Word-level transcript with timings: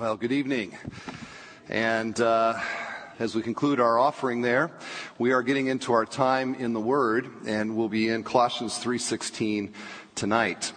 Well, 0.00 0.16
good 0.16 0.32
evening. 0.32 0.78
And 1.68 2.18
uh, 2.18 2.58
as 3.18 3.34
we 3.34 3.42
conclude 3.42 3.80
our 3.80 3.98
offering 3.98 4.40
there, 4.40 4.70
we 5.18 5.32
are 5.32 5.42
getting 5.42 5.66
into 5.66 5.92
our 5.92 6.06
time 6.06 6.54
in 6.54 6.72
the 6.72 6.80
Word, 6.80 7.28
and 7.44 7.76
we'll 7.76 7.90
be 7.90 8.08
in 8.08 8.24
Colossians 8.24 8.82
3:16 8.82 9.74
tonight. 10.14 10.72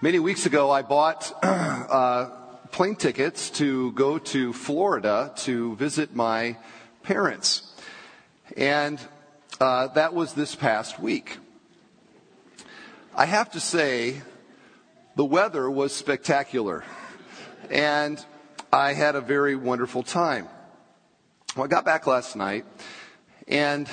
Many 0.00 0.20
weeks 0.20 0.46
ago, 0.46 0.70
I 0.70 0.82
bought 0.82 1.36
uh, 1.42 2.26
plane 2.70 2.94
tickets 2.94 3.50
to 3.58 3.90
go 3.90 4.18
to 4.18 4.52
Florida 4.52 5.32
to 5.38 5.74
visit 5.74 6.14
my 6.14 6.58
parents, 7.02 7.74
and 8.56 9.00
uh, 9.60 9.88
that 9.88 10.14
was 10.14 10.34
this 10.34 10.54
past 10.54 11.00
week. 11.00 11.38
I 13.16 13.24
have 13.24 13.50
to 13.50 13.58
say, 13.58 14.22
the 15.16 15.24
weather 15.24 15.68
was 15.68 15.92
spectacular 15.92 16.84
and 17.70 18.24
I 18.72 18.92
had 18.92 19.14
a 19.16 19.20
very 19.20 19.56
wonderful 19.56 20.02
time. 20.02 20.48
Well, 21.56 21.64
I 21.64 21.68
got 21.68 21.84
back 21.84 22.06
last 22.06 22.36
night, 22.36 22.64
and 23.48 23.88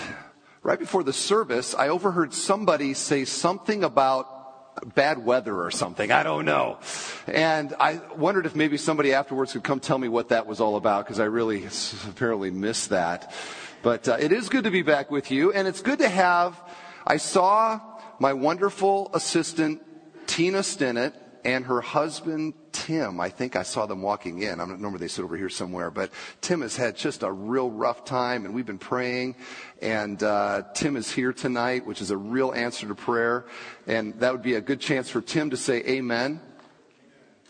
right 0.64 0.80
before 0.80 1.04
the 1.04 1.14
service, 1.14 1.74
I 1.74 1.90
overheard 1.90 2.34
somebody 2.34 2.94
say 2.94 3.26
something 3.26 3.84
about 3.84 4.96
bad 4.96 5.24
weather 5.24 5.60
or 5.60 5.72
something. 5.72 6.12
I 6.12 6.24
don't 6.24 6.46
know. 6.46 6.80
And 7.26 7.74
I 7.80 8.00
wondered 8.16 8.46
if 8.46 8.56
maybe 8.56 8.78
somebody 8.78 9.14
afterwards 9.14 9.54
could 9.54 9.64
come 9.64 9.80
tell 9.80 9.98
me 9.98 10.08
what 10.08 10.30
that 10.30 10.46
was 10.46 10.60
all 10.62 10.76
about, 10.76 11.06
because 11.06 11.20
I 11.20 11.26
really 11.26 11.68
apparently 12.10 12.52
missed 12.52 12.90
that. 12.90 13.34
But 13.82 14.08
uh, 14.08 14.18
it 14.20 14.32
is 14.32 14.50
good 14.50 14.64
to 14.66 14.72
be 14.72 14.82
back 14.82 15.12
with 15.12 15.32
you, 15.32 15.52
and 15.52 15.68
it's 15.68 15.82
good 15.82 16.00
to 16.00 16.10
have. 16.10 16.60
I 17.06 17.18
saw 17.18 17.80
my 18.20 18.34
wonderful 18.34 19.10
assistant, 19.14 19.82
Tina 20.28 20.60
Stinnett, 20.60 21.14
and 21.46 21.66
her 21.66 21.82
husband, 21.82 22.54
Tim. 22.86 23.20
I 23.20 23.30
think 23.30 23.56
I 23.56 23.64
saw 23.64 23.88
them 23.88 24.04
walking 24.04 24.42
in. 24.44 24.60
I'm 24.60 24.70
not 24.70 24.80
normally 24.80 25.00
they 25.00 25.08
sit 25.08 25.24
over 25.24 25.36
here 25.36 25.50
somewhere, 25.50 25.90
but 25.90 26.12
Tim 26.42 26.62
has 26.62 26.76
had 26.76 26.96
just 26.96 27.24
a 27.24 27.32
real 27.32 27.72
rough 27.72 28.06
time, 28.06 28.46
and 28.46 28.54
we've 28.54 28.68
been 28.68 28.78
praying. 28.78 29.36
And 29.82 30.22
uh, 30.22 30.62
Tim 30.76 30.96
is 30.96 31.12
here 31.12 31.34
tonight, 31.34 31.88
which 31.88 32.02
is 32.02 32.12
a 32.12 32.18
real 32.18 32.54
answer 32.54 32.88
to 32.88 32.94
prayer. 32.94 33.46
And 33.88 34.20
that 34.20 34.32
would 34.32 34.44
be 34.44 34.54
a 34.54 34.62
good 34.62 34.80
chance 34.80 35.10
for 35.10 35.22
Tim 35.22 35.50
to 35.50 35.58
say 35.58 35.84
Amen. 35.86 36.40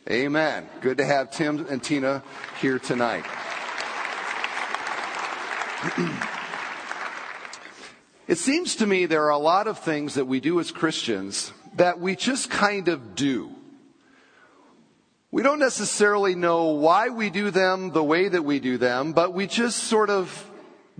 Amen. 0.09 0.69
Good 0.79 0.99
to 0.99 1.05
have 1.05 1.31
Tim 1.31 1.67
and 1.69 1.83
Tina 1.83 2.23
here 2.61 2.79
tonight. 2.79 3.25
it 8.29 8.37
seems 8.37 8.77
to 8.77 8.87
me 8.87 9.05
there 9.05 9.25
are 9.25 9.31
a 9.31 9.37
lot 9.37 9.67
of 9.67 9.79
things 9.79 10.13
that 10.13 10.23
we 10.25 10.39
do 10.39 10.61
as 10.61 10.71
Christians 10.71 11.51
that 11.75 11.99
we 11.99 12.15
just 12.15 12.49
kind 12.49 12.87
of 12.87 13.13
do. 13.15 13.56
We 15.29 15.43
don't 15.43 15.59
necessarily 15.59 16.35
know 16.35 16.67
why 16.67 17.09
we 17.09 17.29
do 17.29 17.51
them 17.51 17.91
the 17.91 18.03
way 18.03 18.29
that 18.29 18.43
we 18.43 18.61
do 18.61 18.77
them, 18.77 19.11
but 19.11 19.33
we 19.33 19.45
just 19.45 19.79
sort 19.83 20.09
of 20.09 20.49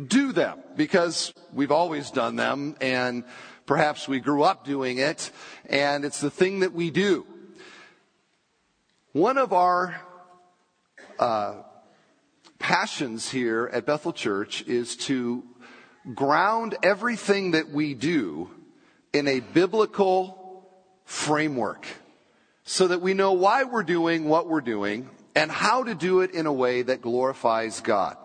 do 0.05 0.33
them 0.33 0.59
because 0.75 1.33
we've 1.53 1.71
always 1.71 2.11
done 2.11 2.35
them 2.35 2.75
and 2.81 3.23
perhaps 3.65 4.05
we 4.05 4.19
grew 4.19 4.43
up 4.43 4.65
doing 4.65 4.97
it 4.97 5.31
and 5.67 6.03
it's 6.03 6.19
the 6.19 6.29
thing 6.29 6.59
that 6.59 6.73
we 6.73 6.91
do. 6.91 7.25
One 9.13 9.37
of 9.37 9.53
our 9.53 9.99
uh, 11.17 11.61
passions 12.59 13.29
here 13.29 13.69
at 13.71 13.85
Bethel 13.85 14.11
Church 14.11 14.61
is 14.67 14.97
to 15.07 15.41
ground 16.13 16.75
everything 16.83 17.51
that 17.51 17.69
we 17.69 17.93
do 17.93 18.49
in 19.13 19.29
a 19.29 19.39
biblical 19.39 20.67
framework 21.05 21.87
so 22.67 22.89
that 22.89 23.01
we 23.01 23.13
know 23.13 23.31
why 23.31 23.63
we're 23.63 23.81
doing 23.81 24.25
what 24.25 24.49
we're 24.49 24.59
doing 24.59 25.09
and 25.35 25.49
how 25.49 25.83
to 25.83 25.95
do 25.95 26.19
it 26.19 26.31
in 26.31 26.45
a 26.45 26.51
way 26.51 26.81
that 26.81 27.01
glorifies 27.01 27.79
God. 27.79 28.17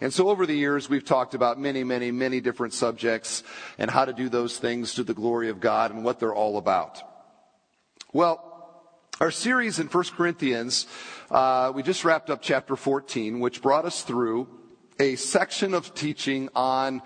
And 0.00 0.12
so 0.12 0.28
over 0.30 0.46
the 0.46 0.54
years, 0.54 0.90
we've 0.90 1.04
talked 1.04 1.32
about 1.34 1.60
many, 1.60 1.84
many, 1.84 2.10
many 2.10 2.40
different 2.40 2.74
subjects 2.74 3.44
and 3.78 3.88
how 3.88 4.04
to 4.04 4.12
do 4.12 4.28
those 4.28 4.58
things 4.58 4.94
to 4.94 5.04
the 5.04 5.14
glory 5.14 5.48
of 5.48 5.60
God 5.60 5.92
and 5.92 6.04
what 6.04 6.18
they're 6.18 6.34
all 6.34 6.58
about. 6.58 7.00
Well, 8.12 8.50
our 9.20 9.30
series 9.30 9.78
in 9.78 9.86
1 9.86 10.04
Corinthians, 10.16 10.88
uh, 11.30 11.70
we 11.72 11.84
just 11.84 12.04
wrapped 12.04 12.30
up 12.30 12.42
chapter 12.42 12.74
14, 12.74 13.38
which 13.38 13.62
brought 13.62 13.84
us 13.84 14.02
through 14.02 14.48
a 14.98 15.14
section 15.14 15.72
of 15.72 15.94
teaching 15.94 16.48
on 16.56 17.00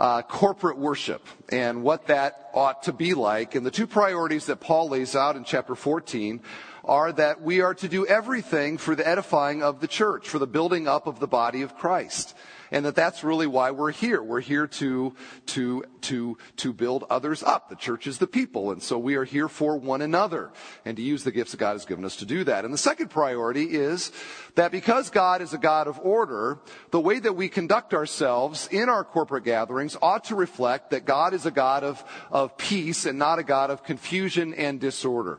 uh, 0.00 0.22
corporate 0.22 0.78
worship 0.78 1.24
and 1.50 1.82
what 1.82 2.06
that 2.06 2.50
ought 2.54 2.84
to 2.84 2.92
be 2.92 3.12
like. 3.14 3.54
And 3.54 3.64
the 3.64 3.70
two 3.70 3.86
priorities 3.86 4.46
that 4.46 4.56
Paul 4.56 4.88
lays 4.88 5.14
out 5.14 5.36
in 5.36 5.44
chapter 5.44 5.74
14 5.74 6.40
are 6.84 7.12
that 7.12 7.42
we 7.42 7.60
are 7.60 7.74
to 7.74 7.88
do 7.88 8.06
everything 8.06 8.78
for 8.78 8.96
the 8.96 9.06
edifying 9.06 9.62
of 9.62 9.80
the 9.80 9.86
church, 9.86 10.26
for 10.26 10.38
the 10.38 10.46
building 10.46 10.88
up 10.88 11.06
of 11.06 11.20
the 11.20 11.28
body 11.28 11.60
of 11.60 11.76
Christ 11.76 12.34
and 12.70 12.84
that 12.84 12.94
that's 12.94 13.24
really 13.24 13.46
why 13.46 13.70
we're 13.70 13.90
here. 13.90 14.22
We're 14.22 14.40
here 14.40 14.66
to, 14.66 15.14
to, 15.46 15.84
to, 16.02 16.38
to 16.56 16.72
build 16.72 17.04
others 17.10 17.42
up. 17.42 17.68
The 17.68 17.76
church 17.76 18.06
is 18.06 18.18
the 18.18 18.26
people, 18.26 18.70
and 18.70 18.82
so 18.82 18.98
we 18.98 19.16
are 19.16 19.24
here 19.24 19.48
for 19.48 19.76
one 19.76 20.02
another 20.02 20.52
and 20.84 20.96
to 20.96 21.02
use 21.02 21.24
the 21.24 21.32
gifts 21.32 21.52
that 21.52 21.58
God 21.58 21.72
has 21.72 21.84
given 21.84 22.04
us 22.04 22.16
to 22.16 22.26
do 22.26 22.44
that. 22.44 22.64
And 22.64 22.72
the 22.72 22.78
second 22.78 23.08
priority 23.08 23.64
is 23.64 24.12
that 24.54 24.72
because 24.72 25.10
God 25.10 25.42
is 25.42 25.52
a 25.52 25.58
God 25.58 25.88
of 25.88 25.98
order, 26.00 26.58
the 26.90 27.00
way 27.00 27.18
that 27.18 27.34
we 27.34 27.48
conduct 27.48 27.94
ourselves 27.94 28.68
in 28.70 28.88
our 28.88 29.04
corporate 29.04 29.44
gatherings 29.44 29.96
ought 30.00 30.24
to 30.24 30.34
reflect 30.34 30.90
that 30.90 31.04
God 31.04 31.34
is 31.34 31.46
a 31.46 31.50
God 31.50 31.84
of, 31.84 32.02
of 32.30 32.56
peace 32.56 33.06
and 33.06 33.18
not 33.18 33.38
a 33.38 33.42
God 33.42 33.70
of 33.70 33.82
confusion 33.82 34.54
and 34.54 34.80
disorder. 34.80 35.38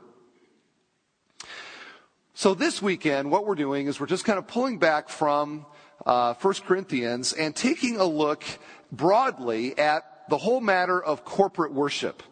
So 2.34 2.56
this 2.56 2.82
weekend, 2.82 3.30
what 3.30 3.46
we're 3.46 3.56
doing 3.56 3.88
is 3.88 4.00
we're 4.00 4.08
just 4.08 4.26
kind 4.26 4.40
of 4.40 4.48
pulling 4.48 4.80
back 4.80 5.10
from 5.10 5.66
uh, 6.06 6.34
1 6.34 6.54
Corinthians 6.66 7.34
and 7.34 7.56
taking 7.56 7.98
a 7.98 8.06
look 8.06 8.44
broadly 8.92 9.78
at 9.78 10.04
the 10.30 10.38
whole 10.38 10.62
matter 10.62 11.02
of 11.02 11.26
corporate 11.26 11.74
worship 11.74 12.24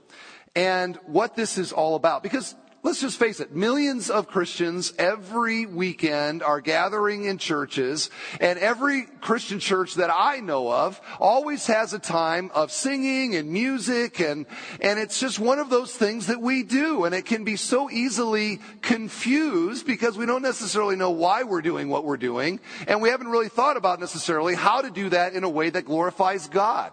and 0.56 0.98
what 1.06 1.36
this 1.36 1.58
is 1.58 1.72
all 1.72 1.96
about. 1.96 2.24
Because 2.24 2.56
let's 2.84 3.02
just 3.02 3.20
face 3.20 3.40
it, 3.40 3.54
millions 3.56 4.10
of 4.10 4.28
Christians 4.28 4.94
every 4.98 5.66
weekend 5.66 6.42
are 6.42 6.62
gathering 6.62 7.26
in 7.26 7.38
churches, 7.38 8.10
and 8.40 8.58
every 8.60 9.04
Christian 9.22 9.60
church 9.60 9.96
that 9.96 10.10
I 10.14 10.40
know 10.40 10.72
of 10.72 11.00
always 11.20 11.68
has 11.68 11.94
a 11.94 12.00
time 12.00 12.52
of 12.54 12.72
singing 12.72 13.36
and 13.36 13.52
music, 13.52 14.20
and, 14.20 14.46
and 14.82 15.00
it's 15.00 15.20
just 15.20 15.40
one 15.40 15.60
of 15.60 15.70
those 15.70 15.94
things 15.94 16.28
that 16.28 16.42
we 16.42 16.64
do, 16.64 17.06
and 17.06 17.14
it 17.14 17.26
can 17.26 17.44
be 17.44 17.56
so 17.56 17.90
easily 17.90 18.60
confused 18.82 19.86
because 19.86 20.18
we 20.18 20.26
don't 20.26 20.42
necessarily 20.42 20.96
know 20.96 21.12
why 21.12 21.44
we're 21.44 21.62
doing 21.62 21.90
what 21.90 22.06
we're 22.06 22.18
doing, 22.18 22.60
and 22.88 23.02
we 23.02 23.10
haven't 23.10 23.28
really 23.28 23.50
thought 23.50 23.78
about 23.78 24.00
necessarily 24.00 24.56
how 24.56 24.82
to 24.82 24.90
do 24.90 25.10
that 25.10 25.34
in 25.34 25.44
a 25.44 25.50
way 25.50 25.70
that 25.70 25.86
glorifies 25.86 26.48
God. 26.48 26.92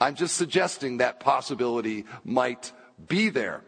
I'm 0.00 0.14
just 0.14 0.36
suggesting 0.36 0.98
that 0.98 1.20
possibility 1.20 2.04
might 2.24 2.72
be 3.08 3.30
there. 3.30 3.62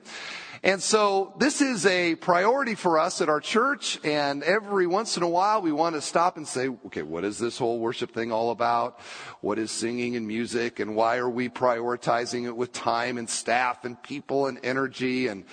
And 0.66 0.82
so 0.82 1.32
this 1.38 1.60
is 1.60 1.86
a 1.86 2.16
priority 2.16 2.74
for 2.74 2.98
us 2.98 3.20
at 3.20 3.28
our 3.28 3.38
church. 3.38 4.00
And 4.02 4.42
every 4.42 4.88
once 4.88 5.16
in 5.16 5.22
a 5.22 5.28
while, 5.28 5.62
we 5.62 5.70
want 5.70 5.94
to 5.94 6.02
stop 6.02 6.36
and 6.36 6.46
say, 6.46 6.66
okay, 6.86 7.02
what 7.02 7.22
is 7.22 7.38
this 7.38 7.56
whole 7.56 7.78
worship 7.78 8.12
thing 8.12 8.32
all 8.32 8.50
about? 8.50 8.98
What 9.42 9.60
is 9.60 9.70
singing 9.70 10.16
and 10.16 10.26
music? 10.26 10.80
And 10.80 10.96
why 10.96 11.18
are 11.18 11.30
we 11.30 11.48
prioritizing 11.48 12.46
it 12.46 12.56
with 12.56 12.72
time 12.72 13.16
and 13.16 13.30
staff 13.30 13.84
and 13.84 14.02
people 14.02 14.48
and 14.48 14.58
energy? 14.64 15.28
And 15.28 15.44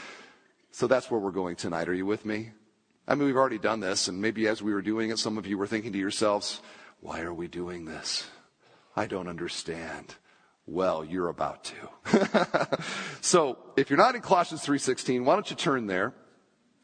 so 0.71 0.87
that's 0.87 1.11
where 1.11 1.19
we're 1.19 1.29
going 1.29 1.57
tonight. 1.57 1.89
Are 1.89 1.93
you 1.93 2.07
with 2.07 2.25
me? 2.25 2.49
I 3.07 3.13
mean, 3.13 3.27
we've 3.27 3.37
already 3.37 3.59
done 3.59 3.81
this. 3.81 4.07
And 4.07 4.19
maybe 4.19 4.47
as 4.47 4.63
we 4.63 4.73
were 4.73 4.81
doing 4.81 5.11
it, 5.11 5.19
some 5.19 5.37
of 5.37 5.45
you 5.45 5.59
were 5.59 5.67
thinking 5.67 5.91
to 5.93 5.99
yourselves, 5.99 6.59
why 7.01 7.21
are 7.21 7.33
we 7.35 7.47
doing 7.47 7.85
this? 7.85 8.25
I 8.95 9.05
don't 9.05 9.27
understand. 9.27 10.15
Well, 10.65 11.03
you're 11.03 11.27
about 11.27 11.65
to. 11.65 12.79
so, 13.21 13.57
if 13.75 13.89
you're 13.89 13.97
not 13.97 14.15
in 14.15 14.21
Colossians 14.21 14.65
3:16, 14.65 15.25
why 15.25 15.33
don't 15.33 15.49
you 15.49 15.57
turn 15.57 15.87
there? 15.87 16.13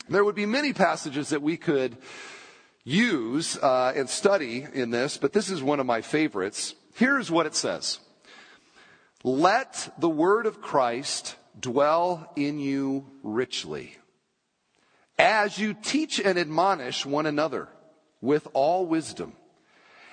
There 0.10 0.26
would 0.26 0.36
be 0.36 0.46
many 0.46 0.74
passages 0.74 1.30
that 1.30 1.42
we 1.42 1.56
could 1.56 1.98
use 2.84 3.58
uh, 3.58 3.94
and 3.96 4.10
study 4.10 4.68
in 4.74 4.90
this, 4.90 5.18
but 5.18 5.32
this 5.32 5.50
is 5.50 5.64
one 5.64 5.80
of 5.80 5.86
my 5.86 6.02
favorites. 6.02 6.76
Here's 6.96 7.32
what 7.32 7.46
it 7.46 7.56
says: 7.56 8.00
Let 9.24 9.94
the 9.98 10.10
word 10.10 10.46
of 10.46 10.62
Christ 10.62 11.38
dwell 11.58 12.34
in 12.36 12.60
you 12.60 13.06
richly, 13.24 13.96
as 15.18 15.58
you 15.58 15.74
teach 15.74 16.20
and 16.20 16.38
admonish 16.38 17.06
one 17.06 17.26
another 17.26 17.70
with 18.20 18.46
all 18.52 18.86
wisdom, 18.86 19.38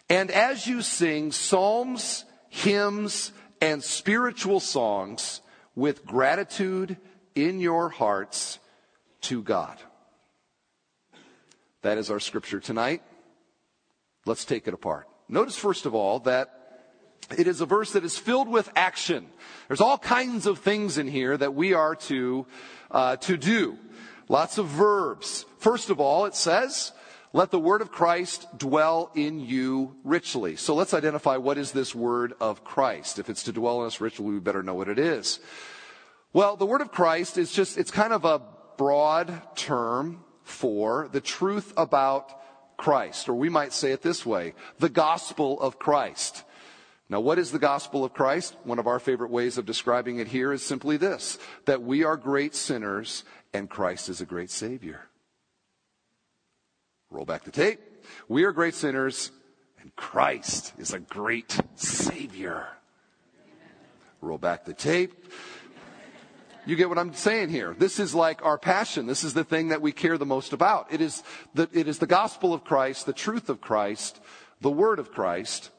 and 0.08 0.30
as 0.30 0.68
you 0.68 0.82
sing 0.82 1.32
psalms, 1.32 2.24
hymns 2.48 3.32
and 3.60 3.82
spiritual 3.82 4.60
songs 4.60 5.40
with 5.74 6.04
gratitude 6.04 6.96
in 7.34 7.60
your 7.60 7.88
hearts 7.88 8.58
to 9.22 9.42
God. 9.42 9.78
That 11.82 11.98
is 11.98 12.10
our 12.10 12.20
scripture 12.20 12.60
tonight. 12.60 13.02
Let's 14.24 14.44
take 14.44 14.66
it 14.66 14.74
apart. 14.74 15.06
Notice, 15.28 15.56
first 15.56 15.86
of 15.86 15.94
all, 15.94 16.20
that 16.20 16.52
it 17.36 17.46
is 17.46 17.60
a 17.60 17.66
verse 17.66 17.92
that 17.92 18.04
is 18.04 18.18
filled 18.18 18.48
with 18.48 18.70
action. 18.76 19.26
There's 19.68 19.80
all 19.80 19.98
kinds 19.98 20.46
of 20.46 20.58
things 20.60 20.98
in 20.98 21.08
here 21.08 21.36
that 21.36 21.54
we 21.54 21.74
are 21.74 21.94
to, 21.94 22.46
uh, 22.90 23.16
to 23.16 23.36
do. 23.36 23.78
Lots 24.28 24.58
of 24.58 24.66
verbs. 24.66 25.44
First 25.58 25.90
of 25.90 26.00
all, 26.00 26.26
it 26.26 26.34
says, 26.34 26.92
Let 27.36 27.50
the 27.50 27.58
word 27.58 27.82
of 27.82 27.92
Christ 27.92 28.46
dwell 28.56 29.10
in 29.14 29.40
you 29.40 29.94
richly. 30.04 30.56
So 30.56 30.74
let's 30.74 30.94
identify 30.94 31.36
what 31.36 31.58
is 31.58 31.70
this 31.70 31.94
word 31.94 32.32
of 32.40 32.64
Christ. 32.64 33.18
If 33.18 33.28
it's 33.28 33.42
to 33.42 33.52
dwell 33.52 33.82
in 33.82 33.88
us 33.88 34.00
richly, 34.00 34.24
we 34.24 34.40
better 34.40 34.62
know 34.62 34.74
what 34.74 34.88
it 34.88 34.98
is. 34.98 35.38
Well, 36.32 36.56
the 36.56 36.64
word 36.64 36.80
of 36.80 36.90
Christ 36.90 37.36
is 37.36 37.52
just, 37.52 37.76
it's 37.76 37.90
kind 37.90 38.14
of 38.14 38.24
a 38.24 38.40
broad 38.78 39.54
term 39.54 40.24
for 40.44 41.10
the 41.12 41.20
truth 41.20 41.74
about 41.76 42.32
Christ, 42.78 43.28
or 43.28 43.34
we 43.34 43.50
might 43.50 43.74
say 43.74 43.92
it 43.92 44.00
this 44.00 44.24
way, 44.24 44.54
the 44.78 44.88
gospel 44.88 45.60
of 45.60 45.78
Christ. 45.78 46.42
Now, 47.10 47.20
what 47.20 47.38
is 47.38 47.52
the 47.52 47.58
gospel 47.58 48.02
of 48.02 48.14
Christ? 48.14 48.56
One 48.64 48.78
of 48.78 48.86
our 48.86 48.98
favorite 48.98 49.30
ways 49.30 49.58
of 49.58 49.66
describing 49.66 50.20
it 50.20 50.28
here 50.28 50.54
is 50.54 50.62
simply 50.62 50.96
this, 50.96 51.38
that 51.66 51.82
we 51.82 52.02
are 52.02 52.16
great 52.16 52.54
sinners 52.54 53.24
and 53.52 53.68
Christ 53.68 54.08
is 54.08 54.22
a 54.22 54.26
great 54.26 54.50
savior. 54.50 55.10
Back 57.26 57.42
the 57.42 57.50
tape. 57.50 57.80
We 58.28 58.44
are 58.44 58.52
great 58.52 58.76
sinners 58.76 59.32
and 59.80 59.94
Christ 59.96 60.72
is 60.78 60.92
a 60.92 61.00
great 61.00 61.58
savior. 61.74 62.68
Roll 64.20 64.38
back 64.38 64.64
the 64.64 64.72
tape. 64.72 65.12
You 66.66 66.76
get 66.76 66.88
what 66.88 66.98
I'm 66.98 67.14
saying 67.14 67.48
here. 67.48 67.74
This 67.76 67.98
is 67.98 68.14
like 68.14 68.44
our 68.44 68.58
passion. 68.58 69.06
This 69.06 69.24
is 69.24 69.34
the 69.34 69.42
thing 69.42 69.68
that 69.68 69.82
we 69.82 69.90
care 69.90 70.16
the 70.18 70.24
most 70.24 70.52
about. 70.52 70.92
It 70.92 71.00
is 71.00 71.24
the, 71.52 71.68
it 71.72 71.88
is 71.88 71.98
the 71.98 72.06
gospel 72.06 72.54
of 72.54 72.62
Christ, 72.62 73.06
the 73.06 73.12
truth 73.12 73.48
of 73.48 73.60
Christ, 73.60 74.20
the 74.60 74.70
word 74.70 75.00
of 75.00 75.10
Christ. 75.10 75.70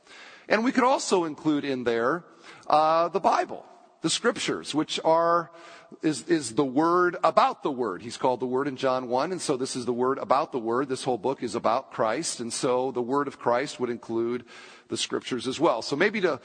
And 0.49 0.65
we 0.65 0.73
could 0.73 0.83
also 0.83 1.23
include 1.23 1.63
in 1.63 1.85
there 1.85 2.25
uh, 2.67 3.07
the 3.07 3.21
Bible, 3.21 3.65
the 4.01 4.09
scriptures, 4.09 4.75
which 4.75 4.99
are 5.05 5.51
is, 6.01 6.23
is 6.23 6.55
the 6.55 6.65
word 6.65 7.17
about 7.23 7.63
the 7.63 7.71
word. 7.71 8.01
He's 8.01 8.17
called 8.17 8.39
the 8.39 8.45
word 8.45 8.67
in 8.67 8.75
John 8.75 9.07
1, 9.07 9.31
and 9.31 9.41
so 9.41 9.57
this 9.57 9.75
is 9.75 9.85
the 9.85 9.93
word 9.93 10.17
about 10.17 10.51
the 10.51 10.59
word. 10.59 10.89
This 10.89 11.03
whole 11.03 11.17
book 11.17 11.43
is 11.43 11.55
about 11.55 11.91
Christ, 11.91 12.39
and 12.39 12.51
so 12.51 12.91
the 12.91 13.01
word 13.01 13.27
of 13.27 13.39
Christ 13.39 13.79
would 13.79 13.89
include 13.89 14.45
the 14.89 14.97
scriptures 14.97 15.47
as 15.47 15.59
well. 15.59 15.81
So 15.81 15.95
maybe 15.95 16.21
to 16.21 16.39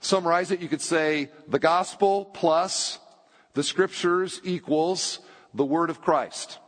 summarize 0.00 0.50
it, 0.50 0.60
you 0.60 0.68
could 0.68 0.80
say 0.80 1.30
the 1.48 1.58
gospel 1.58 2.24
plus 2.24 2.98
the 3.54 3.62
scriptures 3.62 4.40
equals 4.44 5.20
the 5.54 5.64
word 5.64 5.90
of 5.90 6.00
Christ. 6.00 6.58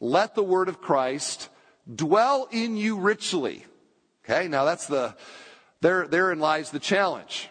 Let 0.00 0.34
the 0.34 0.42
word 0.42 0.68
of 0.68 0.80
Christ 0.80 1.48
dwell 1.92 2.48
in 2.50 2.76
you 2.76 2.98
richly. 2.98 3.64
Okay, 4.24 4.48
now 4.48 4.64
that's 4.64 4.86
the, 4.86 5.14
there, 5.80 6.06
therein 6.06 6.40
lies 6.40 6.70
the 6.70 6.78
challenge. 6.78 7.50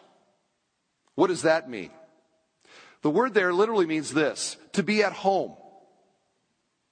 What 1.16 1.28
does 1.28 1.44
that 1.44 1.70
mean? 1.70 1.92
The 3.04 3.10
word 3.10 3.34
there 3.34 3.54
literally 3.54 3.86
means 3.86 4.14
this, 4.14 4.58
to 4.72 4.82
be 4.82 5.04
at 5.04 5.14
home. 5.14 5.56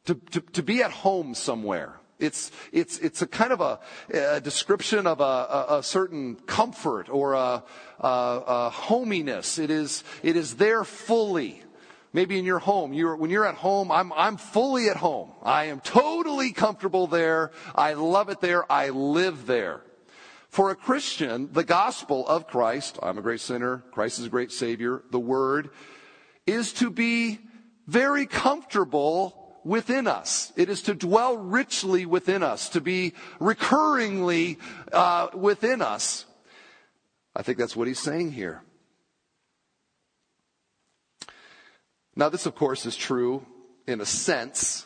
To, 0.06 0.16
to, 0.16 0.42
to 0.42 0.64
be 0.64 0.84
at 0.84 0.92
home 0.92 1.36
somewhere. 1.36 2.00
It's, 2.20 2.52
it's, 2.72 3.00
it's 3.00 3.22
a 3.22 3.28
kind 3.28 3.52
of 3.52 3.62
a, 3.62 3.80
a 4.14 4.42
description 4.42 5.08
of 5.08 5.22
a, 5.22 5.24
a, 5.24 5.66
a, 5.78 5.84
certain 5.84 6.36
comfort 6.36 7.10
or 7.10 7.34
a, 7.34 7.64
a, 8.00 8.70
hominess. 8.70 9.58
It 9.58 9.72
is, 9.72 10.04
it 10.22 10.36
is 10.36 10.56
there 10.56 10.84
fully. 10.84 11.64
Maybe 12.14 12.38
in 12.38 12.46
your 12.46 12.60
home, 12.60 12.94
you're, 12.94 13.16
when 13.16 13.30
you're 13.30 13.46
at 13.46 13.56
home, 13.56 13.92
I'm, 13.92 14.12
I'm 14.14 14.38
fully 14.38 14.90
at 14.90 14.98
home. 14.98 15.32
I 15.42 15.66
am 15.66 15.80
totally 15.80 16.52
comfortable 16.52 17.08
there. 17.08 17.52
I 17.74 17.94
love 17.94 18.30
it 18.30 18.42
there. 18.42 18.70
I 18.72 18.90
live 18.90 19.48
there. 19.48 19.82
For 20.50 20.72
a 20.72 20.76
Christian, 20.76 21.50
the 21.54 21.64
gospel 21.64 22.28
of 22.28 22.48
Christ, 22.48 23.00
I'm 23.02 23.18
a 23.18 23.22
great 23.22 23.40
sinner, 23.40 23.84
Christ 23.92 24.20
is 24.20 24.26
a 24.26 24.30
great 24.30 24.52
savior, 24.52 25.02
the 25.10 25.20
word, 25.20 25.70
is 26.46 26.74
to 26.74 26.90
be 26.90 27.40
very 27.88 28.26
comfortable 28.26 29.60
within 29.64 30.08
us. 30.08 30.52
It 30.56 30.70
is 30.70 30.82
to 30.84 30.94
dwell 30.94 31.38
richly 31.38 32.06
within 32.06 32.44
us, 32.44 32.70
to 32.70 32.82
be 32.82 33.14
recurringly 33.40 34.58
uh, 34.92 35.28
within 35.34 35.82
us. 35.82 36.26
I 37.36 37.44
think 37.44 37.58
that's 37.58 37.76
what 37.76 37.88
he's 37.88 38.00
saying 38.00 38.32
here. 38.32 38.62
Now, 42.16 42.30
this, 42.30 42.46
of 42.46 42.56
course, 42.56 42.86
is 42.86 42.98
true 42.98 43.46
in 43.88 44.02
a 44.02 44.06
sense, 44.06 44.86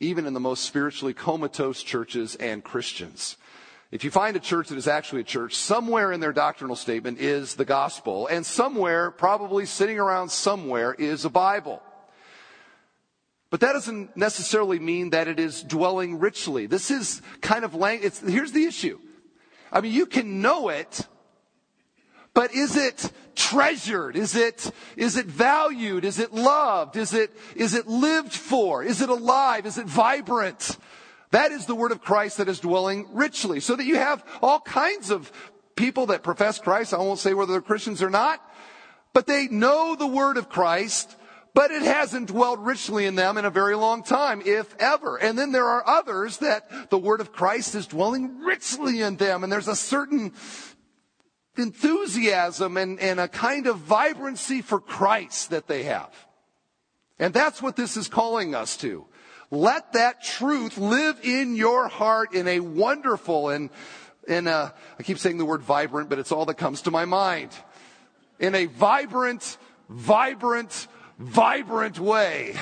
even 0.00 0.26
in 0.26 0.34
the 0.34 0.40
most 0.40 0.64
spiritually 0.64 1.14
comatose 1.14 1.82
churches 1.82 2.34
and 2.36 2.62
Christians. 2.62 3.36
If 3.96 4.04
you 4.04 4.10
find 4.10 4.36
a 4.36 4.40
church 4.40 4.68
that 4.68 4.76
is 4.76 4.88
actually 4.88 5.22
a 5.22 5.24
church, 5.24 5.54
somewhere 5.54 6.12
in 6.12 6.20
their 6.20 6.34
doctrinal 6.34 6.76
statement 6.76 7.18
is 7.18 7.54
the 7.54 7.64
gospel, 7.64 8.26
and 8.26 8.44
somewhere, 8.44 9.10
probably 9.10 9.64
sitting 9.64 9.98
around 9.98 10.28
somewhere, 10.28 10.92
is 10.92 11.24
a 11.24 11.30
Bible. 11.30 11.82
But 13.48 13.60
that 13.60 13.72
doesn't 13.72 14.14
necessarily 14.14 14.78
mean 14.78 15.10
that 15.10 15.28
it 15.28 15.40
is 15.40 15.62
dwelling 15.62 16.18
richly. 16.18 16.66
This 16.66 16.90
is 16.90 17.22
kind 17.40 17.64
of 17.64 17.74
language. 17.74 18.18
Here's 18.18 18.52
the 18.52 18.66
issue. 18.66 18.98
I 19.72 19.80
mean, 19.80 19.94
you 19.94 20.04
can 20.04 20.42
know 20.42 20.68
it, 20.68 21.08
but 22.34 22.52
is 22.52 22.76
it 22.76 23.10
treasured? 23.34 24.14
Is 24.14 24.36
it, 24.36 24.70
is 24.98 25.16
it 25.16 25.24
valued? 25.24 26.04
Is 26.04 26.18
it 26.18 26.34
loved? 26.34 26.96
Is 26.96 27.14
it, 27.14 27.30
is 27.54 27.72
it 27.72 27.86
lived 27.86 28.34
for? 28.34 28.82
Is 28.84 29.00
it 29.00 29.08
alive? 29.08 29.64
Is 29.64 29.78
it 29.78 29.86
vibrant? 29.86 30.76
That 31.30 31.52
is 31.52 31.66
the 31.66 31.74
word 31.74 31.92
of 31.92 32.02
Christ 32.02 32.38
that 32.38 32.48
is 32.48 32.60
dwelling 32.60 33.08
richly. 33.12 33.60
So 33.60 33.76
that 33.76 33.84
you 33.84 33.96
have 33.96 34.24
all 34.42 34.60
kinds 34.60 35.10
of 35.10 35.30
people 35.74 36.06
that 36.06 36.22
profess 36.22 36.58
Christ. 36.58 36.94
I 36.94 36.98
won't 36.98 37.18
say 37.18 37.34
whether 37.34 37.52
they're 37.52 37.60
Christians 37.60 38.02
or 38.02 38.10
not, 38.10 38.40
but 39.12 39.26
they 39.26 39.48
know 39.48 39.96
the 39.96 40.06
word 40.06 40.36
of 40.36 40.48
Christ 40.48 41.16
but 41.56 41.70
it 41.70 41.80
hasn't 41.80 42.28
dwelled 42.28 42.66
richly 42.66 43.06
in 43.06 43.14
them 43.14 43.38
in 43.38 43.46
a 43.46 43.50
very 43.50 43.74
long 43.74 44.02
time, 44.02 44.42
if 44.44 44.76
ever. 44.78 45.16
And 45.16 45.38
then 45.38 45.52
there 45.52 45.64
are 45.64 45.88
others 45.88 46.36
that 46.38 46.90
the 46.90 46.98
word 46.98 47.22
of 47.22 47.32
Christ 47.32 47.74
is 47.74 47.86
dwelling 47.86 48.40
richly 48.40 49.00
in 49.00 49.16
them, 49.16 49.42
and 49.42 49.50
there's 49.50 49.66
a 49.66 49.74
certain 49.74 50.34
enthusiasm 51.56 52.76
and, 52.76 53.00
and 53.00 53.18
a 53.18 53.26
kind 53.26 53.66
of 53.68 53.78
vibrancy 53.78 54.60
for 54.60 54.78
Christ 54.78 55.48
that 55.48 55.66
they 55.66 55.84
have. 55.84 56.10
And 57.18 57.32
that's 57.32 57.62
what 57.62 57.74
this 57.74 57.96
is 57.96 58.06
calling 58.06 58.54
us 58.54 58.76
to. 58.76 59.06
Let 59.50 59.92
that 59.92 60.22
truth 60.22 60.76
live 60.76 61.20
in 61.22 61.54
your 61.54 61.88
heart 61.88 62.34
in 62.34 62.48
a 62.48 62.60
wonderful 62.60 63.50
and, 63.50 63.70
in 64.26 64.48
a, 64.48 64.74
I 64.98 65.02
keep 65.02 65.18
saying 65.18 65.38
the 65.38 65.44
word 65.44 65.62
vibrant, 65.62 66.08
but 66.08 66.18
it's 66.18 66.32
all 66.32 66.46
that 66.46 66.54
comes 66.54 66.82
to 66.82 66.90
my 66.90 67.04
mind. 67.04 67.52
In 68.40 68.54
a 68.54 68.66
vibrant, 68.66 69.56
vibrant, 69.88 70.88
vibrant 71.18 72.00
way. 72.00 72.56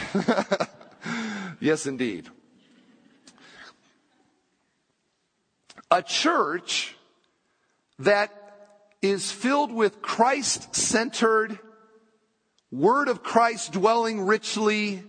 yes, 1.61 1.87
indeed. 1.87 2.29
A 5.91 6.03
church 6.03 6.95
that 8.01 8.31
is 9.01 9.31
filled 9.31 9.73
with 9.73 10.03
Christ 10.03 10.75
centered, 10.75 11.59
Word 12.71 13.09
of 13.09 13.23
Christ 13.23 13.73
dwelling 13.73 14.23
richly, 14.23 15.05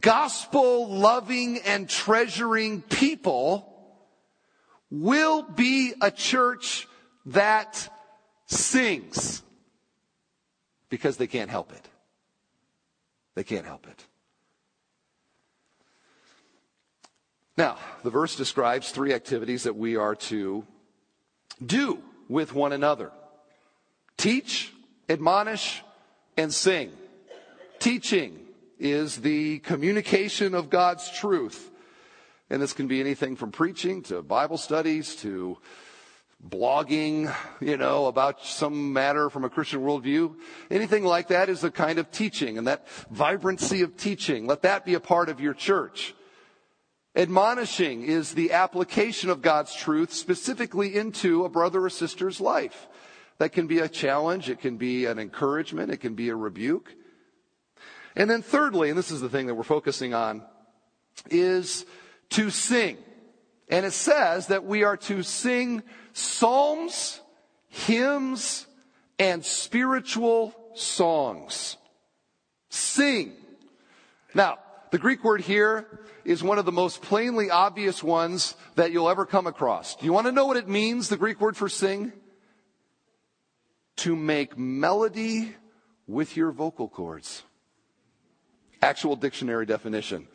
gospel 0.00 0.88
loving 0.88 1.58
and 1.58 1.88
treasuring 1.88 2.82
people 2.82 3.68
will 4.90 5.42
be 5.42 5.94
a 6.00 6.10
church 6.10 6.86
that 7.26 7.88
sings 8.46 9.42
because 10.90 11.16
they 11.16 11.26
can't 11.26 11.50
help 11.50 11.72
it. 11.72 11.88
They 13.34 13.44
can't 13.44 13.64
help 13.64 13.86
it. 13.86 14.06
Now, 17.56 17.78
the 18.02 18.10
verse 18.10 18.36
describes 18.36 18.90
three 18.90 19.12
activities 19.12 19.64
that 19.64 19.76
we 19.76 19.96
are 19.96 20.14
to 20.14 20.66
do 21.64 22.02
with 22.28 22.54
one 22.54 22.72
another 22.72 23.10
teach, 24.16 24.72
admonish, 25.08 25.82
and 26.36 26.52
sing. 26.52 26.92
Teaching 27.78 28.38
is 28.82 29.18
the 29.18 29.60
communication 29.60 30.54
of 30.54 30.68
God's 30.68 31.08
truth. 31.08 31.70
And 32.50 32.60
this 32.60 32.72
can 32.72 32.88
be 32.88 33.00
anything 33.00 33.36
from 33.36 33.52
preaching 33.52 34.02
to 34.04 34.22
Bible 34.22 34.58
studies 34.58 35.14
to 35.16 35.58
blogging, 36.44 37.32
you 37.60 37.76
know, 37.76 38.06
about 38.06 38.44
some 38.44 38.92
matter 38.92 39.30
from 39.30 39.44
a 39.44 39.48
Christian 39.48 39.80
worldview. 39.80 40.34
Anything 40.68 41.04
like 41.04 41.28
that 41.28 41.48
is 41.48 41.62
a 41.62 41.70
kind 41.70 42.00
of 42.00 42.10
teaching 42.10 42.58
and 42.58 42.66
that 42.66 42.88
vibrancy 43.08 43.82
of 43.82 43.96
teaching. 43.96 44.48
Let 44.48 44.62
that 44.62 44.84
be 44.84 44.94
a 44.94 45.00
part 45.00 45.28
of 45.28 45.40
your 45.40 45.54
church. 45.54 46.14
Admonishing 47.14 48.02
is 48.02 48.34
the 48.34 48.52
application 48.52 49.30
of 49.30 49.42
God's 49.42 49.74
truth 49.76 50.12
specifically 50.12 50.96
into 50.96 51.44
a 51.44 51.48
brother 51.48 51.84
or 51.84 51.90
sister's 51.90 52.40
life. 52.40 52.88
That 53.38 53.52
can 53.52 53.68
be 53.68 53.78
a 53.78 53.88
challenge. 53.88 54.50
It 54.50 54.60
can 54.60 54.76
be 54.76 55.04
an 55.04 55.20
encouragement. 55.20 55.92
It 55.92 55.98
can 55.98 56.14
be 56.14 56.30
a 56.30 56.36
rebuke. 56.36 56.96
And 58.14 58.28
then 58.28 58.42
thirdly, 58.42 58.90
and 58.90 58.98
this 58.98 59.10
is 59.10 59.20
the 59.20 59.28
thing 59.28 59.46
that 59.46 59.54
we're 59.54 59.62
focusing 59.62 60.14
on, 60.14 60.42
is 61.30 61.86
to 62.30 62.50
sing. 62.50 62.98
And 63.68 63.86
it 63.86 63.92
says 63.92 64.48
that 64.48 64.64
we 64.64 64.84
are 64.84 64.96
to 64.98 65.22
sing 65.22 65.82
psalms, 66.12 67.20
hymns, 67.68 68.66
and 69.18 69.44
spiritual 69.44 70.54
songs. 70.74 71.76
Sing. 72.68 73.32
Now, 74.34 74.58
the 74.90 74.98
Greek 74.98 75.24
word 75.24 75.40
here 75.40 76.00
is 76.24 76.42
one 76.42 76.58
of 76.58 76.64
the 76.64 76.72
most 76.72 77.02
plainly 77.02 77.50
obvious 77.50 78.02
ones 78.02 78.56
that 78.74 78.92
you'll 78.92 79.08
ever 79.08 79.24
come 79.24 79.46
across. 79.46 79.96
Do 79.96 80.04
you 80.04 80.12
want 80.12 80.26
to 80.26 80.32
know 80.32 80.46
what 80.46 80.56
it 80.56 80.68
means, 80.68 81.08
the 81.08 81.16
Greek 81.16 81.40
word 81.40 81.56
for 81.56 81.68
sing? 81.68 82.12
To 83.96 84.14
make 84.16 84.58
melody 84.58 85.54
with 86.06 86.36
your 86.36 86.50
vocal 86.52 86.88
cords. 86.88 87.42
Actual 88.82 89.16
dictionary 89.16 89.64
definition. 89.64 90.26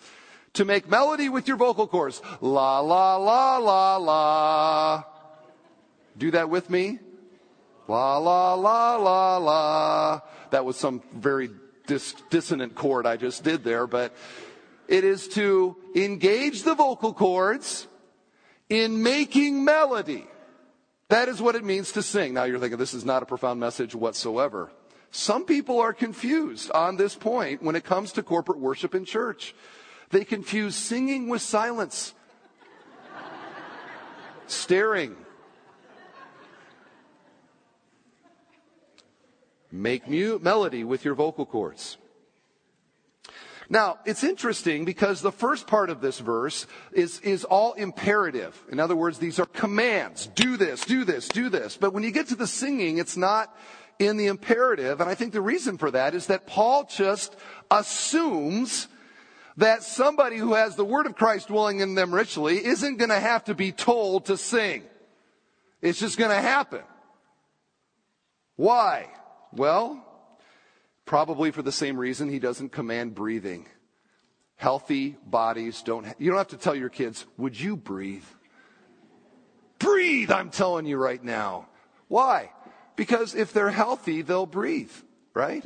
To 0.53 0.65
make 0.65 0.89
melody 0.89 1.29
with 1.29 1.47
your 1.47 1.57
vocal 1.57 1.87
cords. 1.87 2.21
La, 2.41 2.79
la, 2.79 3.17
la, 3.17 3.57
la, 3.57 3.97
la. 3.97 5.03
Do 6.17 6.31
that 6.31 6.49
with 6.49 6.69
me. 6.69 6.99
La, 7.87 8.17
la, 8.17 8.53
la, 8.55 8.95
la, 8.95 9.37
la. 9.37 10.21
That 10.51 10.65
was 10.65 10.77
some 10.77 11.03
very 11.13 11.49
dis- 11.85 12.15
dissonant 12.29 12.75
chord 12.75 13.05
I 13.05 13.17
just 13.17 13.43
did 13.43 13.63
there, 13.63 13.85
but 13.85 14.15
it 14.87 15.03
is 15.03 15.27
to 15.29 15.75
engage 15.95 16.63
the 16.63 16.75
vocal 16.75 17.13
cords 17.13 17.87
in 18.69 19.03
making 19.03 19.63
melody. 19.63 20.25
That 21.09 21.29
is 21.29 21.41
what 21.41 21.55
it 21.55 21.63
means 21.63 21.93
to 21.93 22.01
sing. 22.01 22.33
Now 22.33 22.43
you're 22.43 22.59
thinking 22.59 22.77
this 22.77 22.93
is 22.93 23.05
not 23.05 23.23
a 23.23 23.25
profound 23.25 23.59
message 23.59 23.95
whatsoever. 23.95 24.71
Some 25.11 25.45
people 25.45 25.79
are 25.79 25.93
confused 25.93 26.71
on 26.71 26.97
this 26.97 27.15
point 27.15 27.63
when 27.63 27.75
it 27.75 27.83
comes 27.83 28.11
to 28.13 28.23
corporate 28.23 28.59
worship 28.59 28.93
in 28.93 29.05
church. 29.05 29.55
They 30.09 30.23
confuse 30.23 30.75
singing 30.75 31.27
with 31.27 31.41
silence, 31.41 32.13
staring. 34.47 35.15
Make 39.71 40.07
mute 40.07 40.41
melody 40.41 40.83
with 40.83 41.03
your 41.03 41.13
vocal 41.13 41.45
cords. 41.45 41.97
Now, 43.69 43.99
it's 44.05 44.23
interesting 44.23 44.85
because 44.85 45.21
the 45.21 45.31
first 45.31 45.67
part 45.67 45.89
of 45.89 45.99
this 45.99 46.19
verse 46.19 46.67
is, 46.93 47.19
is 47.19 47.43
all 47.43 47.73
imperative. 47.73 48.63
In 48.71 48.79
other 48.79 48.95
words, 48.95 49.19
these 49.19 49.39
are 49.39 49.45
commands. 49.45 50.27
Do 50.27 50.55
this, 50.55 50.85
do 50.85 51.03
this, 51.03 51.27
do 51.27 51.49
this. 51.49 51.75
But 51.75 51.93
when 51.93 52.03
you 52.03 52.11
get 52.11 52.29
to 52.29 52.35
the 52.35 52.47
singing, 52.47 52.97
it's 52.97 53.17
not 53.17 53.53
in 53.99 54.17
the 54.17 54.27
imperative. 54.27 55.01
And 55.01 55.09
I 55.09 55.15
think 55.15 55.33
the 55.33 55.41
reason 55.41 55.77
for 55.77 55.91
that 55.91 56.13
is 56.13 56.27
that 56.27 56.47
Paul 56.47 56.85
just 56.85 57.35
assumes 57.71 58.87
that 59.57 59.83
somebody 59.83 60.37
who 60.37 60.53
has 60.53 60.75
the 60.75 60.85
word 60.85 61.05
of 61.05 61.15
Christ 61.15 61.47
dwelling 61.47 61.79
in 61.79 61.95
them 61.95 62.13
richly 62.13 62.63
isn't 62.63 62.97
going 62.97 63.09
to 63.09 63.19
have 63.19 63.45
to 63.45 63.55
be 63.55 63.71
told 63.71 64.25
to 64.25 64.37
sing. 64.37 64.83
It's 65.81 65.99
just 65.99 66.17
going 66.17 66.31
to 66.31 66.41
happen. 66.41 66.83
Why? 68.55 69.07
Well, 69.51 70.07
Probably 71.07 71.51
for 71.51 71.61
the 71.61 71.71
same 71.71 71.97
reason 71.97 72.29
he 72.29 72.37
doesn't 72.37 72.73
command 72.73 73.15
breathing. 73.15 73.65
Healthy 74.57 75.15
bodies 75.25 75.81
don't, 75.81 76.05
you 76.19 76.29
don't 76.29 76.37
have 76.37 76.49
to 76.49 76.57
tell 76.57 76.75
your 76.75 76.89
kids, 76.89 77.25
would 77.37 77.57
you 77.57 77.77
breathe? 77.77 78.25
Breathe, 79.79 80.31
I'm 80.31 80.49
telling 80.49 80.85
you 80.85 80.97
right 80.97 81.23
now. 81.23 81.69
Why? 82.09 82.51
Because 82.97 83.35
if 83.35 83.53
they're 83.53 83.69
healthy, 83.69 84.21
they'll 84.23 84.45
breathe, 84.45 84.91
right? 85.33 85.63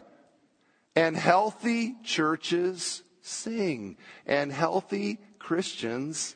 And 0.96 1.18
healthy 1.18 1.96
churches 2.04 3.02
sing. 3.22 3.98
And 4.28 4.52
healthy 4.52 5.18
Christians 5.40 6.36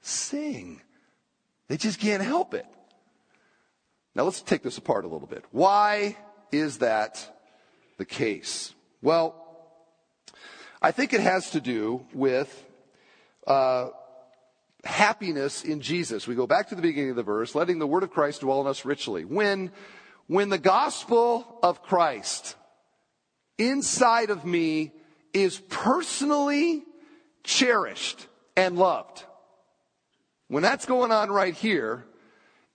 sing. 0.00 0.80
They 1.66 1.76
just 1.76 2.00
can't 2.00 2.22
help 2.22 2.54
it. 2.54 2.64
Now 4.14 4.22
let's 4.22 4.40
take 4.40 4.62
this 4.62 4.78
apart 4.78 5.04
a 5.04 5.08
little 5.08 5.28
bit. 5.28 5.44
Why 5.50 6.16
is 6.50 6.78
that 6.78 7.42
the 7.98 8.06
case? 8.06 8.74
Well, 9.02 9.34
I 10.80 10.92
think 10.92 11.12
it 11.12 11.20
has 11.20 11.50
to 11.50 11.60
do 11.60 12.06
with 12.14 12.64
uh, 13.46 13.88
happiness 14.84 15.64
in 15.64 15.80
Jesus. 15.80 16.26
We 16.26 16.34
go 16.34 16.46
back 16.46 16.68
to 16.68 16.74
the 16.74 16.82
beginning 16.82 17.10
of 17.10 17.16
the 17.16 17.22
verse, 17.22 17.54
letting 17.54 17.78
the 17.80 17.86
word 17.86 18.04
of 18.04 18.10
Christ 18.10 18.42
dwell 18.42 18.60
in 18.60 18.66
us 18.66 18.84
richly. 18.84 19.24
When, 19.24 19.72
when 20.28 20.50
the 20.50 20.58
gospel 20.58 21.58
of 21.62 21.82
Christ 21.82 22.54
inside 23.56 24.30
of 24.30 24.44
me 24.44 24.92
is 25.32 25.58
personally 25.68 26.84
cherished 27.42 28.26
and 28.56 28.78
loved, 28.78 29.24
when 30.48 30.62
that's 30.62 30.86
going 30.86 31.10
on 31.10 31.30
right 31.30 31.54
here, 31.54 32.04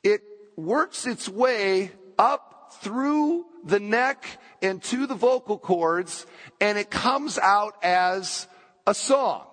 it 0.03 0.21
works 0.57 1.05
its 1.07 1.29
way 1.29 1.91
up 2.17 2.73
through 2.81 3.45
the 3.63 3.79
neck 3.79 4.25
and 4.61 4.81
to 4.83 5.07
the 5.07 5.15
vocal 5.15 5.57
cords, 5.57 6.25
and 6.59 6.77
it 6.77 6.89
comes 6.89 7.37
out 7.37 7.75
as 7.83 8.47
a 8.85 8.93
song. 8.93 9.45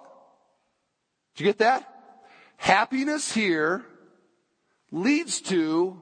Did 1.35 1.45
you 1.45 1.50
get 1.50 1.59
that? 1.59 1.87
Happiness 2.57 3.33
here 3.33 3.85
leads 4.90 5.40
to 5.42 6.00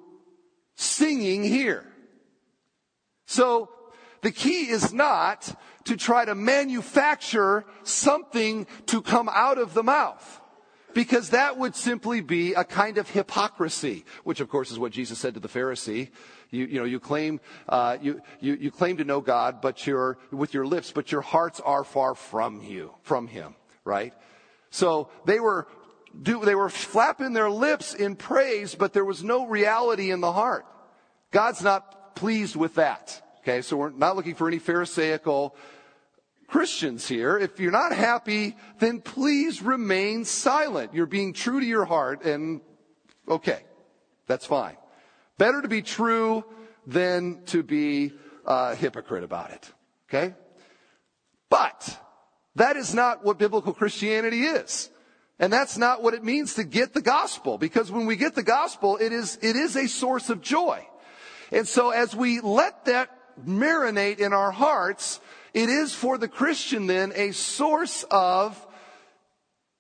singing 0.79 1.43
here. 1.43 1.85
So 3.27 3.69
the 4.23 4.31
key 4.31 4.71
is 4.71 4.93
not 4.93 5.55
to 5.85 5.97
try 5.97 6.25
to 6.25 6.35
manufacture 6.35 7.65
something 7.83 8.67
to 8.87 9.03
come 9.03 9.29
out 9.29 9.59
of 9.59 9.75
the 9.75 9.83
mouth. 9.83 10.41
Because 10.95 11.31
that 11.31 11.59
would 11.59 11.77
simply 11.77 12.21
be 12.21 12.55
a 12.55 12.65
kind 12.65 12.97
of 12.97 13.11
hypocrisy, 13.11 14.05
which 14.25 14.41
of 14.41 14.49
course 14.49 14.71
is 14.71 14.79
what 14.79 14.93
Jesus 14.93 15.19
said 15.19 15.35
to 15.35 15.41
the 15.41 15.49
Pharisee. 15.49 16.11
You, 16.51 16.65
you 16.65 16.79
know, 16.79 16.85
you 16.85 16.99
claim, 16.99 17.41
uh, 17.69 17.99
you, 18.01 18.23
you, 18.41 18.55
you 18.55 18.71
claim 18.71 18.97
to 18.97 19.05
know 19.05 19.21
God, 19.21 19.61
but 19.61 19.87
you're, 19.87 20.17
with 20.31 20.55
your 20.55 20.67
lips, 20.67 20.93
but 20.93 21.13
your 21.13 21.21
hearts 21.21 21.61
are 21.61 21.85
far 21.85 22.15
from 22.15 22.63
you, 22.63 22.95
from 23.03 23.27
Him, 23.27 23.55
right? 23.85 24.15
So 24.71 25.11
they 25.25 25.41
were, 25.41 25.67
do, 26.21 26.45
they 26.45 26.55
were 26.55 26.69
flapping 26.69 27.33
their 27.33 27.51
lips 27.51 27.95
in 27.95 28.17
praise, 28.17 28.75
but 28.75 28.93
there 28.93 29.05
was 29.05 29.23
no 29.23 29.47
reality 29.47 30.11
in 30.11 30.21
the 30.21 30.33
heart. 30.33 30.67
God's 31.31 31.63
not 31.63 32.17
pleased 32.17 32.57
with 32.57 32.75
that. 32.75 33.23
Okay, 33.41 33.63
so 33.63 33.77
we're 33.77 33.91
not 33.91 34.17
looking 34.17 34.35
for 34.35 34.49
any 34.49 34.59
Pharisaical 34.59 35.55
Christians 36.49 37.07
here. 37.07 37.39
If 37.39 37.61
you're 37.61 37.71
not 37.71 37.93
happy, 37.93 38.57
then 38.79 39.01
please 39.01 39.63
remain 39.63 40.25
silent. 40.25 40.95
You're 40.95 41.07
being 41.07 41.33
true 41.33 41.61
to 41.61 41.67
your 41.67 41.85
heart, 41.85 42.25
and 42.25 42.61
okay, 43.29 43.61
that's 44.27 44.47
fine. 44.47 44.77
Better 45.37 45.63
to 45.63 45.69
be 45.69 45.83
true 45.83 46.45
than 46.87 47.45
to 47.47 47.63
be 47.63 48.13
a 48.47 48.75
hypocrite 48.75 49.25
about 49.25 49.51
it. 49.51 49.73
Okay? 50.09 50.35
But 51.51 51.99
that 52.57 52.77
is 52.77 52.95
not 52.95 53.25
what 53.25 53.39
biblical 53.39 53.73
Christianity 53.73 54.43
is. 54.43 54.91
And 55.39 55.53
that's 55.53 55.79
not 55.79 56.03
what 56.03 56.15
it 56.15 56.25
means 56.25 56.55
to 56.55 56.65
get 56.65 56.95
the 56.95 57.03
gospel. 57.03 57.59
Because 57.59 57.93
when 57.93 58.07
we 58.07 58.17
get 58.17 58.35
the 58.35 58.43
gospel, 58.43 58.97
it 58.97 59.13
is, 59.13 59.39
it 59.41 59.55
is 59.55 59.77
a 59.77 59.87
source 59.87 60.31
of 60.31 60.43
joy. 60.43 60.87
And 61.53 61.67
so 61.67 61.91
as 61.91 62.15
we 62.15 62.41
let 62.41 62.87
that 62.87 63.11
marinate 63.47 64.19
in 64.19 64.33
our 64.33 64.51
hearts, 64.51 65.21
it 65.55 65.69
is 65.69 65.95
for 65.95 66.19
the 66.19 66.29
Christian 66.29 66.87
then 66.87 67.13
a 67.15 67.33
source 67.33 68.05
of 68.11 68.67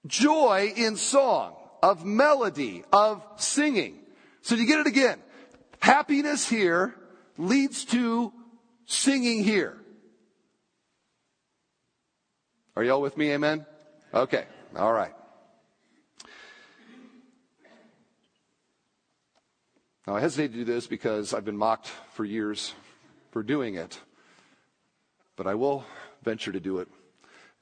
joy 0.07 0.73
in 0.77 0.97
song, 0.97 1.57
of 1.83 2.05
melody, 2.05 2.85
of 2.93 3.23
singing. 3.37 3.99
So 4.43 4.55
you 4.55 4.67
get 4.67 4.81
it 4.81 4.87
again. 4.87 5.19
Happiness 5.81 6.49
here 6.49 6.95
leads 7.37 7.85
to 7.87 8.33
singing 8.87 9.45
here. 9.45 9.77
Are 12.77 12.85
y'all 12.85 13.03
with 13.03 13.17
me? 13.17 13.33
Amen? 13.33 13.67
Okay. 14.15 14.47
All 14.77 14.93
right. 14.93 15.12
Now, 20.09 20.17
I 20.17 20.21
hesitate 20.21 20.53
to 20.53 20.55
do 20.55 20.65
this 20.65 20.87
because 20.87 21.35
I've 21.35 21.45
been 21.45 21.59
mocked 21.59 21.88
for 22.15 22.25
years 22.25 22.73
for 23.31 23.43
doing 23.43 23.75
it, 23.75 24.00
but 25.37 25.47
I 25.47 25.55
will 25.55 25.85
venture 26.23 26.50
to 26.50 26.61
do 26.61 26.79
it 26.79 26.88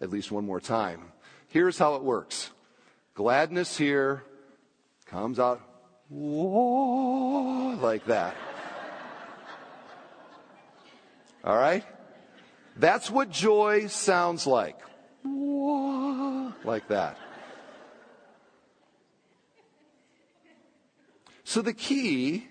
at 0.00 0.10
least 0.10 0.30
one 0.30 0.46
more 0.46 0.60
time. 0.60 1.10
Here's 1.48 1.76
how 1.76 1.96
it 1.96 2.04
works 2.04 2.52
gladness 3.16 3.76
here 3.76 4.22
comes 5.06 5.40
out 5.40 5.60
like 6.08 8.06
that. 8.06 8.36
All 11.42 11.56
right? 11.56 11.84
That's 12.76 13.10
what 13.10 13.28
joy 13.28 13.88
sounds 13.88 14.46
like. 14.46 14.78
Like 16.64 16.86
that. 16.90 17.18
So 21.46 21.62
the 21.62 21.72
key 21.72 22.44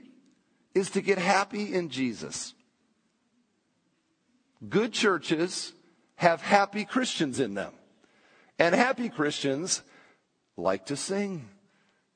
is 0.74 0.92
to 0.92 1.02
get 1.02 1.18
happy 1.18 1.74
in 1.74 1.90
Jesus. 1.90 2.54
Good 4.70 4.94
churches 4.94 5.74
have 6.16 6.42
happy 6.42 6.86
Christians 6.86 7.42
in 7.42 7.56
them. 7.56 7.74
And 8.58 8.74
happy 8.74 9.10
Christians 9.10 9.84
like 10.56 10.86
to 10.86 10.96
sing. 10.96 11.50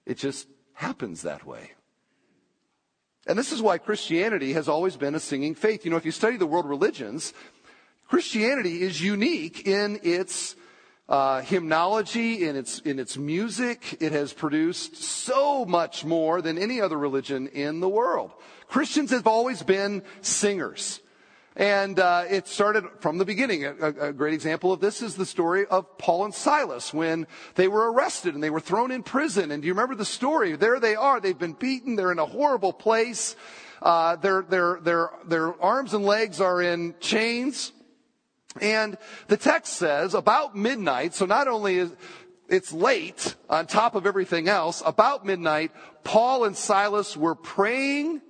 It 0.05 0.17
just 0.17 0.47
happens 0.71 1.23
that 1.23 1.45
way. 1.45 1.71
And 3.27 3.37
this 3.37 3.51
is 3.51 3.61
why 3.61 3.77
Christianity 3.77 4.53
has 4.53 4.69
always 4.69 4.95
been 4.95 5.15
a 5.15 5.19
singing 5.19 5.55
faith. 5.55 5.83
You 5.83 5.91
know, 5.91 5.97
if 5.97 6.05
you 6.05 6.11
study 6.11 6.37
the 6.37 6.47
world 6.47 6.65
religions, 6.65 7.33
Christianity 8.07 8.83
is 8.83 9.01
unique 9.01 9.67
in 9.67 9.99
its 10.01 10.55
uh, 11.09 11.41
hymnology, 11.41 12.47
in 12.47 12.55
its, 12.55 12.79
in 12.79 12.99
its 12.99 13.17
music. 13.17 13.97
It 13.99 14.11
has 14.11 14.31
produced 14.31 14.95
so 14.95 15.65
much 15.65 16.05
more 16.05 16.41
than 16.41 16.57
any 16.57 16.79
other 16.79 16.97
religion 16.97 17.47
in 17.47 17.79
the 17.79 17.89
world. 17.89 18.31
Christians 18.67 19.09
have 19.09 19.25
always 19.25 19.63
been 19.63 20.03
singers. 20.21 21.01
And 21.55 21.99
uh, 21.99 22.25
it 22.29 22.47
started 22.47 22.85
from 22.99 23.17
the 23.17 23.25
beginning. 23.25 23.65
A, 23.65 23.87
a, 24.09 24.13
great 24.13 24.33
example 24.33 24.71
of 24.71 24.79
this 24.79 25.01
is 25.01 25.15
the 25.15 25.25
story 25.25 25.65
of 25.65 25.97
Paul 25.97 26.25
and 26.25 26.33
Silas 26.33 26.93
when 26.93 27.27
they 27.55 27.67
were 27.67 27.91
arrested 27.91 28.35
and 28.35 28.41
they 28.41 28.51
were 28.51 28.61
thrown 28.61 28.91
in 28.91 29.03
prison. 29.03 29.51
And 29.51 29.61
do 29.61 29.67
you 29.67 29.73
remember 29.73 29.95
the 29.95 30.05
story? 30.05 30.55
There 30.55 30.79
they 30.79 30.95
are. 30.95 31.19
They've 31.19 31.37
been 31.37 31.53
beaten. 31.53 31.95
They're 31.95 32.13
in 32.13 32.19
a 32.19 32.25
horrible 32.25 32.71
place. 32.71 33.35
Uh, 33.81 34.15
their, 34.17 34.43
their, 34.43 34.79
their, 34.81 35.09
their 35.25 35.61
arms 35.61 35.93
and 35.93 36.05
legs 36.05 36.39
are 36.39 36.61
in 36.61 36.95
chains. 37.01 37.73
And 38.59 38.97
the 39.27 39.37
text 39.37 39.73
says 39.73 40.13
about 40.13 40.55
midnight, 40.55 41.13
so 41.13 41.25
not 41.25 41.47
only 41.47 41.77
is 41.77 41.91
it's 42.49 42.73
late 42.73 43.35
on 43.49 43.67
top 43.67 43.95
of 43.95 44.05
everything 44.05 44.47
else, 44.47 44.81
about 44.85 45.25
midnight, 45.25 45.71
Paul 46.03 46.45
and 46.45 46.57
Silas 46.57 47.15
were 47.15 47.35
praying 47.35 48.21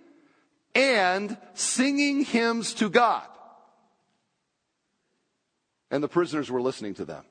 and 0.75 1.37
singing 1.53 2.25
hymns 2.25 2.73
to 2.75 2.89
God. 2.89 3.25
And 5.89 6.03
the 6.03 6.09
prisoners 6.09 6.51
were 6.51 6.61
listening 6.61 6.95
to 6.95 7.05
them. 7.05 7.23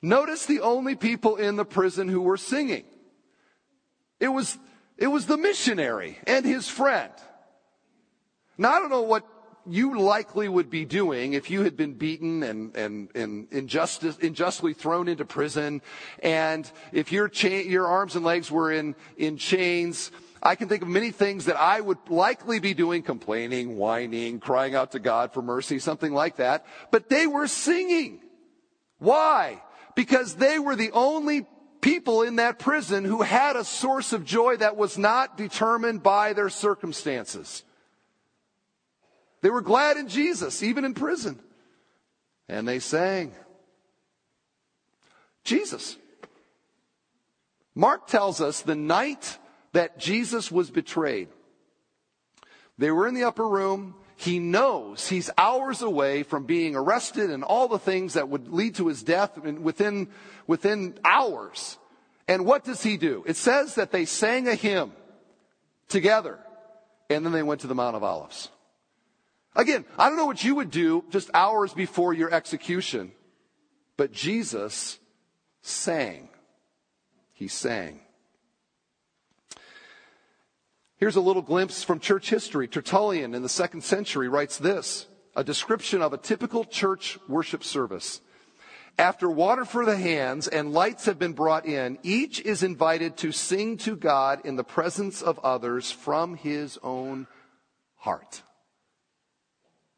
Notice 0.00 0.46
the 0.46 0.60
only 0.60 0.96
people 0.96 1.36
in 1.36 1.56
the 1.56 1.64
prison 1.64 2.08
who 2.08 2.22
were 2.22 2.36
singing. 2.36 2.84
It 4.18 4.28
was, 4.28 4.58
it 4.96 5.06
was 5.06 5.26
the 5.26 5.36
missionary 5.36 6.18
and 6.26 6.44
his 6.44 6.68
friend. 6.68 7.12
Now, 8.58 8.72
I 8.72 8.80
don't 8.80 8.90
know 8.90 9.02
what 9.02 9.24
you 9.66 10.00
likely 10.00 10.48
would 10.48 10.70
be 10.70 10.84
doing 10.84 11.34
if 11.34 11.50
you 11.50 11.62
had 11.62 11.76
been 11.76 11.94
beaten 11.94 12.42
and, 12.42 12.76
and, 12.76 13.08
and 13.14 13.48
injustice, 13.50 14.18
unjustly 14.20 14.74
thrown 14.74 15.08
into 15.08 15.24
prison, 15.24 15.82
and 16.22 16.70
if 16.92 17.12
your, 17.12 17.28
cha- 17.28 17.48
your 17.48 17.86
arms 17.86 18.16
and 18.16 18.24
legs 18.24 18.50
were 18.50 18.72
in, 18.72 18.94
in 19.16 19.36
chains, 19.36 20.10
I 20.42 20.56
can 20.56 20.68
think 20.68 20.82
of 20.82 20.88
many 20.88 21.12
things 21.12 21.44
that 21.44 21.56
I 21.56 21.80
would 21.80 21.98
likely 22.08 22.58
be 22.58 22.74
doing, 22.74 23.02
complaining, 23.02 23.76
whining, 23.76 24.40
crying 24.40 24.74
out 24.74 24.92
to 24.92 24.98
God 24.98 25.32
for 25.32 25.42
mercy, 25.42 25.78
something 25.78 26.12
like 26.12 26.36
that. 26.36 26.66
But 26.90 27.08
they 27.08 27.28
were 27.28 27.46
singing. 27.46 28.20
Why? 28.98 29.62
Because 29.94 30.34
they 30.34 30.58
were 30.58 30.74
the 30.74 30.90
only 30.92 31.46
people 31.80 32.22
in 32.22 32.36
that 32.36 32.58
prison 32.58 33.04
who 33.04 33.22
had 33.22 33.54
a 33.54 33.64
source 33.64 34.12
of 34.12 34.24
joy 34.24 34.56
that 34.56 34.76
was 34.76 34.98
not 34.98 35.36
determined 35.36 36.02
by 36.02 36.32
their 36.32 36.48
circumstances. 36.48 37.62
They 39.42 39.50
were 39.50 39.60
glad 39.60 39.96
in 39.96 40.08
Jesus, 40.08 40.62
even 40.62 40.84
in 40.84 40.94
prison. 40.94 41.38
And 42.48 42.66
they 42.66 42.78
sang. 42.78 43.32
Jesus. 45.44 45.96
Mark 47.74 48.06
tells 48.06 48.40
us 48.40 48.62
the 48.62 48.74
night 48.74 49.38
that 49.72 49.98
Jesus 49.98 50.50
was 50.50 50.70
betrayed. 50.70 51.28
They 52.78 52.90
were 52.90 53.06
in 53.06 53.14
the 53.14 53.24
upper 53.24 53.46
room. 53.46 53.96
He 54.16 54.38
knows 54.38 55.08
he's 55.08 55.30
hours 55.36 55.82
away 55.82 56.22
from 56.22 56.44
being 56.44 56.76
arrested 56.76 57.30
and 57.30 57.42
all 57.42 57.66
the 57.66 57.78
things 57.78 58.14
that 58.14 58.28
would 58.28 58.48
lead 58.48 58.76
to 58.76 58.86
his 58.86 59.02
death 59.02 59.36
within, 59.38 60.08
within 60.46 60.94
hours. 61.04 61.78
And 62.28 62.46
what 62.46 62.64
does 62.64 62.82
he 62.82 62.96
do? 62.96 63.24
It 63.26 63.36
says 63.36 63.74
that 63.74 63.90
they 63.90 64.04
sang 64.04 64.46
a 64.46 64.54
hymn 64.54 64.92
together 65.88 66.38
and 67.10 67.24
then 67.24 67.32
they 67.32 67.42
went 67.42 67.62
to 67.62 67.66
the 67.66 67.74
Mount 67.74 67.96
of 67.96 68.04
Olives. 68.04 68.48
Again, 69.54 69.84
I 69.98 70.08
don't 70.08 70.16
know 70.16 70.26
what 70.26 70.44
you 70.44 70.54
would 70.54 70.70
do 70.70 71.04
just 71.10 71.30
hours 71.34 71.74
before 71.74 72.14
your 72.14 72.32
execution, 72.32 73.12
but 73.96 74.12
Jesus 74.12 74.98
sang. 75.60 76.28
He 77.32 77.48
sang. 77.48 78.00
Here's 80.96 81.16
a 81.16 81.20
little 81.20 81.42
glimpse 81.42 81.82
from 81.82 81.98
church 81.98 82.30
history. 82.30 82.68
Tertullian 82.68 83.34
in 83.34 83.42
the 83.42 83.48
second 83.48 83.82
century 83.82 84.28
writes 84.28 84.58
this, 84.58 85.06
a 85.34 85.42
description 85.42 86.00
of 86.00 86.12
a 86.12 86.18
typical 86.18 86.64
church 86.64 87.18
worship 87.28 87.64
service. 87.64 88.20
After 88.98 89.28
water 89.28 89.64
for 89.64 89.84
the 89.84 89.96
hands 89.96 90.48
and 90.48 90.72
lights 90.72 91.06
have 91.06 91.18
been 91.18 91.32
brought 91.32 91.66
in, 91.66 91.98
each 92.02 92.40
is 92.40 92.62
invited 92.62 93.16
to 93.18 93.32
sing 93.32 93.78
to 93.78 93.96
God 93.96 94.42
in 94.44 94.56
the 94.56 94.64
presence 94.64 95.22
of 95.22 95.38
others 95.40 95.90
from 95.90 96.36
his 96.36 96.78
own 96.82 97.26
heart. 97.96 98.42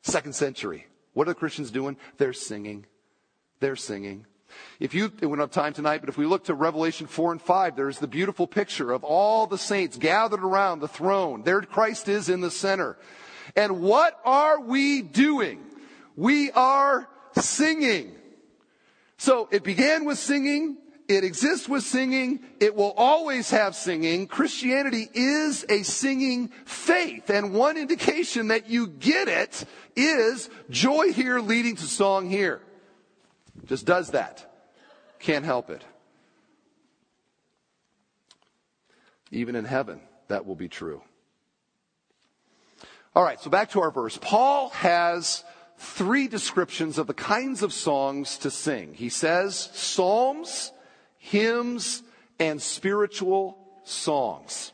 Second 0.04 0.34
century. 0.34 0.86
What 1.14 1.26
are 1.26 1.30
the 1.30 1.34
Christians 1.34 1.70
doing? 1.70 1.96
They're 2.18 2.34
singing. 2.34 2.84
They're 3.60 3.74
singing. 3.74 4.26
If 4.78 4.94
you, 4.94 5.10
we 5.20 5.28
don't 5.28 5.38
have 5.38 5.50
time 5.50 5.72
tonight, 5.72 6.00
but 6.02 6.10
if 6.10 6.18
we 6.18 6.26
look 6.26 6.44
to 6.44 6.54
Revelation 6.54 7.06
4 7.06 7.32
and 7.32 7.42
5, 7.42 7.74
there's 7.74 7.98
the 7.98 8.06
beautiful 8.06 8.46
picture 8.46 8.92
of 8.92 9.02
all 9.02 9.46
the 9.46 9.58
saints 9.58 9.96
gathered 9.96 10.44
around 10.44 10.80
the 10.80 10.88
throne. 10.88 11.42
There 11.42 11.62
Christ 11.62 12.08
is 12.08 12.28
in 12.28 12.42
the 12.42 12.50
center. 12.50 12.98
And 13.56 13.80
what 13.80 14.20
are 14.24 14.60
we 14.60 15.00
doing? 15.00 15.64
We 16.16 16.50
are 16.52 17.08
singing. 17.36 18.14
So 19.16 19.48
it 19.50 19.64
began 19.64 20.04
with 20.04 20.18
singing. 20.18 20.76
It 21.06 21.22
exists 21.22 21.68
with 21.68 21.82
singing. 21.82 22.40
It 22.60 22.74
will 22.74 22.94
always 22.96 23.50
have 23.50 23.76
singing. 23.76 24.26
Christianity 24.26 25.08
is 25.12 25.64
a 25.68 25.82
singing 25.82 26.48
faith. 26.64 27.28
And 27.28 27.52
one 27.52 27.76
indication 27.76 28.48
that 28.48 28.70
you 28.70 28.86
get 28.86 29.28
it 29.28 29.64
is 29.96 30.48
joy 30.70 31.12
here 31.12 31.40
leading 31.40 31.76
to 31.76 31.86
song 31.86 32.30
here. 32.30 32.62
Just 33.66 33.84
does 33.84 34.10
that. 34.10 34.50
Can't 35.18 35.44
help 35.44 35.68
it. 35.68 35.82
Even 39.30 39.56
in 39.56 39.64
heaven, 39.64 40.00
that 40.28 40.46
will 40.46 40.54
be 40.54 40.68
true. 40.68 41.02
All 43.14 43.22
right, 43.22 43.40
so 43.40 43.50
back 43.50 43.70
to 43.70 43.80
our 43.80 43.90
verse. 43.90 44.18
Paul 44.20 44.70
has 44.70 45.44
three 45.76 46.28
descriptions 46.28 46.98
of 46.98 47.06
the 47.06 47.14
kinds 47.14 47.62
of 47.62 47.72
songs 47.72 48.38
to 48.38 48.50
sing. 48.50 48.94
He 48.94 49.08
says 49.08 49.70
psalms, 49.72 50.72
hymns, 51.24 52.02
and 52.38 52.60
spiritual 52.60 53.56
songs. 53.84 54.72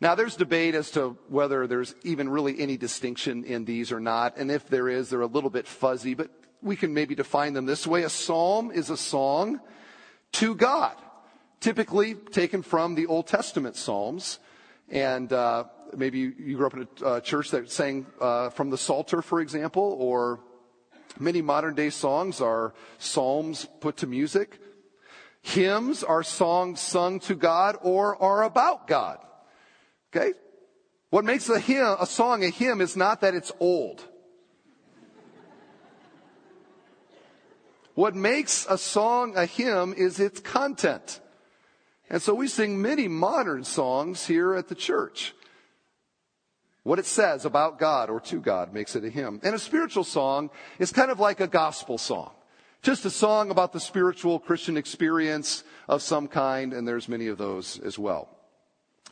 Now, 0.00 0.14
there's 0.14 0.36
debate 0.36 0.76
as 0.76 0.92
to 0.92 1.18
whether 1.28 1.66
there's 1.66 1.94
even 2.04 2.28
really 2.28 2.60
any 2.60 2.76
distinction 2.76 3.44
in 3.44 3.64
these 3.64 3.90
or 3.90 3.98
not. 3.98 4.36
And 4.36 4.48
if 4.48 4.68
there 4.68 4.88
is, 4.88 5.10
they're 5.10 5.20
a 5.20 5.26
little 5.26 5.50
bit 5.50 5.66
fuzzy, 5.66 6.14
but 6.14 6.30
we 6.62 6.76
can 6.76 6.94
maybe 6.94 7.16
define 7.16 7.52
them 7.52 7.66
this 7.66 7.84
way. 7.84 8.04
A 8.04 8.08
psalm 8.08 8.70
is 8.70 8.90
a 8.90 8.96
song 8.96 9.60
to 10.34 10.54
God, 10.54 10.94
typically 11.58 12.14
taken 12.14 12.62
from 12.62 12.94
the 12.94 13.06
Old 13.06 13.26
Testament 13.26 13.74
psalms. 13.74 14.38
And 14.88 15.32
uh, 15.32 15.64
maybe 15.96 16.18
you 16.20 16.56
grew 16.56 16.66
up 16.66 16.74
in 16.74 16.88
a 17.02 17.04
uh, 17.04 17.20
church 17.20 17.50
that 17.50 17.70
sang 17.72 18.06
uh, 18.20 18.50
from 18.50 18.70
the 18.70 18.78
Psalter, 18.78 19.20
for 19.20 19.40
example, 19.40 19.96
or 19.98 20.38
many 21.18 21.42
modern 21.42 21.74
day 21.74 21.90
songs 21.90 22.40
are 22.40 22.72
psalms 22.98 23.66
put 23.80 23.96
to 23.98 24.06
music. 24.06 24.59
Hymns 25.42 26.02
are 26.04 26.22
songs 26.22 26.80
sung 26.80 27.20
to 27.20 27.34
God 27.34 27.76
or 27.82 28.20
are 28.22 28.42
about 28.42 28.86
God. 28.86 29.18
Okay? 30.14 30.34
What 31.10 31.24
makes 31.24 31.48
a 31.48 31.58
hymn, 31.58 31.96
a 31.98 32.06
song 32.06 32.44
a 32.44 32.50
hymn 32.50 32.80
is 32.80 32.96
not 32.96 33.22
that 33.22 33.34
it's 33.34 33.52
old. 33.58 34.04
What 37.94 38.14
makes 38.14 38.66
a 38.68 38.78
song 38.78 39.36
a 39.36 39.46
hymn 39.46 39.92
is 39.94 40.20
its 40.20 40.40
content. 40.40 41.20
And 42.08 42.22
so 42.22 42.34
we 42.34 42.48
sing 42.48 42.80
many 42.80 43.08
modern 43.08 43.64
songs 43.64 44.26
here 44.26 44.54
at 44.54 44.68
the 44.68 44.74
church. 44.74 45.34
What 46.82 46.98
it 46.98 47.06
says 47.06 47.44
about 47.44 47.78
God 47.78 48.08
or 48.08 48.20
to 48.20 48.40
God 48.40 48.72
makes 48.72 48.96
it 48.96 49.04
a 49.04 49.10
hymn. 49.10 49.40
And 49.42 49.54
a 49.54 49.58
spiritual 49.58 50.04
song 50.04 50.50
is 50.78 50.92
kind 50.92 51.10
of 51.10 51.20
like 51.20 51.40
a 51.40 51.46
gospel 51.46 51.98
song. 51.98 52.32
Just 52.82 53.04
a 53.04 53.10
song 53.10 53.50
about 53.50 53.74
the 53.74 53.80
spiritual 53.80 54.38
Christian 54.38 54.78
experience 54.78 55.64
of 55.86 56.00
some 56.00 56.26
kind, 56.26 56.72
and 56.72 56.88
there's 56.88 57.08
many 57.08 57.26
of 57.26 57.36
those 57.36 57.78
as 57.80 57.98
well. 57.98 58.28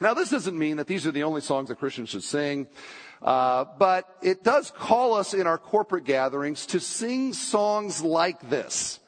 Now, 0.00 0.14
this 0.14 0.31
doesn't 0.31 0.59
mean 0.59 0.78
that 0.78 0.87
these 0.87 1.07
are 1.07 1.12
the 1.12 1.24
only 1.24 1.42
songs 1.42 1.68
that 1.68 1.78
Christians 1.78 2.09
should 2.09 2.22
sing, 2.22 2.66
uh, 3.20 3.66
but 3.78 4.09
it 4.22 4.42
does 4.42 4.70
call 4.70 5.12
us 5.12 5.35
in 5.35 5.46
our 5.46 5.59
corporate 5.59 6.04
gatherings 6.04 6.64
to 6.66 6.81
sing 6.81 7.35
songs 7.35 8.02
like 8.02 8.48
this 8.48 9.00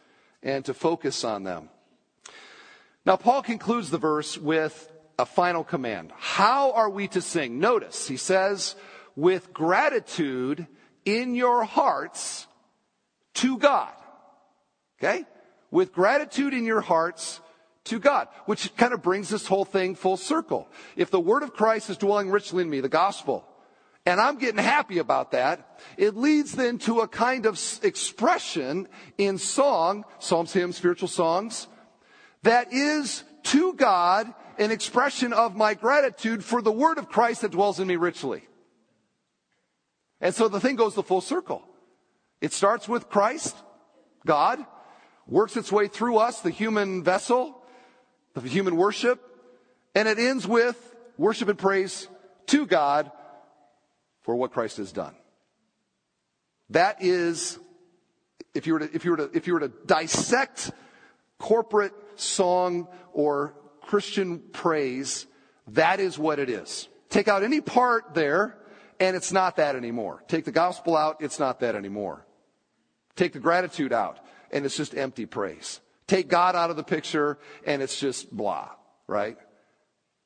and 0.42 0.62
to 0.66 0.74
focus 0.74 1.24
on 1.24 1.44
them. 1.44 1.70
Now, 3.06 3.16
Paul 3.16 3.42
concludes 3.42 3.88
the 3.88 3.96
verse 3.98 4.36
with 4.36 4.92
a 5.18 5.24
final 5.24 5.64
command. 5.64 6.12
How 6.18 6.72
are 6.72 6.90
we 6.90 7.08
to 7.08 7.22
sing? 7.22 7.60
Notice, 7.60 8.08
he 8.08 8.18
says, 8.18 8.76
with 9.16 9.54
gratitude 9.54 10.66
in 11.06 11.34
your 11.34 11.64
hearts 11.64 12.46
to 13.34 13.56
God. 13.56 13.92
Okay? 15.00 15.24
With 15.70 15.92
gratitude 15.92 16.52
in 16.52 16.64
your 16.64 16.80
hearts 16.80 17.40
to 17.84 17.98
God, 17.98 18.28
which 18.46 18.74
kind 18.76 18.92
of 18.92 19.02
brings 19.02 19.28
this 19.28 19.46
whole 19.46 19.64
thing 19.64 19.94
full 19.94 20.16
circle. 20.16 20.68
If 20.96 21.10
the 21.10 21.20
word 21.20 21.42
of 21.42 21.54
Christ 21.54 21.90
is 21.90 21.96
dwelling 21.96 22.30
richly 22.30 22.62
in 22.62 22.70
me, 22.70 22.80
the 22.80 22.88
gospel, 22.88 23.44
and 24.06 24.20
I'm 24.20 24.38
getting 24.38 24.62
happy 24.62 24.98
about 24.98 25.32
that, 25.32 25.80
it 25.96 26.16
leads 26.16 26.52
then 26.52 26.78
to 26.80 27.00
a 27.00 27.08
kind 27.08 27.46
of 27.46 27.60
expression 27.82 28.88
in 29.18 29.38
song, 29.38 30.04
psalms, 30.18 30.52
hymns, 30.52 30.76
spiritual 30.76 31.08
songs, 31.08 31.68
that 32.42 32.72
is 32.72 33.24
to 33.44 33.74
God 33.74 34.32
an 34.58 34.70
expression 34.70 35.32
of 35.32 35.56
my 35.56 35.74
gratitude 35.74 36.44
for 36.44 36.60
the 36.60 36.72
word 36.72 36.98
of 36.98 37.08
Christ 37.08 37.42
that 37.42 37.52
dwells 37.52 37.80
in 37.80 37.88
me 37.88 37.96
richly. 37.96 38.42
And 40.20 40.34
so 40.34 40.48
the 40.48 40.60
thing 40.60 40.76
goes 40.76 40.94
the 40.94 41.02
full 41.02 41.22
circle. 41.22 41.62
It 42.40 42.52
starts 42.52 42.88
with 42.88 43.08
Christ, 43.08 43.56
God, 44.26 44.64
works 45.26 45.56
its 45.56 45.70
way 45.70 45.88
through 45.88 46.18
us, 46.18 46.40
the 46.40 46.50
human 46.50 47.02
vessel, 47.02 47.62
the 48.35 48.40
human 48.42 48.76
worship, 48.76 49.20
and 49.94 50.09
it 50.09 50.18
ends 50.18 50.46
with 50.46 50.96
worship 51.16 51.48
and 51.48 51.59
praise 51.59 52.09
to 52.46 52.66
God 52.66 53.11
for 54.22 54.35
what 54.35 54.52
Christ 54.52 54.78
has 54.78 54.92
done. 54.92 55.14
That 56.70 57.02
is, 57.02 57.59
if 58.54 58.66
you 58.66 58.74
were 58.74 58.80
to, 58.80 58.94
if 58.94 59.04
you 59.04 59.12
were 59.12 59.16
to, 59.16 59.30
if 59.35 59.46
you 59.46 59.54
were 59.54 59.61
to 59.61 59.72
dissect 59.87 60.70
corporate 61.38 61.92
song 62.16 62.87
or 63.12 63.54
Christian 63.83 64.38
praise, 64.52 65.26
that 65.68 66.00
is 66.00 66.18
what 66.18 66.38
it 66.38 66.48
is. 66.48 66.88
Take 67.09 67.26
out 67.26 67.42
any 67.42 67.61
part 67.61 68.14
there, 68.14 68.56
and 69.00 69.16
it's 69.16 69.33
not 69.33 69.56
that 69.56 69.74
anymore. 69.74 70.22
Take 70.28 70.44
the 70.44 70.52
gospel 70.52 70.96
out, 70.96 71.16
it's 71.20 71.40
not 71.40 71.61
that 71.61 71.74
anymore. 71.74 72.24
Take 73.16 73.33
the 73.33 73.40
gratitude 73.40 73.92
out, 73.92 74.20
and 74.50 74.64
it's 74.64 74.76
just 74.76 74.96
empty 74.96 75.26
praise. 75.26 75.80
Take 76.06 76.28
God 76.28 76.56
out 76.56 76.70
of 76.70 76.76
the 76.76 76.82
picture, 76.82 77.38
and 77.64 77.82
it's 77.82 77.98
just 78.00 78.34
blah, 78.34 78.68
right? 79.06 79.38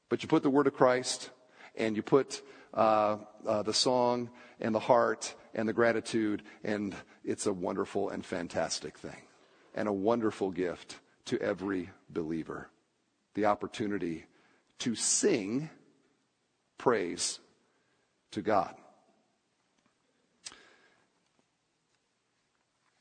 But 0.09 0.23
you 0.23 0.29
put 0.29 0.43
the 0.43 0.51
word 0.51 0.67
of 0.67 0.75
Christ, 0.75 1.31
and 1.77 1.97
you 1.97 2.03
put 2.03 2.43
uh, 2.73 3.19
uh, 3.47 3.63
the 3.63 3.75
song, 3.75 4.31
and 4.61 4.75
the 4.75 4.81
heart, 4.81 5.35
and 5.55 5.69
the 5.69 5.73
gratitude, 5.73 6.43
and 6.63 6.95
it's 7.25 7.47
a 7.47 7.53
wonderful 7.53 8.11
and 8.11 8.25
fantastic 8.25 8.99
thing, 8.99 9.23
and 9.75 9.89
a 9.89 9.93
wonderful 9.93 10.51
gift 10.51 10.99
to 11.27 11.41
every 11.41 11.91
believer 12.11 12.69
the 13.35 13.47
opportunity 13.47 14.27
to 14.79 14.95
sing 14.95 15.69
praise 16.79 17.41
to 18.31 18.43
God. 18.43 18.75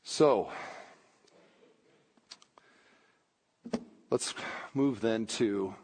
So, 0.02 0.50
let's 4.14 4.32
move 4.74 5.00
then 5.00 5.26
to 5.26 5.74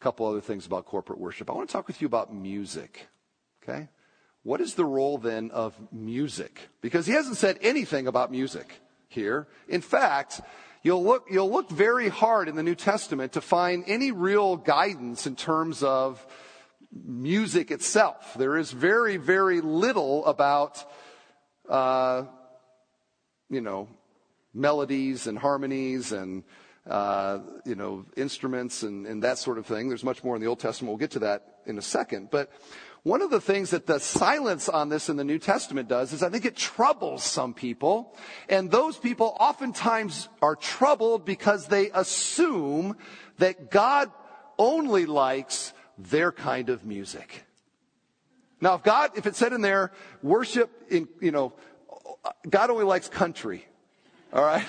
a 0.00 0.02
couple 0.02 0.26
other 0.26 0.40
things 0.40 0.64
about 0.64 0.86
corporate 0.86 1.18
worship. 1.18 1.50
I 1.50 1.52
want 1.52 1.68
to 1.68 1.72
talk 1.74 1.86
with 1.86 2.00
you 2.00 2.06
about 2.06 2.32
music. 2.32 3.08
Okay? 3.62 3.88
What 4.42 4.62
is 4.62 4.72
the 4.72 4.86
role 4.86 5.18
then 5.18 5.50
of 5.50 5.74
music? 5.92 6.70
Because 6.80 7.04
he 7.04 7.12
hasn't 7.12 7.36
said 7.36 7.58
anything 7.60 8.06
about 8.06 8.30
music 8.30 8.80
here. 9.08 9.48
In 9.68 9.82
fact, 9.82 10.40
You'll 10.84 11.02
look, 11.02 11.26
you'll 11.28 11.50
look 11.50 11.68
very 11.68 12.08
hard 12.08 12.48
in 12.48 12.54
the 12.54 12.62
New 12.62 12.76
Testament 12.76 13.32
to 13.32 13.40
find 13.40 13.82
any 13.88 14.12
real 14.12 14.56
guidance 14.56 15.26
in 15.26 15.34
terms 15.34 15.82
of 15.82 16.24
music 16.92 17.72
itself. 17.72 18.34
There 18.38 18.56
is 18.56 18.70
very, 18.70 19.16
very 19.16 19.60
little 19.60 20.24
about, 20.24 20.88
uh, 21.68 22.26
you 23.50 23.60
know, 23.60 23.88
melodies 24.54 25.26
and 25.26 25.36
harmonies 25.36 26.12
and, 26.12 26.44
Uh, 26.88 27.40
you 27.66 27.74
know, 27.74 28.06
instruments 28.16 28.82
and, 28.82 29.06
and 29.06 29.22
that 29.22 29.36
sort 29.36 29.58
of 29.58 29.66
thing. 29.66 29.88
There's 29.88 30.04
much 30.04 30.24
more 30.24 30.34
in 30.36 30.40
the 30.40 30.48
Old 30.48 30.58
Testament. 30.58 30.90
We'll 30.90 30.98
get 30.98 31.10
to 31.10 31.18
that 31.18 31.58
in 31.66 31.76
a 31.76 31.82
second. 31.82 32.30
But 32.30 32.50
one 33.02 33.20
of 33.20 33.30
the 33.30 33.42
things 33.42 33.70
that 33.70 33.86
the 33.86 34.00
silence 34.00 34.70
on 34.70 34.88
this 34.88 35.10
in 35.10 35.16
the 35.16 35.24
New 35.24 35.38
Testament 35.38 35.88
does 35.88 36.14
is 36.14 36.22
I 36.22 36.30
think 36.30 36.46
it 36.46 36.56
troubles 36.56 37.22
some 37.22 37.52
people. 37.52 38.16
And 38.48 38.70
those 38.70 38.96
people 38.96 39.36
oftentimes 39.38 40.28
are 40.40 40.56
troubled 40.56 41.26
because 41.26 41.66
they 41.66 41.90
assume 41.90 42.96
that 43.36 43.70
God 43.70 44.10
only 44.58 45.04
likes 45.04 45.74
their 45.98 46.32
kind 46.32 46.70
of 46.70 46.86
music. 46.86 47.44
Now, 48.60 48.74
if 48.74 48.82
God, 48.82 49.10
if 49.16 49.26
it 49.26 49.36
said 49.36 49.52
in 49.52 49.60
there, 49.60 49.92
worship 50.22 50.70
in, 50.90 51.06
you 51.20 51.32
know, 51.32 51.52
God 52.48 52.70
only 52.70 52.84
likes 52.84 53.08
country, 53.08 53.66
all 54.32 54.42
right, 54.42 54.66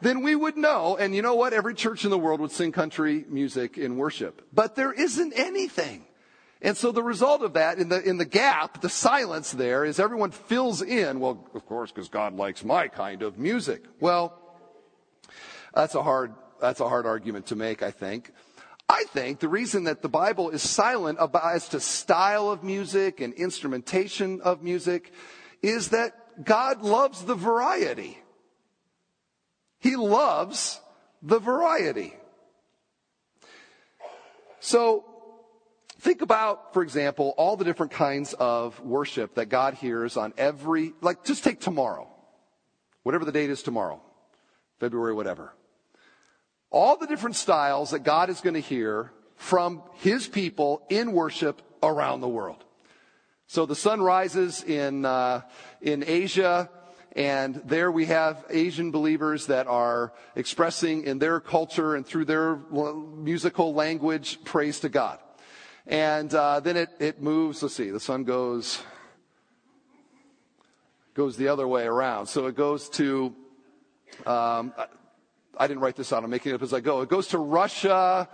then 0.00 0.22
we 0.22 0.34
would 0.34 0.56
know, 0.56 0.96
and 0.96 1.14
you 1.14 1.22
know 1.22 1.34
what? 1.34 1.52
Every 1.52 1.74
church 1.74 2.04
in 2.04 2.10
the 2.10 2.18
world 2.18 2.40
would 2.40 2.52
sing 2.52 2.72
country 2.72 3.24
music 3.28 3.78
in 3.78 3.96
worship. 3.96 4.46
But 4.52 4.76
there 4.76 4.92
isn't 4.92 5.32
anything 5.34 6.04
and 6.60 6.76
so 6.76 6.90
the 6.90 7.02
result 7.02 7.42
of 7.42 7.52
that, 7.52 7.78
in 7.78 7.88
the, 7.88 8.02
in 8.02 8.16
the 8.16 8.24
gap, 8.24 8.80
the 8.80 8.88
silence 8.88 9.52
there, 9.52 9.84
is 9.84 10.00
everyone 10.00 10.32
fills 10.32 10.82
in, 10.82 11.20
well, 11.20 11.46
of 11.54 11.64
course, 11.66 11.92
because 11.92 12.08
God 12.08 12.34
likes 12.34 12.64
my 12.64 12.88
kind 12.88 13.22
of 13.22 13.38
music. 13.38 13.84
Well, 14.00 14.36
that's 15.72 15.94
a 15.94 16.02
hard, 16.02 16.34
that's 16.60 16.80
a 16.80 16.88
hard 16.88 17.06
argument 17.06 17.46
to 17.46 17.56
make, 17.56 17.82
I 17.82 17.92
think. 17.92 18.32
I 18.88 19.04
think 19.04 19.38
the 19.38 19.48
reason 19.48 19.84
that 19.84 20.02
the 20.02 20.08
Bible 20.08 20.50
is 20.50 20.62
silent 20.62 21.18
about 21.20 21.54
as 21.54 21.68
to 21.68 21.80
style 21.80 22.50
of 22.50 22.64
music 22.64 23.20
and 23.20 23.34
instrumentation 23.34 24.40
of 24.40 24.62
music 24.62 25.12
is 25.62 25.90
that 25.90 26.44
God 26.44 26.82
loves 26.82 27.24
the 27.24 27.34
variety. 27.34 28.18
He 29.78 29.96
loves 29.96 30.80
the 31.22 31.38
variety. 31.38 32.14
So 34.60 35.04
Think 36.00 36.22
about, 36.22 36.72
for 36.74 36.82
example, 36.82 37.34
all 37.36 37.56
the 37.56 37.64
different 37.64 37.90
kinds 37.90 38.32
of 38.34 38.80
worship 38.80 39.34
that 39.34 39.46
God 39.46 39.74
hears 39.74 40.16
on 40.16 40.32
every, 40.38 40.92
like 41.00 41.24
just 41.24 41.42
take 41.42 41.58
tomorrow, 41.58 42.08
whatever 43.02 43.24
the 43.24 43.32
date 43.32 43.50
is 43.50 43.64
tomorrow, 43.64 44.00
February, 44.78 45.12
whatever. 45.12 45.52
All 46.70 46.96
the 46.96 47.08
different 47.08 47.34
styles 47.34 47.90
that 47.90 48.04
God 48.04 48.30
is 48.30 48.40
going 48.40 48.54
to 48.54 48.60
hear 48.60 49.10
from 49.34 49.82
his 49.94 50.28
people 50.28 50.86
in 50.88 51.12
worship 51.12 51.62
around 51.82 52.20
the 52.20 52.28
world. 52.28 52.64
So 53.48 53.66
the 53.66 53.74
sun 53.74 54.00
rises 54.00 54.62
in, 54.62 55.04
uh, 55.04 55.40
in 55.80 56.04
Asia, 56.06 56.70
and 57.12 57.56
there 57.64 57.90
we 57.90 58.06
have 58.06 58.44
Asian 58.50 58.90
believers 58.90 59.46
that 59.46 59.66
are 59.66 60.12
expressing 60.36 61.04
in 61.04 61.18
their 61.18 61.40
culture 61.40 61.94
and 61.94 62.06
through 62.06 62.26
their 62.26 62.56
musical 62.56 63.74
language 63.74 64.42
praise 64.44 64.80
to 64.80 64.88
God. 64.88 65.18
And 65.86 66.32
uh, 66.34 66.60
then 66.60 66.76
it, 66.76 66.90
it 66.98 67.22
moves. 67.22 67.62
Let's 67.62 67.74
see, 67.74 67.90
the 67.90 68.00
sun 68.00 68.24
goes 68.24 68.82
goes 71.14 71.36
the 71.36 71.48
other 71.48 71.66
way 71.66 71.84
around. 71.84 72.26
So 72.26 72.46
it 72.46 72.54
goes 72.54 72.88
to. 72.90 73.34
Um, 74.24 74.72
I 75.58 75.66
didn't 75.66 75.80
write 75.80 75.96
this 75.96 76.12
out. 76.12 76.22
I'm 76.22 76.30
making 76.30 76.52
it 76.52 76.54
up 76.54 76.62
as 76.62 76.72
I 76.72 76.78
go. 76.78 77.00
It 77.00 77.08
goes 77.08 77.28
to 77.28 77.38
Russia 77.38 78.28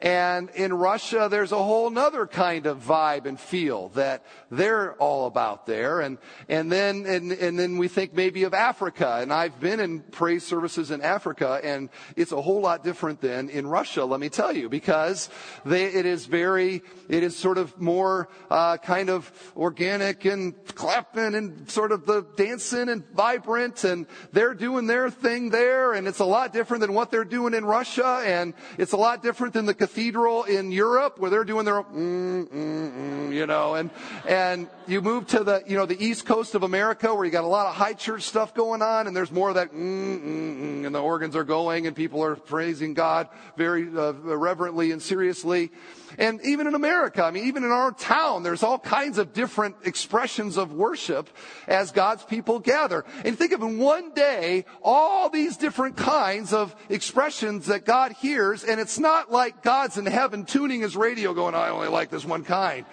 and 0.00 0.50
in 0.50 0.74
Russia, 0.74 1.28
there's 1.30 1.52
a 1.52 1.62
whole 1.62 1.88
nother 1.90 2.26
kind 2.26 2.66
of 2.66 2.82
vibe 2.82 3.24
and 3.24 3.40
feel 3.40 3.88
that 3.90 4.24
they're 4.50 4.92
all 4.94 5.26
about 5.26 5.66
there. 5.66 6.00
And, 6.00 6.18
and 6.48 6.70
then, 6.70 7.06
and, 7.06 7.32
and 7.32 7.58
then 7.58 7.78
we 7.78 7.88
think 7.88 8.12
maybe 8.12 8.42
of 8.42 8.52
Africa. 8.52 9.18
And 9.20 9.32
I've 9.32 9.58
been 9.58 9.80
in 9.80 10.00
praise 10.00 10.44
services 10.44 10.90
in 10.90 11.00
Africa 11.00 11.60
and 11.64 11.88
it's 12.14 12.32
a 12.32 12.40
whole 12.40 12.60
lot 12.60 12.84
different 12.84 13.20
than 13.20 13.48
in 13.48 13.66
Russia, 13.66 14.04
let 14.04 14.20
me 14.20 14.28
tell 14.28 14.54
you, 14.54 14.68
because 14.68 15.30
they, 15.64 15.84
it 15.86 16.04
is 16.04 16.26
very, 16.26 16.82
it 17.08 17.22
is 17.22 17.36
sort 17.36 17.56
of 17.56 17.80
more, 17.80 18.28
uh, 18.50 18.76
kind 18.76 19.08
of 19.08 19.32
organic 19.56 20.24
and 20.26 20.54
clapping 20.74 21.34
and 21.34 21.70
sort 21.70 21.92
of 21.92 22.04
the 22.04 22.26
dancing 22.36 22.88
and 22.88 23.06
vibrant 23.14 23.84
and 23.84 24.06
they're 24.32 24.54
doing 24.54 24.86
their 24.86 25.08
thing 25.08 25.50
there. 25.50 25.94
And 25.94 26.06
it's 26.06 26.18
a 26.18 26.24
lot 26.24 26.52
different 26.52 26.82
than 26.82 26.92
what 26.92 27.10
they're 27.10 27.24
doing 27.24 27.54
in 27.54 27.64
Russia. 27.64 28.22
And 28.24 28.52
it's 28.76 28.92
a 28.92 28.96
lot 28.96 29.22
different 29.22 29.54
than 29.54 29.64
the 29.64 29.74
cathedral 29.86 30.42
in 30.42 30.72
Europe 30.72 31.16
where 31.20 31.30
they're 31.30 31.44
doing 31.44 31.64
their, 31.64 31.80
mm, 31.80 32.48
mm, 32.48 32.48
mm, 32.48 33.32
you 33.32 33.46
know, 33.46 33.76
and, 33.76 33.88
and 34.26 34.68
you 34.88 35.00
move 35.00 35.28
to 35.28 35.44
the, 35.44 35.62
you 35.64 35.76
know, 35.76 35.86
the 35.86 36.04
east 36.04 36.26
coast 36.26 36.56
of 36.56 36.64
America 36.64 37.14
where 37.14 37.24
you 37.24 37.30
got 37.30 37.44
a 37.44 37.46
lot 37.46 37.66
of 37.66 37.74
high 37.76 37.92
church 37.92 38.22
stuff 38.22 38.52
going 38.52 38.82
on 38.82 39.06
and 39.06 39.16
there's 39.16 39.30
more 39.30 39.50
of 39.50 39.54
that, 39.54 39.72
mm, 39.72 39.76
mm, 39.76 40.60
mm 40.60 40.86
and 40.86 40.92
the 40.92 41.00
organs 41.00 41.36
are 41.36 41.44
going 41.44 41.86
and 41.86 41.94
people 41.94 42.22
are 42.24 42.34
praising 42.34 42.94
God 42.94 43.28
very 43.56 43.88
uh, 43.96 44.12
reverently 44.12 44.90
and 44.90 45.00
seriously. 45.00 45.70
And 46.18 46.40
even 46.44 46.66
in 46.66 46.74
America, 46.74 47.22
I 47.22 47.30
mean, 47.30 47.46
even 47.46 47.64
in 47.64 47.70
our 47.70 47.92
town, 47.92 48.42
there's 48.42 48.62
all 48.62 48.78
kinds 48.78 49.18
of 49.18 49.32
different 49.32 49.76
expressions 49.84 50.56
of 50.56 50.72
worship 50.72 51.28
as 51.66 51.92
God's 51.92 52.24
people 52.24 52.58
gather. 52.58 53.04
And 53.24 53.38
think 53.38 53.52
of 53.52 53.62
in 53.62 53.78
one 53.78 54.12
day, 54.12 54.64
all 54.82 55.28
these 55.28 55.56
different 55.56 55.96
kinds 55.96 56.52
of 56.52 56.74
expressions 56.88 57.66
that 57.66 57.84
God 57.84 58.12
hears, 58.12 58.64
and 58.64 58.80
it's 58.80 58.98
not 58.98 59.30
like 59.30 59.62
God's 59.62 59.98
in 59.98 60.06
heaven 60.06 60.44
tuning 60.44 60.80
his 60.80 60.96
radio 60.96 61.34
going, 61.34 61.54
I 61.54 61.70
only 61.70 61.88
like 61.88 62.10
this 62.10 62.24
one 62.24 62.44
kind. 62.44 62.86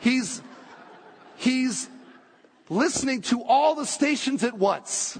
He's, 0.00 0.40
he's 1.36 1.88
listening 2.68 3.22
to 3.22 3.42
all 3.42 3.74
the 3.74 3.86
stations 3.86 4.42
at 4.44 4.54
once. 4.54 5.18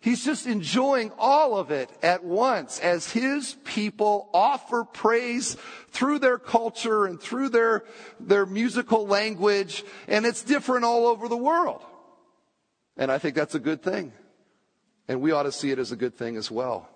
He's 0.00 0.24
just 0.24 0.46
enjoying 0.46 1.10
all 1.18 1.56
of 1.56 1.72
it 1.72 1.90
at 2.02 2.22
once 2.22 2.78
as 2.78 3.10
his 3.10 3.56
people 3.64 4.30
offer 4.32 4.84
praise 4.84 5.56
through 5.88 6.20
their 6.20 6.38
culture 6.38 7.04
and 7.04 7.20
through 7.20 7.48
their, 7.48 7.84
their 8.20 8.46
musical 8.46 9.06
language. 9.06 9.84
And 10.06 10.24
it's 10.24 10.42
different 10.44 10.84
all 10.84 11.06
over 11.06 11.28
the 11.28 11.36
world. 11.36 11.84
And 12.96 13.10
I 13.10 13.18
think 13.18 13.34
that's 13.34 13.56
a 13.56 13.60
good 13.60 13.82
thing. 13.82 14.12
And 15.08 15.20
we 15.20 15.32
ought 15.32 15.44
to 15.44 15.52
see 15.52 15.70
it 15.72 15.80
as 15.80 15.90
a 15.90 15.96
good 15.96 16.16
thing 16.16 16.36
as 16.36 16.50
well. 16.50 16.88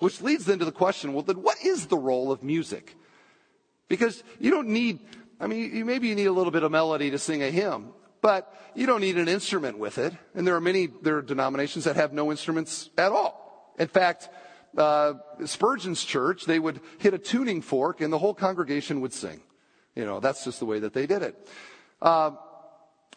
Which 0.00 0.20
leads 0.20 0.44
then 0.44 0.58
to 0.58 0.64
the 0.66 0.72
question, 0.72 1.14
well, 1.14 1.22
then 1.22 1.42
what 1.42 1.64
is 1.64 1.86
the 1.86 1.96
role 1.96 2.30
of 2.30 2.42
music? 2.42 2.94
Because 3.88 4.22
you 4.38 4.50
don't 4.50 4.68
need, 4.68 5.00
I 5.40 5.46
mean, 5.46 5.86
maybe 5.86 6.08
you 6.08 6.14
need 6.14 6.26
a 6.26 6.32
little 6.32 6.50
bit 6.50 6.62
of 6.62 6.70
melody 6.70 7.10
to 7.10 7.18
sing 7.18 7.42
a 7.42 7.50
hymn, 7.50 7.92
but 8.24 8.50
you 8.74 8.86
don't 8.86 9.02
need 9.02 9.18
an 9.18 9.28
instrument 9.28 9.76
with 9.76 9.98
it. 9.98 10.14
And 10.34 10.46
there 10.46 10.56
are 10.56 10.60
many, 10.60 10.86
there 10.86 11.18
are 11.18 11.22
denominations 11.22 11.84
that 11.84 11.96
have 11.96 12.14
no 12.14 12.30
instruments 12.30 12.88
at 12.96 13.12
all. 13.12 13.74
In 13.78 13.86
fact, 13.86 14.30
uh, 14.78 15.12
Spurgeon's 15.44 16.02
church, 16.02 16.46
they 16.46 16.58
would 16.58 16.80
hit 16.96 17.12
a 17.12 17.18
tuning 17.18 17.60
fork 17.60 18.00
and 18.00 18.10
the 18.10 18.16
whole 18.16 18.32
congregation 18.32 19.02
would 19.02 19.12
sing. 19.12 19.42
You 19.94 20.06
know, 20.06 20.20
that's 20.20 20.42
just 20.42 20.58
the 20.58 20.64
way 20.64 20.78
that 20.78 20.94
they 20.94 21.06
did 21.06 21.20
it. 21.20 21.48
Uh, 22.00 22.30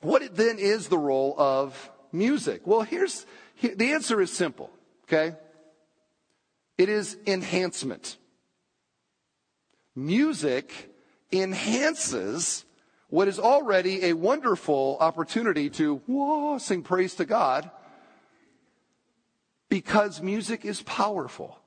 what 0.01 0.35
then 0.35 0.59
is 0.59 0.89
the 0.89 0.97
role 0.97 1.35
of 1.37 1.89
music? 2.11 2.67
Well, 2.67 2.81
here's, 2.81 3.25
the 3.61 3.93
answer 3.93 4.19
is 4.19 4.29
simple, 4.29 4.69
okay? 5.05 5.37
It 6.77 6.89
is 6.89 7.15
enhancement. 7.25 8.17
Music 9.95 10.93
enhances 11.31 12.65
what 13.09 13.27
is 13.27 13.39
already 13.39 14.05
a 14.05 14.13
wonderful 14.13 14.97
opportunity 14.99 15.69
to 15.71 15.97
whoa, 16.07 16.57
sing 16.57 16.83
praise 16.83 17.15
to 17.15 17.25
God 17.25 17.69
because 19.69 20.21
music 20.21 20.65
is 20.65 20.81
powerful. 20.81 21.59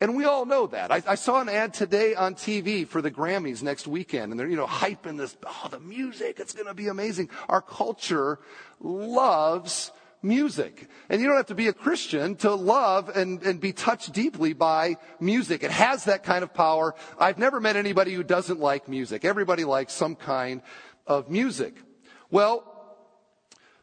And 0.00 0.16
we 0.16 0.24
all 0.24 0.46
know 0.46 0.66
that. 0.66 0.90
I, 0.90 1.00
I, 1.06 1.14
saw 1.14 1.40
an 1.40 1.48
ad 1.48 1.74
today 1.74 2.16
on 2.16 2.34
TV 2.34 2.84
for 2.88 3.00
the 3.00 3.10
Grammys 3.10 3.62
next 3.62 3.86
weekend, 3.86 4.32
and 4.32 4.40
they're, 4.40 4.48
you 4.48 4.56
know, 4.56 4.66
hyping 4.66 5.16
this, 5.16 5.36
oh, 5.46 5.68
the 5.70 5.78
music, 5.78 6.40
it's 6.40 6.52
gonna 6.52 6.74
be 6.74 6.88
amazing. 6.88 7.30
Our 7.48 7.62
culture 7.62 8.40
loves 8.80 9.92
music. 10.22 10.88
And 11.08 11.20
you 11.20 11.26
don't 11.26 11.36
have 11.36 11.46
to 11.46 11.54
be 11.54 11.68
a 11.68 11.72
Christian 11.72 12.36
to 12.36 12.54
love 12.54 13.08
and, 13.08 13.42
and 13.42 13.60
be 13.60 13.72
touched 13.72 14.12
deeply 14.12 14.52
by 14.52 14.96
music. 15.20 15.62
It 15.62 15.70
has 15.70 16.04
that 16.04 16.22
kind 16.22 16.42
of 16.42 16.54
power. 16.54 16.94
I've 17.18 17.38
never 17.38 17.60
met 17.60 17.76
anybody 17.76 18.14
who 18.14 18.22
doesn't 18.22 18.60
like 18.60 18.88
music. 18.88 19.24
Everybody 19.24 19.64
likes 19.64 19.92
some 19.92 20.14
kind 20.14 20.62
of 21.06 21.30
music. 21.30 21.74
Well, 22.30 22.64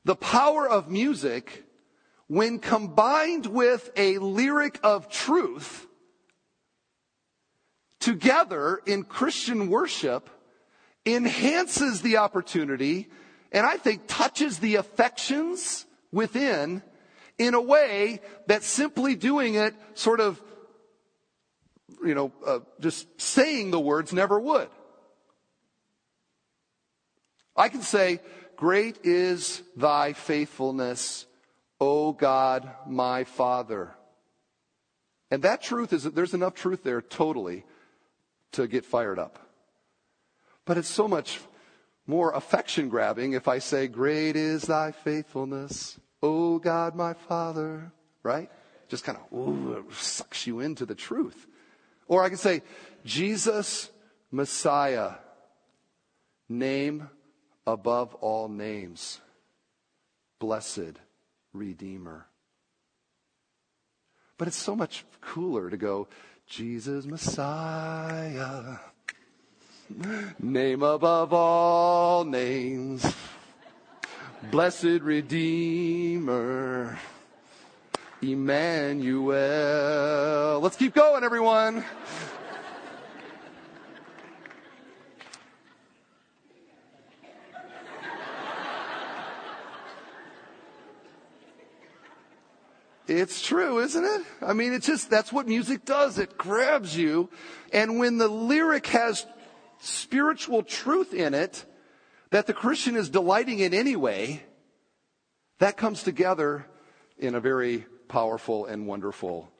the 0.05 0.15
power 0.15 0.67
of 0.67 0.89
music, 0.89 1.65
when 2.27 2.59
combined 2.59 3.45
with 3.45 3.89
a 3.95 4.17
lyric 4.17 4.79
of 4.83 5.09
truth, 5.09 5.87
together 7.99 8.81
in 8.85 9.03
Christian 9.03 9.69
worship, 9.69 10.29
enhances 11.05 12.01
the 12.01 12.17
opportunity 12.17 13.09
and 13.51 13.65
I 13.65 13.77
think 13.77 14.03
touches 14.07 14.59
the 14.59 14.75
affections 14.75 15.85
within 16.11 16.81
in 17.37 17.53
a 17.53 17.61
way 17.61 18.19
that 18.47 18.63
simply 18.63 19.15
doing 19.15 19.55
it 19.55 19.73
sort 19.93 20.19
of, 20.19 20.41
you 22.03 22.13
know, 22.13 22.31
uh, 22.45 22.59
just 22.79 23.19
saying 23.19 23.71
the 23.71 23.79
words 23.79 24.13
never 24.13 24.39
would. 24.39 24.69
I 27.55 27.69
can 27.69 27.81
say, 27.81 28.19
Great 28.55 28.99
is 29.05 29.63
thy 29.77 30.11
faithfulness, 30.11 31.25
O 31.79 32.11
God, 32.11 32.69
my 32.85 33.23
Father. 33.23 33.95
And 35.31 35.43
that 35.43 35.61
truth 35.61 35.93
is 35.93 36.03
that 36.03 36.13
there's 36.13 36.33
enough 36.33 36.55
truth 36.55 36.83
there 36.83 37.01
totally 37.01 37.63
to 38.53 38.67
get 38.67 38.85
fired 38.85 39.19
up. 39.19 39.39
But 40.65 40.77
it's 40.77 40.89
so 40.89 41.07
much 41.07 41.39
more 42.09 42.31
affection 42.31 42.89
grabbing 42.89 43.33
if 43.33 43.47
I 43.47 43.59
say, 43.59 43.87
Great 43.87 44.35
is 44.35 44.63
thy 44.63 44.91
faithfulness, 44.91 45.99
O 46.23 46.57
God 46.57 46.95
my 46.95 47.13
Father, 47.13 47.91
right? 48.23 48.49
Just 48.87 49.03
kind 49.03 49.19
of, 49.31 49.95
sucks 49.95 50.47
you 50.47 50.59
into 50.59 50.87
the 50.87 50.95
truth. 50.95 51.45
Or 52.07 52.23
I 52.23 52.29
can 52.29 52.39
say, 52.39 52.63
Jesus 53.05 53.91
Messiah, 54.31 55.11
name 56.49 57.07
above 57.67 58.15
all 58.15 58.49
names, 58.49 59.21
blessed 60.39 60.97
Redeemer. 61.53 62.25
But 64.39 64.47
it's 64.47 64.57
so 64.57 64.75
much 64.75 65.05
cooler 65.21 65.69
to 65.69 65.77
go, 65.77 66.07
Jesus 66.47 67.05
Messiah, 67.05 68.79
Name 70.39 70.83
above 70.83 71.33
all 71.33 72.23
names. 72.23 73.03
Blessed 74.51 75.01
Redeemer. 75.01 76.99
Emmanuel. 78.21 79.39
Let's 80.61 80.75
keep 80.75 80.93
going, 80.93 81.23
everyone. 81.23 81.83
It's 93.07 93.41
true, 93.41 93.79
isn't 93.79 94.03
it? 94.03 94.21
I 94.39 94.53
mean, 94.53 94.71
it's 94.71 94.85
just, 94.85 95.09
that's 95.09 95.33
what 95.33 95.47
music 95.47 95.83
does. 95.83 96.19
It 96.19 96.37
grabs 96.37 96.95
you. 96.95 97.31
And 97.73 97.97
when 97.97 98.19
the 98.19 98.27
lyric 98.27 98.85
has 98.87 99.25
spiritual 99.79 100.63
truth 100.63 101.13
in 101.13 101.33
it 101.33 101.65
that 102.31 102.47
the 102.47 102.53
Christian 102.53 102.95
is 102.95 103.09
delighting 103.09 103.59
in 103.59 103.73
anyway, 103.73 104.43
that 105.59 105.77
comes 105.77 106.03
together 106.03 106.65
in 107.17 107.35
a 107.35 107.39
very 107.39 107.85
powerful 108.07 108.65
and 108.65 108.87
wonderful 108.87 109.51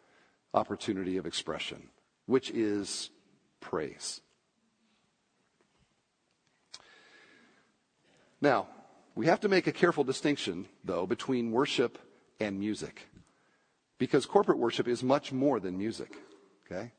opportunity 0.53 1.17
of 1.17 1.25
expression, 1.25 1.89
which 2.25 2.49
is 2.51 3.09
praise. 3.59 4.21
Now, 8.41 8.67
we 9.15 9.25
have 9.25 9.41
to 9.41 9.49
make 9.49 9.67
a 9.67 9.71
careful 9.71 10.03
distinction, 10.03 10.67
though, 10.83 11.05
between 11.05 11.51
worship 11.51 11.97
and 12.39 12.59
music. 12.59 13.07
Because 13.97 14.25
corporate 14.25 14.57
worship 14.57 14.87
is 14.87 15.03
much 15.03 15.33
more 15.33 15.59
than 15.59 15.77
music, 15.77 16.15
okay? 16.65 16.93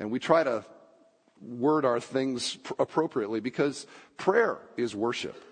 And 0.00 0.10
we 0.10 0.18
try 0.18 0.42
to 0.42 0.64
word 1.40 1.84
our 1.84 2.00
things 2.00 2.58
appropriately 2.78 3.40
because 3.40 3.86
prayer 4.16 4.58
is 4.76 4.94
worship. 4.94 5.42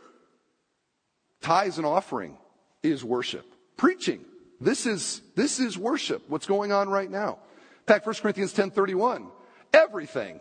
Tithes 1.41 1.79
and 1.79 1.87
offering 1.87 2.39
is 2.83 3.05
worship. 3.05 3.45
Preaching, 3.77 4.25
this 4.61 4.87
is, 4.87 5.23
this 5.35 5.59
is 5.59 5.77
worship, 5.77 6.23
what's 6.29 6.47
going 6.47 6.73
on 6.73 6.89
right 6.89 7.11
now. 7.11 7.39
In 7.81 7.87
fact, 7.87 8.07
1 8.07 8.15
Corinthians 8.17 8.55
10.31, 8.55 9.27
everything 9.73 10.41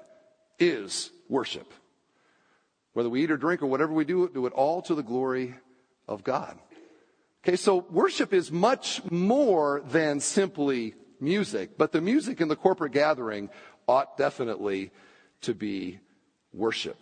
is 0.59 1.09
worship. 1.27 1.71
Whether 2.93 3.09
we 3.09 3.23
eat 3.23 3.31
or 3.31 3.37
drink 3.37 3.63
or 3.63 3.67
whatever 3.67 3.93
we 3.93 4.05
do, 4.05 4.29
do 4.29 4.45
it 4.45 4.53
all 4.53 4.81
to 4.83 4.95
the 4.95 5.01
glory 5.01 5.55
of 6.07 6.23
God. 6.23 6.57
Okay, 7.43 7.55
so 7.55 7.85
worship 7.89 8.33
is 8.33 8.51
much 8.51 9.01
more 9.09 9.81
than 9.87 10.19
simply 10.19 10.93
music, 11.19 11.77
but 11.77 11.91
the 11.91 12.01
music 12.01 12.41
in 12.41 12.47
the 12.47 12.55
corporate 12.55 12.91
gathering 12.91 13.49
ought 13.87 14.17
definitely 14.17 14.91
to 15.41 15.53
be 15.53 15.99
worship. 16.53 16.97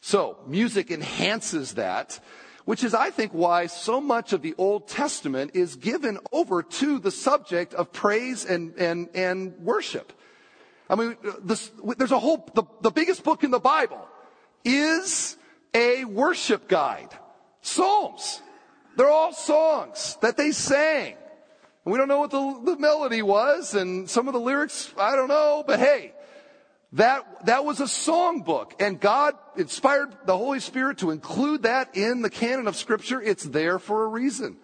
So, 0.00 0.38
music 0.46 0.90
enhances 0.90 1.74
that, 1.74 2.20
which 2.64 2.84
is, 2.84 2.94
I 2.94 3.10
think, 3.10 3.32
why 3.32 3.66
so 3.66 4.00
much 4.00 4.32
of 4.32 4.42
the 4.42 4.54
Old 4.58 4.88
Testament 4.88 5.52
is 5.54 5.76
given 5.76 6.18
over 6.32 6.62
to 6.62 6.98
the 6.98 7.10
subject 7.10 7.74
of 7.74 7.92
praise 7.92 8.44
and, 8.44 8.74
and, 8.76 9.08
and 9.14 9.58
worship. 9.58 10.12
I 10.88 10.94
mean, 10.94 11.16
this, 11.42 11.70
there's 11.98 12.12
a 12.12 12.18
whole, 12.18 12.48
the, 12.54 12.64
the 12.82 12.90
biggest 12.90 13.24
book 13.24 13.42
in 13.42 13.50
the 13.50 13.58
Bible 13.58 14.06
is 14.64 15.36
a 15.74 16.04
worship 16.04 16.68
guide. 16.68 17.10
Psalms. 17.60 18.40
They're 18.96 19.10
all 19.10 19.32
songs 19.32 20.16
that 20.22 20.36
they 20.36 20.52
sang. 20.52 21.16
And 21.84 21.92
we 21.92 21.98
don't 21.98 22.08
know 22.08 22.20
what 22.20 22.30
the, 22.30 22.60
the 22.64 22.78
melody 22.78 23.22
was, 23.22 23.74
and 23.74 24.08
some 24.08 24.26
of 24.28 24.34
the 24.34 24.40
lyrics, 24.40 24.92
I 24.98 25.14
don't 25.16 25.28
know, 25.28 25.64
but 25.66 25.78
hey, 25.78 26.12
that, 26.92 27.46
that 27.46 27.64
was 27.64 27.80
a 27.80 27.84
songbook 27.84 28.72
and 28.80 29.00
God 29.00 29.34
inspired 29.56 30.16
the 30.24 30.36
Holy 30.36 30.60
Spirit 30.60 30.98
to 30.98 31.10
include 31.10 31.62
that 31.62 31.96
in 31.96 32.22
the 32.22 32.30
canon 32.30 32.68
of 32.68 32.76
scripture. 32.76 33.20
It's 33.20 33.44
there 33.44 33.78
for 33.78 34.04
a 34.04 34.08
reason. 34.08 34.56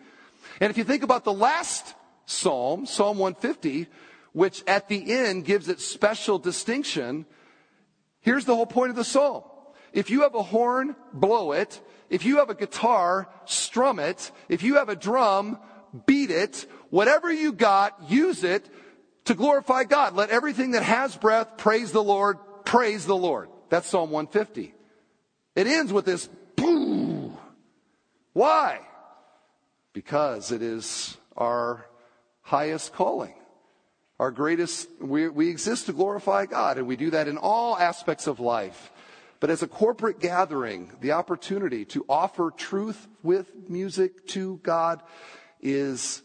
And 0.60 0.70
if 0.70 0.78
you 0.78 0.84
think 0.84 1.02
about 1.02 1.24
the 1.24 1.32
last 1.32 1.94
Psalm, 2.26 2.86
Psalm 2.86 3.18
150, 3.18 3.88
which 4.32 4.62
at 4.66 4.88
the 4.88 5.12
end 5.12 5.44
gives 5.44 5.68
it 5.68 5.80
special 5.80 6.38
distinction, 6.38 7.26
here's 8.20 8.44
the 8.44 8.54
whole 8.54 8.66
point 8.66 8.90
of 8.90 8.96
the 8.96 9.04
Psalm. 9.04 9.42
If 9.92 10.08
you 10.08 10.22
have 10.22 10.34
a 10.34 10.42
horn, 10.42 10.96
blow 11.12 11.52
it. 11.52 11.80
If 12.08 12.24
you 12.24 12.38
have 12.38 12.50
a 12.50 12.54
guitar, 12.54 13.28
strum 13.44 13.98
it. 13.98 14.30
If 14.48 14.62
you 14.62 14.76
have 14.76 14.88
a 14.88 14.96
drum, 14.96 15.58
beat 16.06 16.30
it. 16.30 16.66
Whatever 16.90 17.32
you 17.32 17.52
got, 17.52 18.10
use 18.10 18.44
it 18.44 18.68
to 19.24 19.34
glorify 19.34 19.84
God. 19.84 20.14
Let 20.14 20.30
everything 20.30 20.72
that 20.72 20.82
has 20.82 21.16
breath 21.16 21.56
praise 21.56 21.92
the 21.92 22.02
Lord, 22.02 22.38
praise 22.64 23.06
the 23.06 23.16
Lord. 23.16 23.48
That's 23.68 23.88
Psalm 23.88 24.10
150. 24.10 24.74
It 25.54 25.66
ends 25.66 25.92
with 25.92 26.04
this 26.04 26.28
boo. 26.56 27.36
Why? 28.32 28.80
Because 29.92 30.52
it 30.52 30.62
is 30.62 31.16
our 31.36 31.86
highest 32.42 32.92
calling. 32.92 33.34
Our 34.18 34.30
greatest, 34.30 34.88
we, 35.00 35.28
we 35.28 35.48
exist 35.48 35.86
to 35.86 35.92
glorify 35.92 36.46
God, 36.46 36.78
and 36.78 36.86
we 36.86 36.96
do 36.96 37.10
that 37.10 37.28
in 37.28 37.38
all 37.38 37.76
aspects 37.76 38.26
of 38.26 38.40
life. 38.40 38.92
But 39.40 39.50
as 39.50 39.62
a 39.62 39.66
corporate 39.66 40.20
gathering, 40.20 40.92
the 41.00 41.12
opportunity 41.12 41.84
to 41.86 42.04
offer 42.08 42.52
truth 42.56 43.08
with 43.24 43.50
music 43.68 44.28
to 44.28 44.60
God 44.62 45.02
is, 45.60 46.22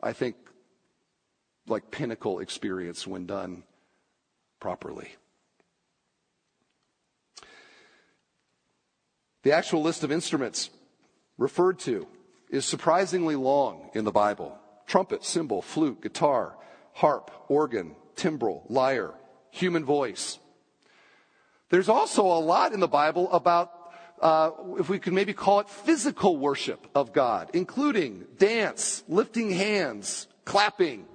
I 0.00 0.12
think, 0.12 0.36
like 1.72 1.90
pinnacle 1.90 2.38
experience 2.38 3.06
when 3.06 3.26
done 3.26 3.64
properly. 4.60 5.08
The 9.42 9.52
actual 9.52 9.82
list 9.82 10.04
of 10.04 10.12
instruments 10.12 10.70
referred 11.36 11.80
to 11.80 12.06
is 12.48 12.64
surprisingly 12.64 13.34
long 13.34 13.90
in 13.94 14.04
the 14.04 14.12
Bible 14.12 14.58
trumpet, 14.86 15.24
cymbal, 15.24 15.62
flute, 15.62 16.02
guitar, 16.02 16.54
harp, 16.92 17.30
organ, 17.48 17.96
timbrel, 18.14 18.64
lyre, 18.68 19.14
human 19.50 19.84
voice. 19.84 20.38
There's 21.70 21.88
also 21.88 22.26
a 22.26 22.40
lot 22.40 22.72
in 22.72 22.80
the 22.80 22.88
Bible 22.88 23.32
about, 23.32 23.70
uh, 24.20 24.50
if 24.78 24.90
we 24.90 24.98
could 24.98 25.14
maybe 25.14 25.32
call 25.32 25.60
it 25.60 25.70
physical 25.70 26.36
worship 26.36 26.86
of 26.94 27.14
God, 27.14 27.50
including 27.54 28.26
dance, 28.38 29.02
lifting 29.08 29.50
hands, 29.50 30.26
clapping. 30.44 31.06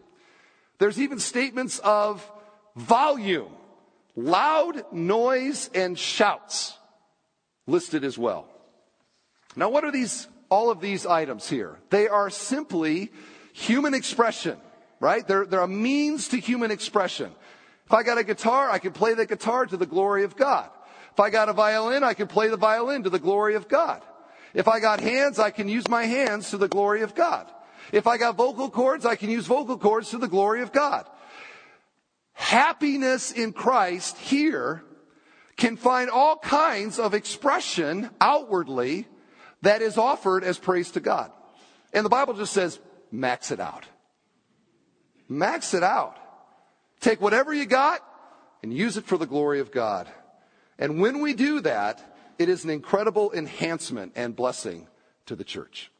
There's 0.79 0.99
even 0.99 1.19
statements 1.19 1.79
of 1.79 2.29
volume, 2.75 3.51
loud 4.15 4.83
noise, 4.91 5.69
and 5.73 5.97
shouts 5.97 6.77
listed 7.65 8.03
as 8.03 8.17
well. 8.17 8.47
Now, 9.55 9.69
what 9.69 9.83
are 9.83 9.91
these, 9.91 10.27
all 10.49 10.69
of 10.69 10.79
these 10.81 11.05
items 11.05 11.49
here? 11.49 11.79
They 11.89 12.07
are 12.07 12.29
simply 12.29 13.11
human 13.53 13.93
expression, 13.93 14.57
right? 14.99 15.27
They're, 15.27 15.45
they're 15.45 15.61
a 15.61 15.67
means 15.67 16.27
to 16.29 16.37
human 16.37 16.69
expression. 16.69 17.31
If 17.85 17.93
I 17.93 18.03
got 18.03 18.17
a 18.17 18.23
guitar, 18.23 18.69
I 18.69 18.79
can 18.79 18.91
play 18.91 19.15
the 19.15 19.25
guitar 19.25 19.65
to 19.65 19.77
the 19.77 19.85
glory 19.85 20.23
of 20.23 20.35
God. 20.35 20.69
If 21.13 21.19
I 21.19 21.31
got 21.31 21.49
a 21.49 21.53
violin, 21.53 22.03
I 22.03 22.13
can 22.13 22.27
play 22.27 22.49
the 22.49 22.57
violin 22.57 23.03
to 23.03 23.09
the 23.09 23.17
glory 23.17 23.55
of 23.55 23.67
God. 23.67 24.03
If 24.53 24.67
I 24.67 24.79
got 24.79 24.99
hands, 24.99 25.39
I 25.39 25.49
can 25.49 25.67
use 25.67 25.87
my 25.87 26.03
hands 26.05 26.51
to 26.51 26.57
the 26.57 26.67
glory 26.67 27.01
of 27.01 27.15
God. 27.15 27.51
If 27.91 28.07
I 28.07 28.17
got 28.17 28.35
vocal 28.35 28.69
cords, 28.69 29.05
I 29.05 29.15
can 29.15 29.29
use 29.29 29.45
vocal 29.45 29.77
cords 29.77 30.09
to 30.11 30.17
the 30.17 30.27
glory 30.27 30.61
of 30.61 30.71
God. 30.71 31.07
Happiness 32.33 33.31
in 33.31 33.53
Christ 33.53 34.17
here 34.17 34.83
can 35.55 35.75
find 35.75 36.09
all 36.09 36.37
kinds 36.37 36.99
of 36.99 37.13
expression 37.13 38.09
outwardly 38.21 39.07
that 39.63 39.81
is 39.81 39.97
offered 39.97 40.43
as 40.43 40.59
praise 40.59 40.91
to 40.91 40.99
God. 40.99 41.31
And 41.93 42.05
the 42.05 42.09
Bible 42.09 42.35
just 42.35 42.53
says, 42.53 42.79
max 43.11 43.51
it 43.51 43.59
out. 43.59 43.85
Max 45.27 45.73
it 45.73 45.83
out. 45.83 46.17
Take 46.99 47.21
whatever 47.21 47.53
you 47.53 47.65
got 47.65 48.01
and 48.61 48.71
use 48.71 48.97
it 48.97 49.05
for 49.05 49.17
the 49.17 49.25
glory 49.25 49.59
of 49.59 49.71
God. 49.71 50.07
And 50.77 51.01
when 51.01 51.21
we 51.21 51.33
do 51.33 51.59
that, 51.61 52.03
it 52.37 52.49
is 52.49 52.63
an 52.63 52.69
incredible 52.69 53.31
enhancement 53.33 54.13
and 54.15 54.35
blessing 54.35 54.87
to 55.25 55.35
the 55.35 55.43
church. 55.43 55.91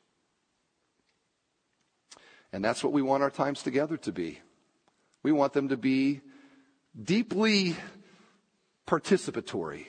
And 2.57 2.65
that's 2.65 2.83
what 2.83 2.91
we 2.91 3.03
want 3.03 3.21
our 3.21 3.29
times 3.29 3.61
together 3.61 3.97
to 3.97 4.11
be. 4.11 4.39
We 5.21 5.31
want 5.31 5.53
them 5.53 5.69
to 5.69 5.77
be 5.77 6.21
deeply 6.99 7.75
participatory 8.87 9.85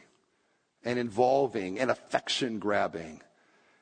and 0.85 0.99
involving 0.99 1.79
and 1.79 1.91
affection 1.91 2.59
grabbing. 2.59 3.23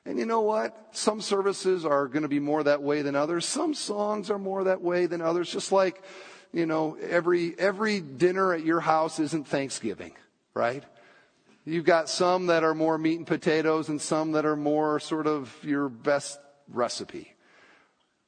And 0.04 0.20
you 0.20 0.24
know 0.24 0.42
what? 0.42 0.90
Some 0.92 1.20
services 1.20 1.84
are 1.84 2.06
going 2.06 2.22
to 2.22 2.28
be 2.28 2.38
more 2.38 2.62
that 2.62 2.80
way 2.80 3.02
than 3.02 3.16
others. 3.16 3.44
Some 3.44 3.74
songs 3.74 4.30
are 4.30 4.38
more 4.38 4.62
that 4.62 4.82
way 4.82 5.06
than 5.06 5.20
others. 5.20 5.50
Just 5.50 5.72
like, 5.72 6.00
you 6.52 6.64
know, 6.64 6.96
every, 7.02 7.58
every 7.58 7.98
dinner 7.98 8.52
at 8.52 8.64
your 8.64 8.78
house 8.78 9.18
isn't 9.18 9.48
Thanksgiving, 9.48 10.12
right? 10.54 10.84
You've 11.64 11.86
got 11.86 12.08
some 12.08 12.46
that 12.46 12.62
are 12.62 12.72
more 12.72 12.98
meat 12.98 13.18
and 13.18 13.26
potatoes 13.26 13.88
and 13.88 14.00
some 14.00 14.30
that 14.30 14.46
are 14.46 14.54
more 14.54 15.00
sort 15.00 15.26
of 15.26 15.52
your 15.64 15.88
best 15.88 16.38
recipe. 16.68 17.32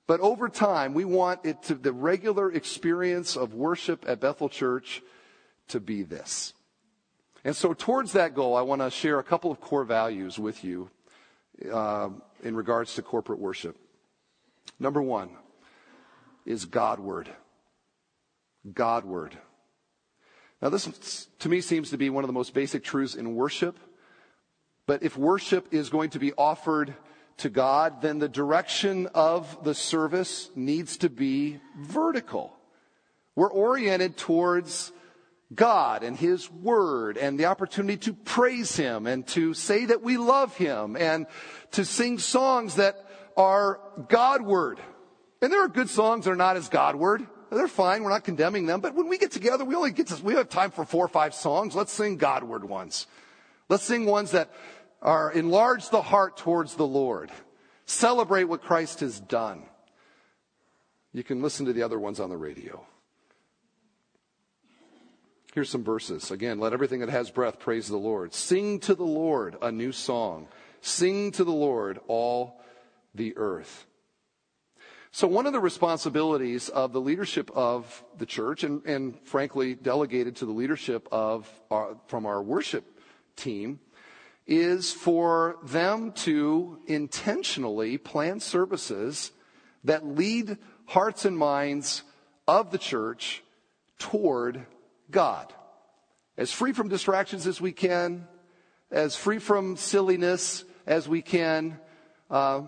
But 0.08 0.20
over 0.20 0.48
time, 0.48 0.94
we 0.94 1.04
want 1.04 1.44
it 1.44 1.62
to, 1.64 1.74
the 1.74 1.92
regular 1.92 2.50
experience 2.50 3.36
of 3.36 3.52
worship 3.52 4.06
at 4.08 4.20
Bethel 4.20 4.48
Church 4.48 5.02
to 5.68 5.80
be 5.80 6.02
this. 6.02 6.54
And 7.44 7.54
so, 7.54 7.74
towards 7.74 8.14
that 8.14 8.34
goal, 8.34 8.56
I 8.56 8.62
want 8.62 8.80
to 8.80 8.90
share 8.90 9.18
a 9.18 9.22
couple 9.22 9.50
of 9.50 9.60
core 9.60 9.84
values 9.84 10.38
with 10.38 10.64
you 10.64 10.90
uh, 11.70 12.08
in 12.42 12.56
regards 12.56 12.94
to 12.94 13.02
corporate 13.02 13.38
worship. 13.38 13.76
Number 14.80 15.02
one 15.02 15.28
is 16.46 16.64
Godward. 16.64 17.28
Godward. 18.72 19.36
Now, 20.62 20.70
this 20.70 21.28
to 21.40 21.50
me 21.50 21.60
seems 21.60 21.90
to 21.90 21.98
be 21.98 22.08
one 22.08 22.24
of 22.24 22.28
the 22.28 22.32
most 22.34 22.54
basic 22.54 22.82
truths 22.82 23.14
in 23.14 23.34
worship. 23.34 23.78
But 24.86 25.02
if 25.02 25.18
worship 25.18 25.68
is 25.70 25.90
going 25.90 26.10
to 26.10 26.18
be 26.18 26.32
offered 26.32 26.94
to 27.38 27.48
God, 27.48 28.02
then 28.02 28.18
the 28.18 28.28
direction 28.28 29.08
of 29.14 29.64
the 29.64 29.74
service 29.74 30.50
needs 30.54 30.98
to 30.98 31.08
be 31.08 31.60
vertical. 31.78 32.52
We're 33.34 33.50
oriented 33.50 34.16
towards 34.16 34.92
God 35.54 36.02
and 36.02 36.16
His 36.16 36.50
Word 36.50 37.16
and 37.16 37.38
the 37.38 37.46
opportunity 37.46 37.96
to 37.98 38.12
praise 38.12 38.76
Him 38.76 39.06
and 39.06 39.26
to 39.28 39.54
say 39.54 39.86
that 39.86 40.02
we 40.02 40.16
love 40.16 40.56
Him 40.56 40.96
and 40.96 41.26
to 41.72 41.84
sing 41.84 42.18
songs 42.18 42.74
that 42.74 42.96
are 43.36 43.80
Godward. 44.08 44.80
And 45.40 45.52
there 45.52 45.64
are 45.64 45.68
good 45.68 45.88
songs 45.88 46.24
that 46.24 46.32
are 46.32 46.36
not 46.36 46.56
as 46.56 46.68
Godward. 46.68 47.26
They're 47.50 47.68
fine. 47.68 48.02
We're 48.02 48.10
not 48.10 48.24
condemning 48.24 48.66
them. 48.66 48.80
But 48.80 48.94
when 48.94 49.08
we 49.08 49.16
get 49.16 49.30
together, 49.30 49.64
we 49.64 49.74
only 49.74 49.92
get 49.92 50.08
to, 50.08 50.22
we 50.22 50.34
have 50.34 50.48
time 50.48 50.70
for 50.70 50.84
four 50.84 51.04
or 51.04 51.08
five 51.08 51.32
songs. 51.32 51.74
Let's 51.74 51.92
sing 51.92 52.16
Godward 52.16 52.64
ones. 52.64 53.06
Let's 53.68 53.84
sing 53.84 54.04
ones 54.04 54.32
that 54.32 54.50
enlarge 55.02 55.90
the 55.90 56.02
heart 56.02 56.36
towards 56.36 56.74
the 56.74 56.86
Lord. 56.86 57.30
Celebrate 57.86 58.44
what 58.44 58.62
Christ 58.62 59.00
has 59.00 59.18
done. 59.18 59.62
You 61.12 61.24
can 61.24 61.42
listen 61.42 61.66
to 61.66 61.72
the 61.72 61.82
other 61.82 61.98
ones 61.98 62.20
on 62.20 62.30
the 62.30 62.36
radio. 62.36 62.84
Here's 65.54 65.70
some 65.70 65.84
verses. 65.84 66.30
Again, 66.30 66.60
let 66.60 66.72
everything 66.72 67.00
that 67.00 67.08
has 67.08 67.30
breath 67.30 67.58
praise 67.58 67.88
the 67.88 67.96
Lord. 67.96 68.34
Sing 68.34 68.78
to 68.80 68.94
the 68.94 69.04
Lord 69.04 69.56
a 69.62 69.72
new 69.72 69.92
song. 69.92 70.46
Sing 70.82 71.32
to 71.32 71.44
the 71.44 71.50
Lord 71.50 71.98
all 72.06 72.60
the 73.14 73.36
earth. 73.36 73.86
So, 75.10 75.26
one 75.26 75.46
of 75.46 75.54
the 75.54 75.60
responsibilities 75.60 76.68
of 76.68 76.92
the 76.92 77.00
leadership 77.00 77.50
of 77.54 78.04
the 78.18 78.26
church, 78.26 78.62
and, 78.62 78.84
and 78.84 79.18
frankly, 79.24 79.74
delegated 79.74 80.36
to 80.36 80.46
the 80.46 80.52
leadership 80.52 81.08
of 81.10 81.50
our, 81.70 81.96
from 82.06 82.26
our 82.26 82.42
worship 82.42 82.84
team, 83.34 83.80
is 84.48 84.90
for 84.90 85.58
them 85.62 86.10
to 86.10 86.78
intentionally 86.86 87.98
plan 87.98 88.40
services 88.40 89.30
that 89.84 90.06
lead 90.06 90.56
hearts 90.86 91.26
and 91.26 91.36
minds 91.36 92.02
of 92.48 92.70
the 92.70 92.78
church 92.78 93.44
toward 93.98 94.66
God. 95.10 95.52
As 96.38 96.50
free 96.50 96.72
from 96.72 96.88
distractions 96.88 97.46
as 97.46 97.60
we 97.60 97.72
can, 97.72 98.26
as 98.90 99.14
free 99.14 99.38
from 99.38 99.76
silliness 99.76 100.64
as 100.86 101.06
we 101.06 101.20
can, 101.20 101.78
uh, 102.30 102.62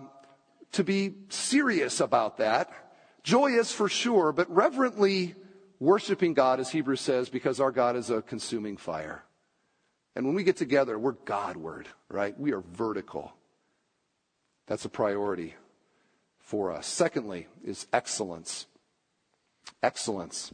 to 0.73 0.83
be 0.83 1.15
serious 1.29 1.99
about 1.99 2.37
that. 2.37 2.71
Joyous 3.23 3.71
for 3.71 3.89
sure, 3.89 4.31
but 4.31 4.49
reverently 4.53 5.35
worshiping 5.79 6.35
God, 6.35 6.59
as 6.59 6.69
Hebrews 6.69 7.01
says, 7.01 7.29
because 7.29 7.59
our 7.59 7.71
God 7.71 7.95
is 7.95 8.11
a 8.11 8.21
consuming 8.21 8.77
fire. 8.77 9.23
And 10.15 10.25
when 10.25 10.35
we 10.35 10.43
get 10.43 10.57
together, 10.57 10.99
we're 10.99 11.13
Godward, 11.13 11.87
right? 12.09 12.37
We 12.37 12.51
are 12.53 12.61
vertical. 12.61 13.33
That's 14.67 14.85
a 14.85 14.89
priority 14.89 15.55
for 16.39 16.71
us. 16.71 16.85
Secondly, 16.87 17.47
is 17.63 17.87
excellence. 17.93 18.67
Excellence. 19.81 20.51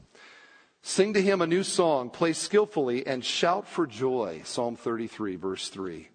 Sing 0.81 1.13
to 1.13 1.21
him 1.21 1.41
a 1.41 1.47
new 1.47 1.63
song, 1.63 2.09
play 2.09 2.33
skillfully, 2.33 3.05
and 3.05 3.25
shout 3.25 3.67
for 3.67 3.87
joy. 3.87 4.41
Psalm 4.45 4.75
33, 4.75 5.35
verse 5.35 5.69
3. 5.69 6.07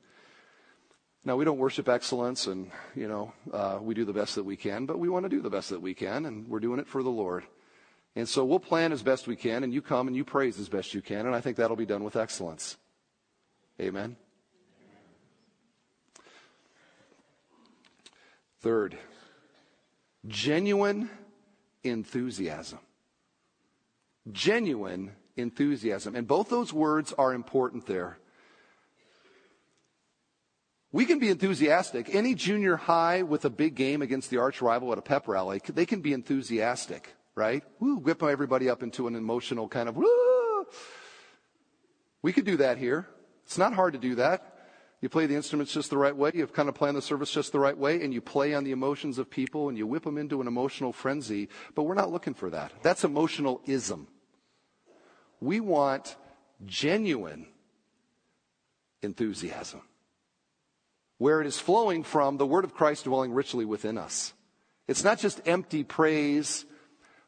Now, 1.25 1.37
we 1.37 1.45
don't 1.45 1.59
worship 1.59 1.89
excellence, 1.89 2.47
and, 2.47 2.71
you 2.97 3.07
know, 3.07 3.33
uh, 3.53 3.79
we 3.81 3.95
do 3.95 4.05
the 4.05 4.13
best 4.13 4.35
that 4.37 4.45
we 4.45 4.57
can, 4.57 4.87
but 4.87 4.99
we 4.99 5.09
want 5.09 5.25
to 5.25 5.29
do 5.29 5.41
the 5.41 5.51
best 5.51 5.71
that 5.71 5.83
we 5.83 5.95
can, 5.95 6.27
and 6.27 6.49
we're 6.49 6.59
doing 6.59 6.81
it 6.81 6.89
for 6.89 7.03
the 7.03 7.11
Lord. 7.11 7.45
And 8.17 8.29
so 8.29 8.45
we'll 8.45 8.61
plan 8.61 8.93
as 8.93 9.03
best 9.03 9.27
we 9.27 9.37
can, 9.37 9.63
and 9.63 9.73
you 9.73 9.83
come 9.83 10.07
and 10.09 10.17
you 10.17 10.25
praise 10.25 10.59
as 10.59 10.69
best 10.69 10.95
you 10.95 11.03
can, 11.03 11.27
and 11.27 11.35
I 11.35 11.41
think 11.41 11.57
that'll 11.57 11.77
be 11.77 11.87
done 11.87 12.03
with 12.03 12.17
excellence. 12.17 12.77
Amen. 13.81 14.17
Third, 18.61 18.97
genuine 20.27 21.11
enthusiasm. 21.83 22.79
Genuine 24.31 25.13
enthusiasm. 25.37 26.15
And 26.15 26.29
both 26.29 26.49
those 26.49 26.73
words 26.73 27.13
are 27.19 27.35
important 27.35 27.87
there. 27.87 28.19
We 30.93 31.07
can 31.07 31.19
be 31.19 31.31
enthusiastic. 31.31 32.15
Any 32.15 32.35
junior 32.35 32.77
high 32.77 33.23
with 33.23 33.45
a 33.47 33.51
big 33.51 33.75
game 33.75 34.03
against 34.03 34.31
the 34.31 34.37
arch 34.37 34.61
rival 34.61 34.93
at 34.93 34.99
a 34.99 35.03
pep 35.03 35.27
rally, 35.27 35.61
they 35.67 35.87
can 35.87 36.03
be 36.03 36.13
enthusiastic, 36.13 37.15
right? 37.35 37.65
Woo, 37.81 37.97
whip 37.97 38.23
everybody 38.23 38.69
up 38.69 38.83
into 38.83 39.09
an 39.09 39.17
emotional 39.17 39.69
kind 39.69 39.89
of 39.89 39.97
woo. 39.97 40.67
We 42.21 42.33
could 42.33 42.45
do 42.45 42.59
that 42.59 42.79
here. 42.79 43.09
It's 43.53 43.59
not 43.59 43.75
hard 43.75 43.93
to 43.93 43.99
do 43.99 44.15
that. 44.15 44.55
You 45.03 45.11
play 45.11 45.27
the 45.27 45.35
instruments 45.35 45.75
just 45.75 45.91
the 45.91 45.99
right 45.99 46.17
way. 46.17 46.31
You've 46.33 46.55
kind 46.55 46.71
of 46.71 46.75
plan 46.75 46.95
the 46.95 47.03
service 47.03 47.31
just 47.31 47.53
the 47.53 47.59
right 47.59 47.77
way, 47.77 48.03
and 48.03 48.15
you 48.15 48.23
play 48.23 48.55
on 48.55 48.65
the 48.65 48.71
emotions 48.71 49.19
of 49.19 49.29
people, 49.29 49.69
and 49.69 49.77
you 49.77 49.87
whip 49.87 50.05
them 50.05 50.17
into 50.17 50.41
an 50.41 50.47
emotional 50.47 50.91
frenzy. 50.91 51.51
But 51.75 51.83
we're 51.83 51.93
not 51.93 52.11
looking 52.11 52.33
for 52.33 52.49
that. 52.49 52.73
That's 52.81 53.05
emotionalism. 53.05 54.09
We 55.39 55.61
want 55.61 56.17
genuine 56.65 57.47
enthusiasm 59.03 59.83
where 61.19 61.43
it 61.43 61.47
is 61.47 61.59
flowing 61.59 62.05
from 62.05 62.39
the 62.39 62.47
word 62.47 62.65
of 62.65 62.73
Christ 62.73 63.05
dwelling 63.05 63.35
richly 63.35 63.67
within 63.67 63.99
us. 63.99 64.33
It's 64.89 65.05
not 65.05 65.19
just 65.19 65.43
empty 65.45 65.85
praise, 65.85 66.65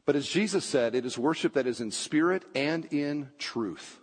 but 0.06 0.16
as 0.16 0.26
Jesus 0.26 0.64
said, 0.64 0.94
it 0.94 1.04
is 1.04 1.18
worship 1.18 1.52
that 1.52 1.66
is 1.66 1.82
in 1.82 1.90
spirit 1.90 2.44
and 2.54 2.86
in 2.86 3.28
truth. 3.36 4.00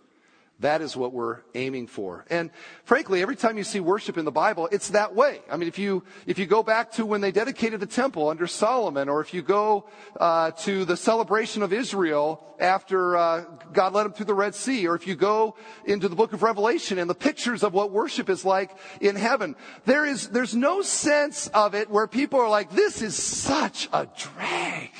That 0.60 0.80
is 0.80 0.96
what 0.96 1.12
we're 1.12 1.40
aiming 1.56 1.88
for. 1.88 2.24
And 2.30 2.50
frankly, 2.84 3.20
every 3.20 3.34
time 3.34 3.58
you 3.58 3.64
see 3.64 3.80
worship 3.80 4.16
in 4.16 4.24
the 4.24 4.30
Bible, 4.30 4.68
it's 4.70 4.90
that 4.90 5.12
way. 5.12 5.40
I 5.50 5.56
mean, 5.56 5.66
if 5.66 5.76
you, 5.76 6.04
if 6.24 6.38
you 6.38 6.46
go 6.46 6.62
back 6.62 6.92
to 6.92 7.04
when 7.04 7.20
they 7.20 7.32
dedicated 7.32 7.80
the 7.80 7.86
temple 7.86 8.28
under 8.28 8.46
Solomon, 8.46 9.08
or 9.08 9.20
if 9.20 9.34
you 9.34 9.42
go 9.42 9.88
uh, 10.20 10.52
to 10.52 10.84
the 10.84 10.96
celebration 10.96 11.62
of 11.62 11.72
Israel 11.72 12.46
after 12.60 13.16
uh, 13.16 13.44
God 13.72 13.92
led 13.92 14.04
them 14.04 14.12
through 14.12 14.26
the 14.26 14.34
Red 14.34 14.54
Sea, 14.54 14.86
or 14.86 14.94
if 14.94 15.08
you 15.08 15.16
go 15.16 15.56
into 15.84 16.08
the 16.08 16.14
book 16.14 16.32
of 16.32 16.44
Revelation 16.44 16.96
and 16.98 17.10
the 17.10 17.14
pictures 17.14 17.64
of 17.64 17.74
what 17.74 17.90
worship 17.90 18.30
is 18.30 18.44
like 18.44 18.70
in 19.00 19.16
heaven, 19.16 19.56
there 19.84 20.06
is, 20.06 20.28
there's 20.28 20.54
no 20.54 20.80
sense 20.80 21.48
of 21.48 21.74
it 21.74 21.90
where 21.90 22.06
people 22.06 22.38
are 22.38 22.48
like, 22.48 22.70
this 22.70 23.02
is 23.02 23.16
such 23.16 23.88
a 23.92 24.06
drag. 24.16 24.90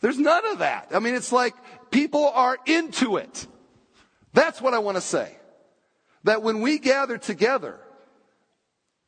There's 0.00 0.18
none 0.18 0.46
of 0.46 0.58
that. 0.58 0.88
I 0.92 0.98
mean, 0.98 1.14
it's 1.14 1.32
like 1.32 1.54
people 1.90 2.28
are 2.28 2.58
into 2.66 3.16
it. 3.16 3.46
That's 4.32 4.60
what 4.60 4.74
I 4.74 4.78
want 4.78 4.96
to 4.96 5.00
say. 5.00 5.36
That 6.24 6.42
when 6.42 6.60
we 6.60 6.78
gather 6.78 7.18
together, 7.18 7.80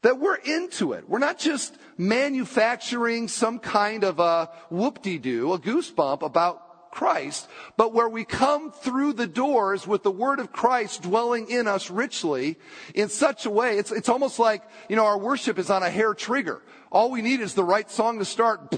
that 0.02 0.18
we're 0.18 0.36
into 0.36 0.92
it. 0.92 1.08
We're 1.08 1.18
not 1.18 1.38
just 1.38 1.76
manufacturing 1.96 3.28
some 3.28 3.58
kind 3.58 4.04
of 4.04 4.20
a 4.20 4.50
whoop-de-doo, 4.70 5.52
a 5.52 5.58
goosebump 5.58 6.22
about 6.22 6.92
Christ, 6.92 7.48
but 7.76 7.92
where 7.92 8.08
we 8.08 8.24
come 8.24 8.72
through 8.72 9.14
the 9.14 9.26
doors 9.26 9.86
with 9.86 10.02
the 10.02 10.10
word 10.10 10.38
of 10.38 10.52
Christ 10.52 11.02
dwelling 11.02 11.50
in 11.50 11.68
us 11.68 11.90
richly 11.90 12.56
in 12.94 13.08
such 13.08 13.44
a 13.44 13.50
way, 13.50 13.76
it's, 13.76 13.92
it's 13.92 14.08
almost 14.08 14.38
like, 14.38 14.62
you 14.88 14.96
know, 14.96 15.04
our 15.04 15.18
worship 15.18 15.58
is 15.58 15.70
on 15.70 15.82
a 15.82 15.90
hair 15.90 16.14
trigger. 16.14 16.62
All 16.90 17.10
we 17.10 17.20
need 17.20 17.40
is 17.40 17.54
the 17.54 17.64
right 17.64 17.90
song 17.90 18.20
to 18.20 18.24
start 18.24 18.74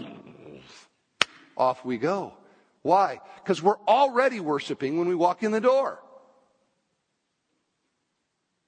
off 1.61 1.85
we 1.85 1.99
go. 1.99 2.33
Why? 2.83 3.21
Because 3.37 3.63
we're 3.63 3.79
already 3.87 4.41
worshiping 4.41 4.99
when 4.99 5.07
we 5.07 5.15
walk 5.15 5.43
in 5.43 5.53
the 5.53 5.61
door. 5.61 6.01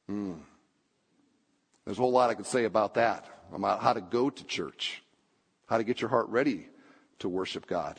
Hmm. 0.08 0.34
There's 1.84 1.98
a 1.98 2.00
whole 2.00 2.12
lot 2.12 2.30
I 2.30 2.34
could 2.34 2.46
say 2.46 2.64
about 2.64 2.94
that, 2.94 3.26
about 3.52 3.80
how 3.80 3.94
to 3.94 4.00
go 4.00 4.30
to 4.30 4.44
church, 4.44 5.02
how 5.66 5.78
to 5.78 5.84
get 5.84 6.00
your 6.00 6.10
heart 6.10 6.28
ready 6.28 6.68
to 7.20 7.28
worship 7.28 7.66
God. 7.66 7.98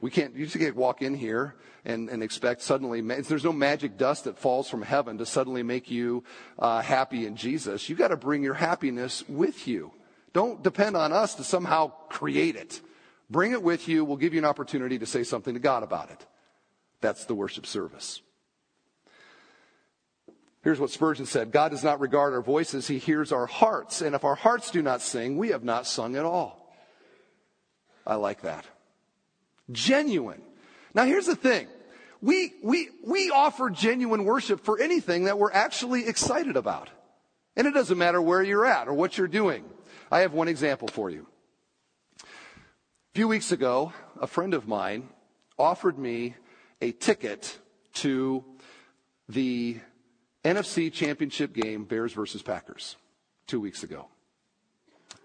We 0.00 0.10
can't, 0.10 0.34
you 0.34 0.46
just 0.46 0.58
can't 0.58 0.74
walk 0.74 1.02
in 1.02 1.14
here 1.14 1.54
and, 1.84 2.08
and 2.08 2.22
expect 2.22 2.62
suddenly, 2.62 3.02
there's 3.02 3.44
no 3.44 3.52
magic 3.52 3.98
dust 3.98 4.24
that 4.24 4.38
falls 4.38 4.70
from 4.70 4.80
heaven 4.80 5.18
to 5.18 5.26
suddenly 5.26 5.62
make 5.62 5.90
you 5.90 6.24
uh, 6.58 6.80
happy 6.80 7.26
in 7.26 7.36
Jesus. 7.36 7.88
You 7.88 7.96
got 7.96 8.08
to 8.08 8.16
bring 8.16 8.42
your 8.42 8.54
happiness 8.54 9.22
with 9.28 9.68
you. 9.68 9.92
Don't 10.32 10.62
depend 10.62 10.96
on 10.96 11.12
us 11.12 11.34
to 11.34 11.44
somehow 11.44 11.92
create 12.08 12.56
it. 12.56 12.80
Bring 13.30 13.52
it 13.52 13.62
with 13.62 13.88
you. 13.88 14.04
We'll 14.04 14.16
give 14.16 14.34
you 14.34 14.40
an 14.40 14.44
opportunity 14.44 14.98
to 14.98 15.06
say 15.06 15.22
something 15.22 15.54
to 15.54 15.60
God 15.60 15.82
about 15.82 16.10
it. 16.10 16.26
That's 17.00 17.24
the 17.24 17.34
worship 17.34 17.64
service. 17.64 18.20
Here's 20.62 20.80
what 20.80 20.90
Spurgeon 20.90 21.26
said 21.26 21.52
God 21.52 21.70
does 21.70 21.84
not 21.84 22.00
regard 22.00 22.34
our 22.34 22.42
voices, 22.42 22.88
He 22.88 22.98
hears 22.98 23.32
our 23.32 23.46
hearts. 23.46 24.02
And 24.02 24.14
if 24.14 24.24
our 24.24 24.34
hearts 24.34 24.70
do 24.70 24.82
not 24.82 25.00
sing, 25.00 25.38
we 25.38 25.48
have 25.48 25.64
not 25.64 25.86
sung 25.86 26.16
at 26.16 26.24
all. 26.24 26.74
I 28.06 28.16
like 28.16 28.42
that. 28.42 28.66
Genuine. 29.70 30.42
Now, 30.94 31.04
here's 31.04 31.26
the 31.26 31.36
thing 31.36 31.68
we, 32.20 32.52
we, 32.62 32.88
we 33.06 33.30
offer 33.30 33.70
genuine 33.70 34.24
worship 34.24 34.64
for 34.64 34.80
anything 34.80 35.24
that 35.24 35.38
we're 35.38 35.52
actually 35.52 36.06
excited 36.06 36.56
about. 36.56 36.90
And 37.56 37.66
it 37.66 37.74
doesn't 37.74 37.96
matter 37.96 38.20
where 38.20 38.42
you're 38.42 38.66
at 38.66 38.88
or 38.88 38.94
what 38.94 39.16
you're 39.16 39.28
doing. 39.28 39.64
I 40.10 40.20
have 40.20 40.32
one 40.32 40.48
example 40.48 40.88
for 40.88 41.08
you. 41.10 41.26
A 43.12 43.18
few 43.18 43.26
weeks 43.26 43.50
ago, 43.50 43.92
a 44.20 44.28
friend 44.28 44.54
of 44.54 44.68
mine 44.68 45.08
offered 45.58 45.98
me 45.98 46.36
a 46.80 46.92
ticket 46.92 47.58
to 47.94 48.44
the 49.28 49.78
NFC 50.44 50.92
championship 50.92 51.52
game, 51.52 51.82
Bears 51.82 52.12
versus 52.12 52.40
Packers, 52.40 52.94
two 53.48 53.58
weeks 53.58 53.82
ago. 53.82 54.06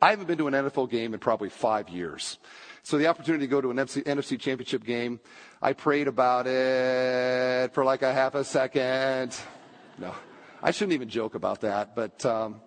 I 0.02 0.10
haven't 0.10 0.26
been 0.26 0.40
to 0.40 0.48
an 0.48 0.56
NFL 0.56 0.90
game 0.90 1.14
in 1.14 1.20
probably 1.20 1.50
five 1.50 1.88
years. 1.90 2.40
So 2.82 2.98
the 2.98 3.06
opportunity 3.06 3.46
to 3.46 3.52
go 3.52 3.62
to 3.62 3.70
an 3.70 3.78
NFC, 3.78 4.04
NFC 4.04 4.40
championship 4.40 4.84
game, 4.84 5.20
I 5.62 5.74
prayed 5.74 6.08
about 6.08 6.48
it 6.48 7.72
for 7.76 7.86
like 7.86 8.02
a 8.02 8.12
half 8.12 8.34
a 8.34 8.44
second. 8.44 9.36
No, 10.00 10.16
I 10.60 10.72
shouldn't 10.72 10.94
even 10.94 11.10
joke 11.10 11.36
about 11.36 11.62
that, 11.62 11.96
but 11.96 12.26
um, 12.26 12.62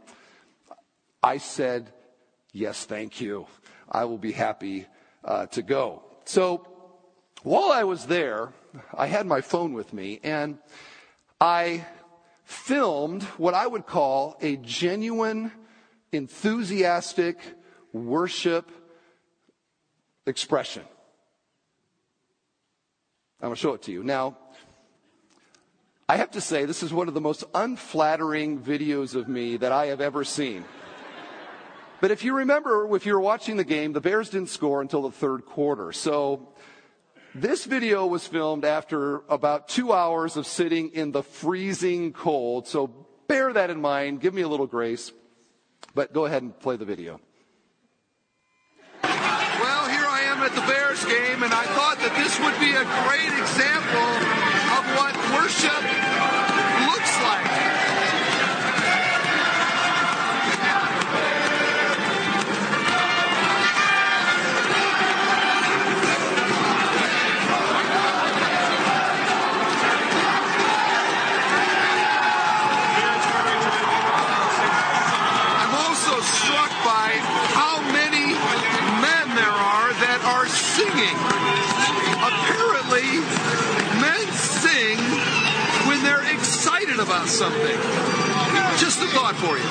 I 1.25 1.39
said, 1.39 1.93
yes, 2.53 2.85
thank 2.85 3.21
you. 3.21 3.49
I 3.91 4.05
will 4.05 4.19
be 4.19 4.31
happy 4.31 4.87
uh, 5.25 5.47
to 5.47 5.63
go. 5.63 6.03
So 6.25 6.67
while 7.43 7.71
I 7.71 7.85
was 7.85 8.07
there, 8.07 8.53
I 8.95 9.07
had 9.07 9.27
my 9.27 9.41
phone 9.41 9.73
with 9.73 9.93
me 9.93 10.21
and 10.23 10.59
I 11.41 11.87
filmed 12.45 13.23
what 13.37 13.55
I 13.55 13.67
would 13.67 13.87
call 13.87 14.37
a 14.41 14.57
genuine, 14.57 15.53
enthusiastic 16.13 17.39
worship 17.93 18.71
expression. 20.27 20.83
I'm 23.41 23.49
going 23.49 23.55
to 23.55 23.61
show 23.61 23.75
it 23.75 23.83
to 23.83 23.93
you. 23.93 24.03
Now, 24.03 24.37
I 26.09 26.17
have 26.17 26.33
to 26.33 26.41
say, 26.41 26.65
this 26.65 26.83
is 26.83 26.93
one 26.93 27.07
of 27.07 27.15
the 27.15 27.21
most 27.21 27.45
unflattering 27.55 28.61
videos 28.61 29.15
of 29.15 29.29
me 29.29 29.59
that 29.59 29.73
I 29.73 29.87
have 29.87 30.01
ever 30.01 30.25
seen. 30.25 30.65
But 32.01 32.11
if 32.13 32.23
you 32.23 32.37
remember, 32.37 32.95
if 32.95 33.07
you 33.07 33.15
were 33.15 33.21
watching 33.21 33.57
the 33.57 33.65
game, 33.65 33.93
the 33.93 34.01
Bears 34.01 34.31
didn't 34.31 34.51
score 34.51 34.81
until 34.81 35.03
the 35.03 35.11
third 35.11 35.45
quarter. 35.45 35.93
So 35.93 36.49
this 37.35 37.65
video 37.65 38.07
was 38.07 38.27
filmed 38.27 38.65
after 38.65 39.23
about 39.29 39.69
two 39.69 39.93
hours 39.93 40.37
of 40.37 40.47
sitting 40.47 40.91
in 40.91 41.11
the 41.11 41.23
freezing 41.23 42.13
cold. 42.13 42.69
So 42.69 42.87
bear 43.27 43.53
that 43.53 43.71
in 43.71 43.81
mind. 43.81 44.21
Give 44.21 44.33
me 44.33 44.43
a 44.43 44.49
little 44.49 44.67
grace. 44.67 45.13
But 45.95 46.13
go 46.13 46.27
ahead 46.27 46.43
and 46.43 46.57
play 46.59 46.77
the 46.77 46.85
video. 46.85 47.21
Well, 49.03 49.89
here 49.89 50.07
I 50.07 50.23
am 50.31 50.39
at 50.43 50.55
the 50.55 50.63
Bears 50.63 51.05
game, 51.05 51.43
and 51.43 51.53
I 51.53 51.65
thought 51.75 51.99
that 51.99 52.15
this 52.15 52.39
would 52.39 52.55
be 52.63 52.71
a 52.79 52.87
great 53.07 53.35
example 53.43 54.11
of 54.79 54.83
what 54.95 55.15
worship 55.35 56.58
something. 87.39 87.79
Just 88.79 89.01
a 89.01 89.07
thought 89.15 89.37
for 89.37 89.57
you. 89.57 89.65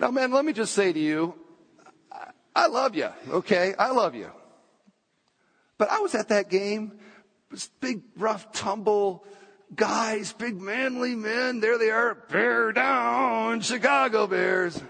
Now, 0.00 0.10
man, 0.10 0.32
let 0.32 0.46
me 0.46 0.54
just 0.54 0.72
say 0.72 0.90
to 0.90 0.98
you, 0.98 1.34
I 2.56 2.68
love 2.68 2.96
you, 2.96 3.10
okay? 3.28 3.74
I 3.78 3.90
love 3.90 4.14
you. 4.14 4.30
But 5.76 5.90
I 5.90 5.98
was 5.98 6.14
at 6.14 6.28
that 6.28 6.48
game 6.48 6.92
This 7.50 7.68
big, 7.78 8.00
rough, 8.16 8.52
tumble 8.52 9.26
guys, 9.74 10.32
big, 10.32 10.58
manly 10.58 11.14
men. 11.14 11.60
There 11.60 11.76
they 11.76 11.90
are. 11.90 12.14
Bear 12.14 12.72
down, 12.72 13.60
Chicago 13.60 14.26
Bears. 14.26 14.82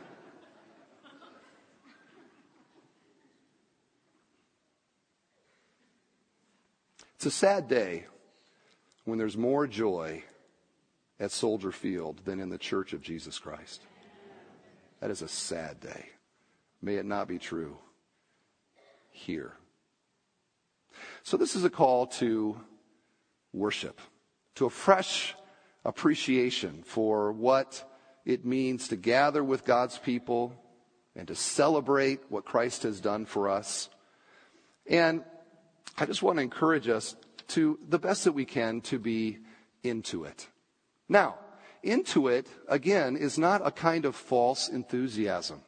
It's 7.16 7.26
a 7.26 7.30
sad 7.30 7.68
day 7.68 8.06
when 9.04 9.18
there's 9.18 9.36
more 9.36 9.66
joy 9.66 10.22
at 11.20 11.30
Soldier 11.30 11.72
Field 11.72 12.20
than 12.24 12.40
in 12.40 12.48
the 12.48 12.58
church 12.58 12.92
of 12.92 13.02
Jesus 13.02 13.38
Christ. 13.38 13.82
That 15.00 15.10
is 15.10 15.22
a 15.22 15.28
sad 15.28 15.80
day. 15.80 16.06
May 16.82 16.96
it 16.96 17.06
not 17.06 17.28
be 17.28 17.38
true 17.38 17.78
here. 19.10 19.52
So, 21.22 21.36
this 21.36 21.56
is 21.56 21.64
a 21.64 21.70
call 21.70 22.06
to 22.18 22.60
worship, 23.52 24.00
to 24.56 24.66
a 24.66 24.70
fresh 24.70 25.34
appreciation 25.84 26.82
for 26.84 27.32
what 27.32 27.88
it 28.24 28.44
means 28.44 28.88
to 28.88 28.96
gather 28.96 29.42
with 29.42 29.64
God's 29.64 29.98
people 29.98 30.54
and 31.16 31.28
to 31.28 31.34
celebrate 31.34 32.20
what 32.28 32.44
Christ 32.44 32.82
has 32.82 33.00
done 33.00 33.24
for 33.24 33.48
us. 33.48 33.88
And 34.86 35.24
I 35.96 36.06
just 36.06 36.22
want 36.22 36.38
to 36.38 36.42
encourage 36.42 36.88
us 36.88 37.16
to 37.48 37.78
the 37.88 37.98
best 37.98 38.24
that 38.24 38.32
we 38.32 38.44
can 38.44 38.80
to 38.82 38.98
be 38.98 39.38
into 39.82 40.24
it. 40.24 40.48
Now, 41.08 41.38
into 41.82 42.28
it, 42.28 42.48
again, 42.68 43.16
is 43.16 43.38
not 43.38 43.64
a 43.64 43.70
kind 43.70 44.04
of 44.04 44.16
false 44.16 44.68
enthusiasm. 44.68 45.60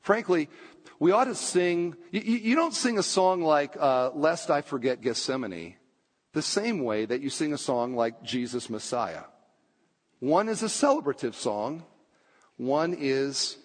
Frankly, 0.00 0.50
we 0.98 1.12
ought 1.12 1.24
to 1.24 1.34
sing, 1.34 1.96
you, 2.10 2.20
you 2.20 2.54
don't 2.54 2.74
sing 2.74 2.98
a 2.98 3.02
song 3.02 3.40
like 3.42 3.76
uh, 3.78 4.10
Lest 4.10 4.50
I 4.50 4.60
Forget 4.60 5.00
Gethsemane 5.00 5.76
the 6.34 6.42
same 6.42 6.80
way 6.80 7.06
that 7.06 7.22
you 7.22 7.30
sing 7.30 7.52
a 7.54 7.58
song 7.58 7.94
like 7.94 8.22
Jesus 8.22 8.68
Messiah. 8.68 9.22
One 10.18 10.48
is 10.48 10.62
a 10.62 10.66
celebrative 10.66 11.34
song, 11.34 11.84
one 12.56 12.94
is 12.98 13.56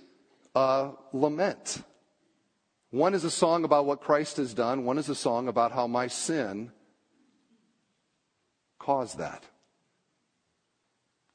a 0.56 0.92
lament. 1.12 1.84
One 2.92 3.14
is 3.14 3.24
a 3.24 3.32
song 3.32 3.64
about 3.66 3.86
what 3.86 4.02
Christ 4.02 4.38
has 4.38 4.54
done, 4.54 4.84
one 4.84 4.98
is 4.98 5.10
a 5.10 5.16
song 5.16 5.48
about 5.48 5.72
how 5.72 5.86
my 5.86 6.08
sin 6.08 6.72
caused 8.80 9.20
that. 9.20 9.44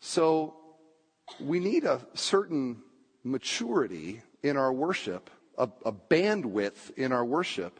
So 0.01 0.57
we 1.39 1.61
need 1.61 1.85
a 1.85 2.01
certain 2.15 2.83
maturity 3.23 4.23
in 4.43 4.57
our 4.57 4.73
worship, 4.73 5.31
a, 5.57 5.69
a 5.85 5.93
bandwidth 5.93 6.93
in 6.97 7.13
our 7.13 7.25
worship 7.25 7.79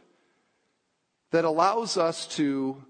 that 1.31 1.45
allows 1.45 1.97
us 1.97 2.27
to 2.27 2.83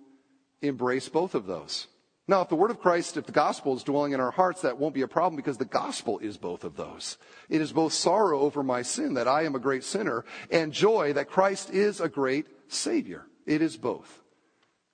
embrace 0.61 1.09
both 1.09 1.33
of 1.33 1.47
those. 1.47 1.88
Now, 2.28 2.41
if 2.41 2.49
the 2.49 2.55
word 2.55 2.71
of 2.71 2.80
Christ, 2.80 3.17
if 3.17 3.28
the 3.28 3.32
gospel 3.32 3.76
is 3.76 3.84
dwelling 3.84 4.13
in 4.13 4.19
our 4.19 4.32
hearts, 4.32 4.61
that 4.61 4.80
won't 4.80 4.95
be 4.95 5.03
a 5.03 5.07
problem 5.07 5.36
because 5.36 5.57
the 5.57 5.65
gospel 5.65 6.17
is 6.19 6.38
both 6.38 6.63
of 6.63 6.76
those. 6.76 7.17
It 7.49 7.61
is 7.61 7.71
both 7.71 7.93
sorrow 7.93 8.39
over 8.39 8.63
my 8.63 8.82
sin, 8.82 9.13
that 9.13 9.28
I 9.28 9.43
am 9.43 9.53
a 9.53 9.59
great 9.59 9.84
sinner, 9.84 10.26
and 10.49 10.73
joy 10.73 11.13
that 11.13 11.30
Christ 11.30 11.69
is 11.69 12.01
a 12.01 12.09
great 12.09 12.47
savior. 12.67 13.28
It 13.45 13.61
is 13.61 13.78
both. 13.78 14.21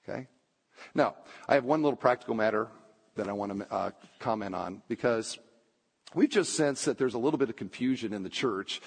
Okay? 0.04 0.28
Now, 0.94 1.16
I 1.48 1.54
have 1.54 1.64
one 1.64 1.84
little 1.84 1.98
practical 1.98 2.36
matter 2.36 2.68
that 3.16 3.30
I 3.30 3.34
want 3.34 3.60
to 3.60 3.74
uh, 3.74 3.92
comment 4.20 4.54
on 4.54 4.82
because 4.90 5.40
we've 6.14 6.30
just 6.30 6.56
sensed 6.56 6.86
that 6.86 6.98
there's 6.98 7.14
a 7.14 7.20
little 7.20 7.38
bit 7.38 7.50
of 7.50 7.56
confusion 7.56 8.14
in 8.14 8.24
the 8.24 8.30
church 8.30 8.82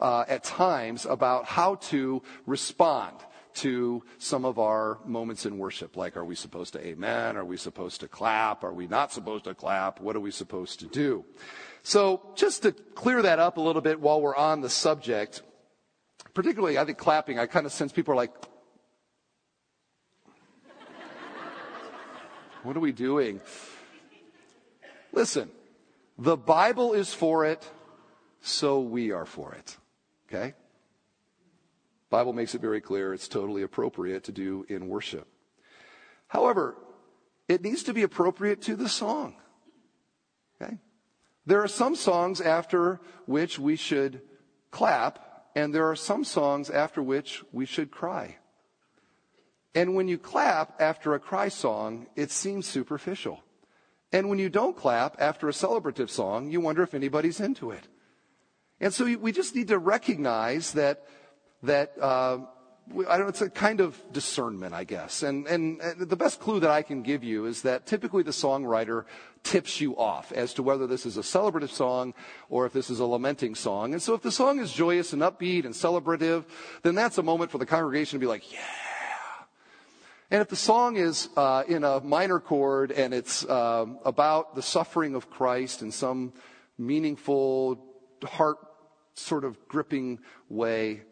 uh, 0.00 0.24
at 0.28 0.44
times 0.44 1.04
about 1.04 1.46
how 1.46 1.76
to 1.76 2.22
respond 2.46 3.16
to 3.58 4.02
some 4.18 4.44
of 4.44 4.58
our 4.58 4.98
moments 5.04 5.46
in 5.46 5.58
worship. 5.58 5.96
Like, 5.96 6.16
are 6.16 6.24
we 6.24 6.34
supposed 6.34 6.72
to 6.74 6.86
amen? 6.86 7.36
Are 7.36 7.44
we 7.44 7.56
supposed 7.56 8.00
to 8.00 8.08
clap? 8.08 8.64
Are 8.64 8.72
we 8.72 8.86
not 8.86 9.12
supposed 9.12 9.44
to 9.44 9.54
clap? 9.54 10.00
What 10.00 10.16
are 10.16 10.20
we 10.20 10.30
supposed 10.30 10.80
to 10.80 10.86
do? 10.86 11.24
So, 11.82 12.22
just 12.34 12.62
to 12.62 12.72
clear 12.72 13.22
that 13.22 13.38
up 13.38 13.56
a 13.56 13.60
little 13.60 13.82
bit 13.82 14.00
while 14.00 14.20
we're 14.20 14.36
on 14.36 14.60
the 14.60 14.70
subject, 14.70 15.42
particularly, 16.34 16.78
I 16.78 16.84
think 16.84 16.98
clapping, 16.98 17.38
I 17.38 17.46
kind 17.46 17.66
of 17.66 17.72
sense 17.72 17.92
people 17.92 18.12
are 18.12 18.16
like, 18.16 18.32
What 22.62 22.76
are 22.76 22.80
we 22.80 22.92
doing? 22.92 23.40
Listen, 25.12 25.50
the 26.18 26.36
Bible 26.36 26.92
is 26.92 27.12
for 27.12 27.44
it, 27.44 27.68
so 28.40 28.80
we 28.80 29.10
are 29.10 29.26
for 29.26 29.54
it. 29.54 29.76
Okay? 30.28 30.54
Bible 32.10 32.32
makes 32.32 32.54
it 32.54 32.60
very 32.60 32.80
clear 32.80 33.12
it's 33.12 33.28
totally 33.28 33.62
appropriate 33.62 34.24
to 34.24 34.32
do 34.32 34.64
in 34.68 34.88
worship. 34.88 35.28
However, 36.28 36.76
it 37.48 37.62
needs 37.62 37.82
to 37.84 37.94
be 37.94 38.02
appropriate 38.02 38.62
to 38.62 38.76
the 38.76 38.88
song. 38.88 39.36
Okay? 40.60 40.78
There 41.46 41.62
are 41.62 41.68
some 41.68 41.96
songs 41.96 42.40
after 42.40 43.00
which 43.26 43.58
we 43.58 43.76
should 43.76 44.22
clap, 44.70 45.46
and 45.54 45.74
there 45.74 45.90
are 45.90 45.96
some 45.96 46.24
songs 46.24 46.70
after 46.70 47.02
which 47.02 47.42
we 47.52 47.66
should 47.66 47.90
cry. 47.90 48.36
And 49.74 49.94
when 49.94 50.08
you 50.08 50.18
clap 50.18 50.80
after 50.80 51.14
a 51.14 51.20
cry 51.20 51.48
song, 51.48 52.06
it 52.16 52.30
seems 52.30 52.66
superficial. 52.66 53.42
And 54.12 54.28
when 54.28 54.38
you 54.38 54.48
don't 54.48 54.76
clap 54.76 55.16
after 55.20 55.48
a 55.48 55.52
celebrative 55.52 56.08
song, 56.08 56.50
you 56.50 56.60
wonder 56.60 56.82
if 56.82 56.94
anybody's 56.94 57.40
into 57.40 57.70
it. 57.70 57.86
And 58.80 58.94
so 58.94 59.04
we 59.16 59.32
just 59.32 59.54
need 59.54 59.68
to 59.68 59.78
recognize 59.78 60.72
that, 60.72 61.06
that, 61.62 61.92
uh, 62.00 62.38
I 63.08 63.18
don't 63.18 63.28
it's 63.28 63.42
a 63.42 63.50
kind 63.50 63.80
of 63.80 64.00
discernment, 64.12 64.74
I 64.74 64.84
guess. 64.84 65.22
And, 65.22 65.46
and, 65.46 65.80
and, 65.80 66.08
the 66.08 66.16
best 66.16 66.40
clue 66.40 66.60
that 66.60 66.70
I 66.70 66.82
can 66.82 67.02
give 67.02 67.22
you 67.22 67.44
is 67.44 67.62
that 67.62 67.86
typically 67.86 68.22
the 68.22 68.30
songwriter 68.30 69.04
tips 69.42 69.80
you 69.80 69.96
off 69.96 70.32
as 70.32 70.54
to 70.54 70.62
whether 70.62 70.86
this 70.86 71.04
is 71.04 71.16
a 71.16 71.22
celebrative 71.22 71.70
song 71.70 72.14
or 72.48 72.64
if 72.64 72.72
this 72.72 72.88
is 72.88 73.00
a 73.00 73.04
lamenting 73.04 73.54
song. 73.54 73.92
And 73.92 74.02
so 74.02 74.14
if 74.14 74.22
the 74.22 74.32
song 74.32 74.58
is 74.58 74.72
joyous 74.72 75.12
and 75.12 75.20
upbeat 75.20 75.64
and 75.64 75.74
celebrative, 75.74 76.44
then 76.82 76.94
that's 76.94 77.18
a 77.18 77.22
moment 77.22 77.50
for 77.50 77.58
the 77.58 77.66
congregation 77.66 78.18
to 78.18 78.24
be 78.24 78.28
like, 78.28 78.50
yeah, 78.52 78.60
and 80.30 80.42
if 80.42 80.48
the 80.48 80.56
song 80.56 80.96
is 80.96 81.30
uh, 81.38 81.64
in 81.66 81.84
a 81.84 82.00
minor 82.00 82.38
chord 82.38 82.92
and 82.92 83.14
it's 83.14 83.48
um, 83.48 83.98
about 84.04 84.54
the 84.54 84.60
suffering 84.60 85.14
of 85.14 85.30
Christ 85.30 85.80
in 85.80 85.90
some 85.90 86.34
meaningful, 86.76 87.82
heart 88.22 88.58
sort 89.14 89.44
of 89.44 89.56
gripping 89.68 90.18
way, 90.50 91.02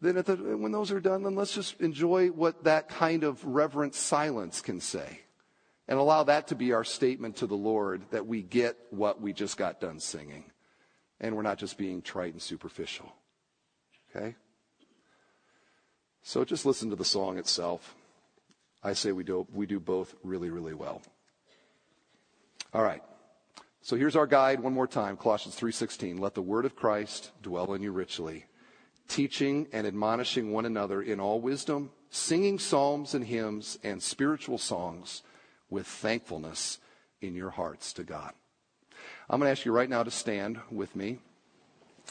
then 0.00 0.14
the, 0.16 0.56
when 0.56 0.72
those 0.72 0.92
are 0.92 1.00
done, 1.00 1.22
then 1.22 1.34
let's 1.34 1.54
just 1.54 1.80
enjoy 1.80 2.28
what 2.28 2.64
that 2.64 2.88
kind 2.88 3.24
of 3.24 3.44
reverent 3.44 3.94
silence 3.94 4.60
can 4.60 4.80
say. 4.80 5.20
And 5.88 5.98
allow 5.98 6.24
that 6.24 6.48
to 6.48 6.54
be 6.54 6.72
our 6.72 6.84
statement 6.84 7.36
to 7.36 7.46
the 7.46 7.56
Lord 7.56 8.02
that 8.10 8.26
we 8.26 8.42
get 8.42 8.76
what 8.90 9.20
we 9.20 9.32
just 9.32 9.56
got 9.56 9.80
done 9.80 9.98
singing. 10.00 10.44
And 11.20 11.34
we're 11.34 11.42
not 11.42 11.58
just 11.58 11.78
being 11.78 12.02
trite 12.02 12.32
and 12.32 12.42
superficial. 12.42 13.12
Okay? 14.14 14.36
So 16.22 16.44
just 16.44 16.66
listen 16.66 16.90
to 16.90 16.96
the 16.96 17.04
song 17.04 17.38
itself. 17.38 17.96
I 18.84 18.92
say 18.92 19.12
we 19.12 19.24
do, 19.24 19.46
we 19.52 19.66
do 19.66 19.80
both 19.80 20.14
really, 20.22 20.50
really 20.50 20.74
well. 20.74 21.02
All 22.72 22.82
right. 22.82 23.02
So 23.80 23.96
here's 23.96 24.16
our 24.16 24.26
guide 24.26 24.60
one 24.60 24.74
more 24.74 24.86
time, 24.86 25.16
Colossians 25.16 25.56
3:16. 25.56 26.18
Let 26.18 26.34
the 26.34 26.42
word 26.42 26.66
of 26.66 26.76
Christ 26.76 27.30
dwell 27.42 27.72
in 27.72 27.82
you 27.82 27.90
richly, 27.90 28.44
teaching 29.08 29.66
and 29.72 29.86
admonishing 29.86 30.52
one 30.52 30.66
another 30.66 31.02
in 31.02 31.18
all 31.18 31.40
wisdom, 31.40 31.90
singing 32.10 32.58
psalms 32.58 33.14
and 33.14 33.24
hymns 33.24 33.78
and 33.82 34.02
spiritual 34.02 34.58
songs 34.58 35.22
with 35.70 35.86
thankfulness 35.86 36.78
in 37.20 37.34
your 37.34 37.50
hearts 37.50 37.92
to 37.94 38.04
God. 38.04 38.32
I'm 39.28 39.40
going 39.40 39.48
to 39.48 39.50
ask 39.50 39.64
you 39.64 39.72
right 39.72 39.90
now 39.90 40.02
to 40.02 40.10
stand 40.10 40.60
with 40.70 40.94
me. 40.94 41.18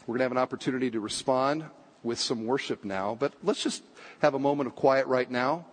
We're 0.05 0.13
going 0.13 0.19
to 0.19 0.25
have 0.25 0.31
an 0.31 0.37
opportunity 0.37 0.91
to 0.91 0.99
respond 0.99 1.65
with 2.03 2.19
some 2.19 2.45
worship 2.45 2.85
now, 2.85 3.17
but 3.19 3.33
let's 3.43 3.63
just 3.63 3.83
have 4.19 4.33
a 4.33 4.39
moment 4.39 4.67
of 4.67 4.75
quiet 4.75 5.07
right 5.07 5.29
now. 5.29 5.65